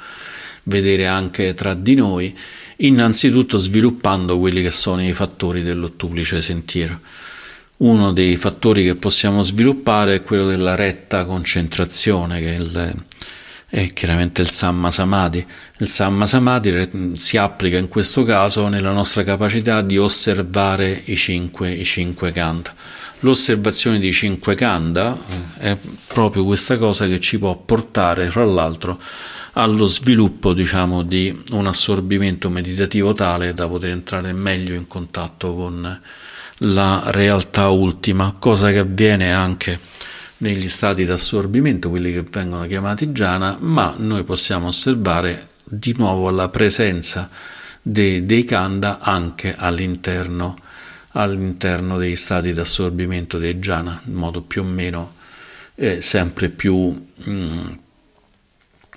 vedere 0.63 1.07
anche 1.07 1.53
tra 1.53 1.73
di 1.73 1.95
noi, 1.95 2.35
innanzitutto 2.77 3.57
sviluppando 3.57 4.39
quelli 4.39 4.61
che 4.61 4.71
sono 4.71 5.03
i 5.03 5.13
fattori 5.13 5.61
dell'ottuplice 5.61 6.41
sentiero. 6.41 6.99
Uno 7.77 8.13
dei 8.13 8.37
fattori 8.37 8.85
che 8.85 8.95
possiamo 8.95 9.41
sviluppare 9.41 10.15
è 10.15 10.21
quello 10.21 10.45
della 10.45 10.75
retta 10.75 11.25
concentrazione, 11.25 12.39
che 12.39 12.55
è, 12.55 12.59
il, 12.59 13.05
è 13.67 13.91
chiaramente 13.91 14.41
il 14.41 14.51
Samma 14.51 14.89
Samadhi. 14.89 15.45
Il 15.79 15.87
Samma 15.87 16.25
Samadhi 16.25 17.15
si 17.17 17.35
applica 17.35 17.77
in 17.77 17.89
questo 17.89 18.23
caso 18.23 18.69
nella 18.69 18.91
nostra 18.91 19.23
capacità 19.23 19.81
di 19.81 19.97
osservare 19.97 21.01
i 21.05 21.17
cinque, 21.17 21.71
i 21.71 21.83
cinque 21.83 22.31
kanda. 22.31 22.73
L'osservazione 23.19 23.99
di 23.99 24.13
cinque 24.13 24.55
kanda 24.55 25.17
eh, 25.59 25.71
è 25.71 25.77
proprio 26.07 26.45
questa 26.45 26.77
cosa 26.77 27.07
che 27.07 27.19
ci 27.19 27.39
può 27.39 27.55
portare, 27.57 28.29
fra 28.29 28.45
l'altro, 28.45 28.99
allo 29.53 29.85
sviluppo 29.85 30.53
diciamo, 30.53 31.03
di 31.03 31.43
un 31.51 31.67
assorbimento 31.67 32.49
meditativo 32.49 33.13
tale 33.13 33.53
da 33.53 33.67
poter 33.67 33.91
entrare 33.91 34.33
meglio 34.33 34.73
in 34.73 34.87
contatto 34.87 35.53
con 35.53 36.01
la 36.57 37.03
realtà 37.07 37.69
ultima, 37.69 38.35
cosa 38.39 38.71
che 38.71 38.79
avviene 38.79 39.33
anche 39.33 39.79
negli 40.37 40.67
stati 40.67 41.05
di 41.05 41.11
assorbimento, 41.11 41.89
quelli 41.89 42.11
che 42.11 42.25
vengono 42.29 42.65
chiamati 42.65 43.07
jhana, 43.07 43.57
ma 43.59 43.93
noi 43.97 44.23
possiamo 44.23 44.67
osservare 44.67 45.47
di 45.63 45.93
nuovo 45.97 46.29
la 46.29 46.49
presenza 46.49 47.29
de, 47.81 48.25
dei 48.25 48.43
kanda 48.43 48.99
anche 48.99 49.55
all'interno, 49.55 50.55
all'interno 51.11 51.97
dei 51.97 52.15
stati 52.15 52.49
assorbimento 52.51 53.37
dei 53.37 53.59
jhana, 53.59 54.01
in 54.05 54.13
modo 54.13 54.41
più 54.41 54.61
o 54.61 54.65
meno 54.65 55.13
eh, 55.75 56.01
sempre 56.01 56.49
più 56.49 56.75
mh, 56.75 57.31
mm, 57.31 57.63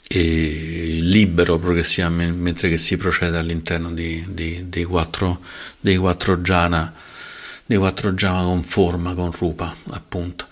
libero 0.08 1.58
progressivamente 1.58 2.38
mentre 2.38 2.68
che 2.68 2.78
si 2.78 2.96
procede 2.96 3.38
all'interno 3.38 3.92
di, 3.92 4.24
di, 4.28 4.68
dei, 4.68 4.84
quattro, 4.84 5.40
dei 5.80 5.96
quattro 5.96 6.36
jhana 6.38 6.92
dei 7.66 7.76
quattro 7.76 8.12
jhana 8.12 8.44
con 8.44 8.62
forma, 8.62 9.14
con 9.14 9.32
rupa 9.32 9.74
appunto. 9.90 10.46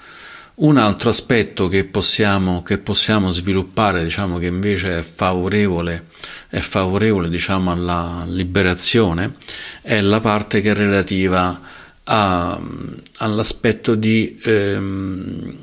Un 0.57 0.77
altro 0.77 1.11
aspetto 1.11 1.67
che 1.67 1.85
possiamo, 1.85 2.63
che 2.63 2.79
possiamo 2.79 3.31
sviluppare 3.31 4.05
diciamo 4.05 4.39
che 4.39 4.47
invece 4.47 4.99
è 4.99 5.03
favorevole, 5.03 6.07
è 6.49 6.59
favorevole 6.59 7.29
diciamo 7.29 7.73
alla 7.73 8.25
liberazione 8.29 9.35
è 9.83 10.01
la 10.01 10.21
parte 10.21 10.61
che 10.61 10.71
è 10.71 10.75
relativa 10.75 11.61
a, 12.05 12.61
all'aspetto 13.17 13.97
di 13.97 14.39
ehm, 14.45 15.57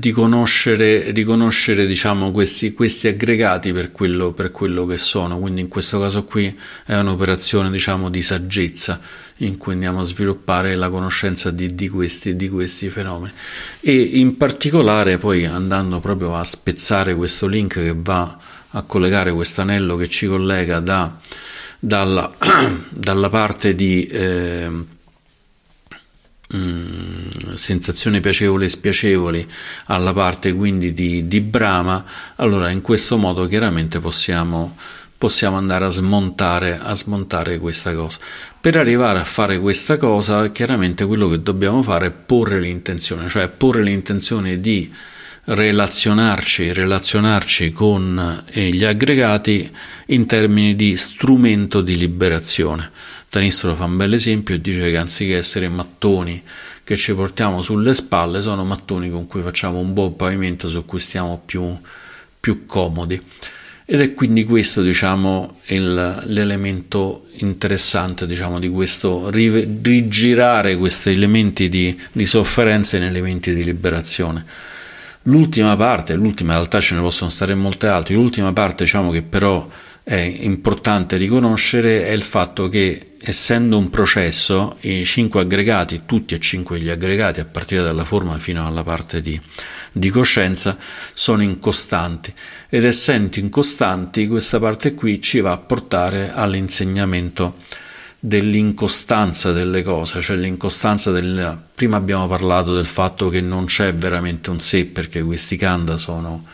riconoscere, 0.00 1.12
riconoscere 1.12 1.86
diciamo, 1.86 2.30
questi, 2.30 2.72
questi, 2.72 3.08
aggregati 3.08 3.72
per 3.72 3.90
quello, 3.90 4.32
per 4.32 4.50
quello, 4.50 4.84
che 4.84 4.98
sono. 4.98 5.38
Quindi 5.38 5.62
in 5.62 5.68
questo 5.68 5.98
caso 5.98 6.24
qui 6.24 6.54
è 6.84 6.96
un'operazione 6.96 7.70
diciamo, 7.70 8.10
di 8.10 8.20
saggezza 8.20 9.00
in 9.38 9.56
cui 9.56 9.72
andiamo 9.72 10.00
a 10.00 10.04
sviluppare 10.04 10.74
la 10.74 10.90
conoscenza 10.90 11.50
di, 11.50 11.74
di, 11.74 11.88
questi, 11.88 12.36
di 12.36 12.50
questi 12.50 12.90
fenomeni. 12.90 13.32
E 13.80 13.94
in 13.94 14.36
particolare 14.36 15.16
poi 15.16 15.46
andando 15.46 16.00
proprio 16.00 16.36
a 16.36 16.44
spezzare 16.44 17.14
questo 17.14 17.46
link 17.46 17.74
che 17.74 17.94
va 17.96 18.36
a 18.72 18.82
collegare 18.82 19.32
questo 19.32 19.62
anello 19.62 19.96
che 19.96 20.08
ci 20.08 20.26
collega 20.26 20.80
da, 20.80 21.16
dalla, 21.78 22.30
dalla 22.90 23.28
parte 23.30 23.74
di... 23.74 24.04
Eh, 24.06 24.98
Mm, 26.52 27.28
sensazioni 27.54 28.18
piacevoli 28.18 28.64
e 28.64 28.68
spiacevoli 28.68 29.46
alla 29.84 30.12
parte 30.12 30.52
quindi 30.52 30.92
di, 30.92 31.28
di 31.28 31.40
Brahma, 31.42 32.04
allora 32.36 32.70
in 32.70 32.80
questo 32.80 33.16
modo 33.18 33.46
chiaramente 33.46 34.00
possiamo, 34.00 34.76
possiamo 35.16 35.56
andare 35.56 35.84
a 35.84 35.90
smontare, 35.90 36.76
a 36.76 36.92
smontare 36.96 37.58
questa 37.58 37.94
cosa. 37.94 38.18
Per 38.60 38.76
arrivare 38.76 39.20
a 39.20 39.24
fare 39.24 39.60
questa 39.60 39.96
cosa, 39.96 40.50
chiaramente 40.50 41.04
quello 41.04 41.28
che 41.28 41.40
dobbiamo 41.40 41.82
fare 41.82 42.06
è 42.06 42.10
porre 42.10 42.58
l'intenzione, 42.58 43.28
cioè 43.28 43.46
porre 43.48 43.84
l'intenzione 43.84 44.60
di 44.60 44.92
relazionarci, 45.52 46.72
relazionarci 46.72 47.72
con 47.72 48.44
eh, 48.50 48.68
gli 48.68 48.84
aggregati 48.84 49.68
in 50.06 50.26
termini 50.26 50.76
di 50.76 50.96
strumento 50.96 51.80
di 51.80 51.96
liberazione. 51.96 52.90
Tanistro 53.28 53.74
fa 53.74 53.84
un 53.84 53.96
bel 53.96 54.12
esempio 54.12 54.54
e 54.54 54.60
dice 54.60 54.90
che 54.90 54.96
anziché 54.96 55.36
essere 55.36 55.68
mattoni 55.68 56.40
che 56.84 56.96
ci 56.96 57.14
portiamo 57.14 57.62
sulle 57.62 57.94
spalle, 57.94 58.42
sono 58.42 58.64
mattoni 58.64 59.10
con 59.10 59.26
cui 59.26 59.42
facciamo 59.42 59.78
un 59.78 59.92
buon 59.92 60.14
pavimento 60.14 60.68
su 60.68 60.84
cui 60.84 61.00
stiamo 61.00 61.42
più, 61.44 61.76
più 62.38 62.66
comodi. 62.66 63.20
Ed 63.84 64.00
è 64.00 64.14
quindi 64.14 64.44
questo, 64.44 64.82
diciamo, 64.82 65.56
il, 65.68 66.22
l'elemento 66.26 67.26
interessante, 67.38 68.24
diciamo, 68.24 68.60
di 68.60 68.68
questo 68.68 69.28
rigirare 69.30 70.76
questi 70.76 71.10
elementi 71.10 71.68
di, 71.68 72.00
di 72.12 72.24
sofferenza 72.24 72.96
in 72.98 73.02
elementi 73.02 73.52
di 73.52 73.64
liberazione. 73.64 74.44
L'ultima 75.30 75.76
parte, 75.76 76.14
l'ultima 76.14 76.54
in 76.54 76.58
realtà 76.58 76.80
ce 76.80 76.96
ne 76.96 77.00
possono 77.00 77.30
stare 77.30 77.54
molte 77.54 77.86
altre, 77.86 78.14
l'ultima 78.14 78.52
parte, 78.52 78.82
diciamo, 78.82 79.12
che 79.12 79.22
però 79.22 79.64
è 80.02 80.16
importante 80.16 81.16
riconoscere 81.16 82.06
è 82.06 82.10
il 82.10 82.22
fatto 82.22 82.66
che 82.66 83.12
essendo 83.20 83.78
un 83.78 83.90
processo 83.90 84.76
i 84.80 85.04
cinque 85.04 85.42
aggregati, 85.42 86.02
tutti 86.04 86.34
e 86.34 86.40
cinque 86.40 86.80
gli 86.80 86.88
aggregati 86.88 87.38
a 87.38 87.44
partire 87.44 87.82
dalla 87.82 88.04
forma 88.04 88.36
fino 88.38 88.66
alla 88.66 88.82
parte 88.82 89.20
di, 89.20 89.40
di 89.92 90.08
coscienza 90.08 90.76
sono 91.12 91.44
incostanti. 91.44 92.34
Ed 92.68 92.84
essendo 92.84 93.38
incostanti 93.38 94.26
questa 94.26 94.58
parte 94.58 94.94
qui 94.94 95.20
ci 95.20 95.38
va 95.38 95.52
a 95.52 95.58
portare 95.58 96.32
all'insegnamento 96.34 97.58
dell'incostanza 98.20 99.50
delle 99.50 99.82
cose, 99.82 100.20
cioè 100.20 100.36
l'incostanza 100.36 101.10
del... 101.10 101.58
Prima 101.74 101.96
abbiamo 101.96 102.28
parlato 102.28 102.74
del 102.74 102.86
fatto 102.86 103.30
che 103.30 103.40
non 103.40 103.64
c'è 103.64 103.94
veramente 103.94 104.50
un 104.50 104.60
sé 104.60 104.84
perché 104.84 105.22
questi 105.22 105.56
kanda 105.56 105.96
sono 105.96 106.44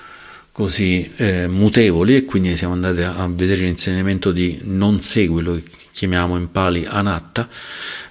così 0.52 1.10
eh, 1.16 1.48
mutevoli 1.48 2.16
e 2.16 2.24
quindi 2.24 2.56
siamo 2.56 2.72
andati 2.72 3.02
a 3.02 3.28
vedere 3.28 3.62
l'insegnamento 3.62 4.30
di 4.30 4.60
non 4.62 5.02
seguilo 5.02 5.54
che 5.56 5.64
chiamiamo 5.92 6.36
in 6.36 6.50
pali 6.50 6.86
anatta. 6.86 7.48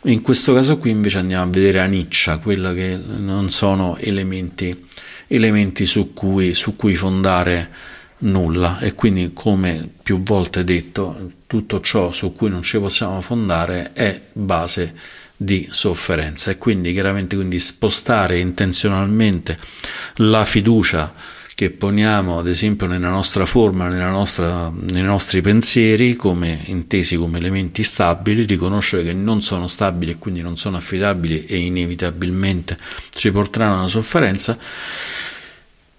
In 0.03 0.22
questo 0.22 0.53
caso 0.53 0.78
qui 0.78 0.91
invece 0.91 1.20
andiamo 1.20 1.43
a 1.43 1.47
vedere 1.47 1.80
aniccia 1.80 2.38
quella 2.38 2.74
che 2.74 2.99
non 3.18 3.49
sono 3.49 3.95
elementi, 3.97 4.86
elementi 5.28 5.86
su, 5.86 6.14
cui, 6.14 6.53
su 6.53 6.76
cui 6.76 6.95
fondare 6.95 7.72
nulla. 8.20 8.80
E 8.80 8.95
quindi 8.95 9.32
come 9.34 9.89
più 10.01 10.22
volte 10.24 10.63
detto 10.63 11.32
tutto 11.47 11.80
ciò 11.82 12.11
su 12.11 12.34
cui 12.34 12.49
non 12.49 12.61
ci 12.61 12.80
possiamo 12.80 13.22
fondare 13.22 13.93
è 13.93 14.20
base 14.34 14.93
di 15.38 15.68
sofferenza. 15.72 16.51
E 16.51 16.57
quindi 16.57 16.93
chiaramente 16.93 17.36
quindi 17.36 17.59
spostare 17.59 18.39
intenzionalmente 18.39 19.57
la 20.16 20.45
fiducia 20.45 21.13
che 21.55 21.72
poniamo 21.72 22.38
ad 22.38 22.49
esempio 22.49 22.86
nella 22.86 23.07
nostra 23.07 23.45
forma, 23.45 23.88
nella 23.88 24.09
nostra, 24.09 24.70
nei 24.91 25.03
nostri 25.03 25.39
pensieri, 25.39 26.13
come 26.13 26.59
intesi 26.66 27.16
come 27.16 27.38
elementi 27.38 27.82
stabili, 27.82 28.43
riconoscere 28.43 29.03
che 29.03 29.13
non 29.13 29.41
sono 29.41 29.68
stabili 29.68 30.11
e 30.11 30.18
quindi 30.18 30.41
non 30.41 30.57
sono 30.57 30.76
affidabili 30.76 31.45
e 31.45 31.55
inevitabilmente 31.55 32.78
ci 33.11 33.32
porteranno 33.32 33.80
alla 33.80 33.88
sofferenza, 33.88 34.57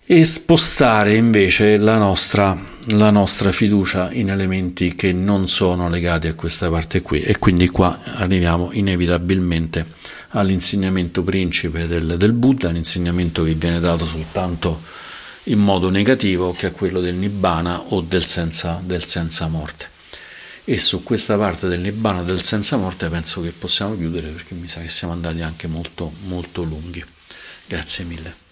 e 0.08 0.24
spostare 0.24 1.16
invece 1.16 1.78
la 1.78 1.96
nostra, 1.96 2.56
la 2.90 3.10
nostra 3.10 3.50
fiducia 3.50 4.12
in 4.12 4.30
elementi 4.30 4.94
che 4.94 5.12
non 5.12 5.48
sono 5.48 5.88
legati 5.88 6.28
a 6.28 6.34
questa 6.34 6.70
parte 6.70 7.02
qui 7.02 7.22
e 7.22 7.38
quindi 7.38 7.68
qua 7.70 7.98
arriviamo 8.14 8.70
inevitabilmente 8.72 9.84
all'insegnamento 10.30 11.24
principe 11.24 11.88
del, 11.88 12.16
del 12.18 12.32
Buddha, 12.34 12.70
l'insegnamento 12.70 13.42
che 13.42 13.54
viene 13.54 13.80
dato 13.80 14.06
soltanto 14.06 14.80
in 15.44 15.58
modo 15.58 15.90
negativo 15.90 16.52
che 16.52 16.68
è 16.68 16.72
quello 16.72 17.00
del 17.00 17.16
Nibbana 17.16 17.76
o 17.88 18.00
del 18.00 18.24
senza, 18.24 18.80
del 18.84 19.04
senza 19.04 19.48
morte. 19.48 19.88
E 20.64 20.78
su 20.78 21.02
questa 21.02 21.36
parte 21.36 21.66
del 21.66 21.80
Nibbana 21.80 22.22
del 22.22 22.42
senza 22.42 22.76
morte 22.76 23.08
penso 23.08 23.40
che 23.40 23.50
possiamo 23.50 23.96
chiudere 23.96 24.28
perché 24.28 24.54
mi 24.54 24.68
sa 24.68 24.80
che 24.80 24.88
siamo 24.88 25.12
andati 25.12 25.42
anche 25.42 25.66
molto 25.66 26.12
molto 26.26 26.62
lunghi. 26.62 27.04
Grazie 27.66 28.04
mille. 28.04 28.45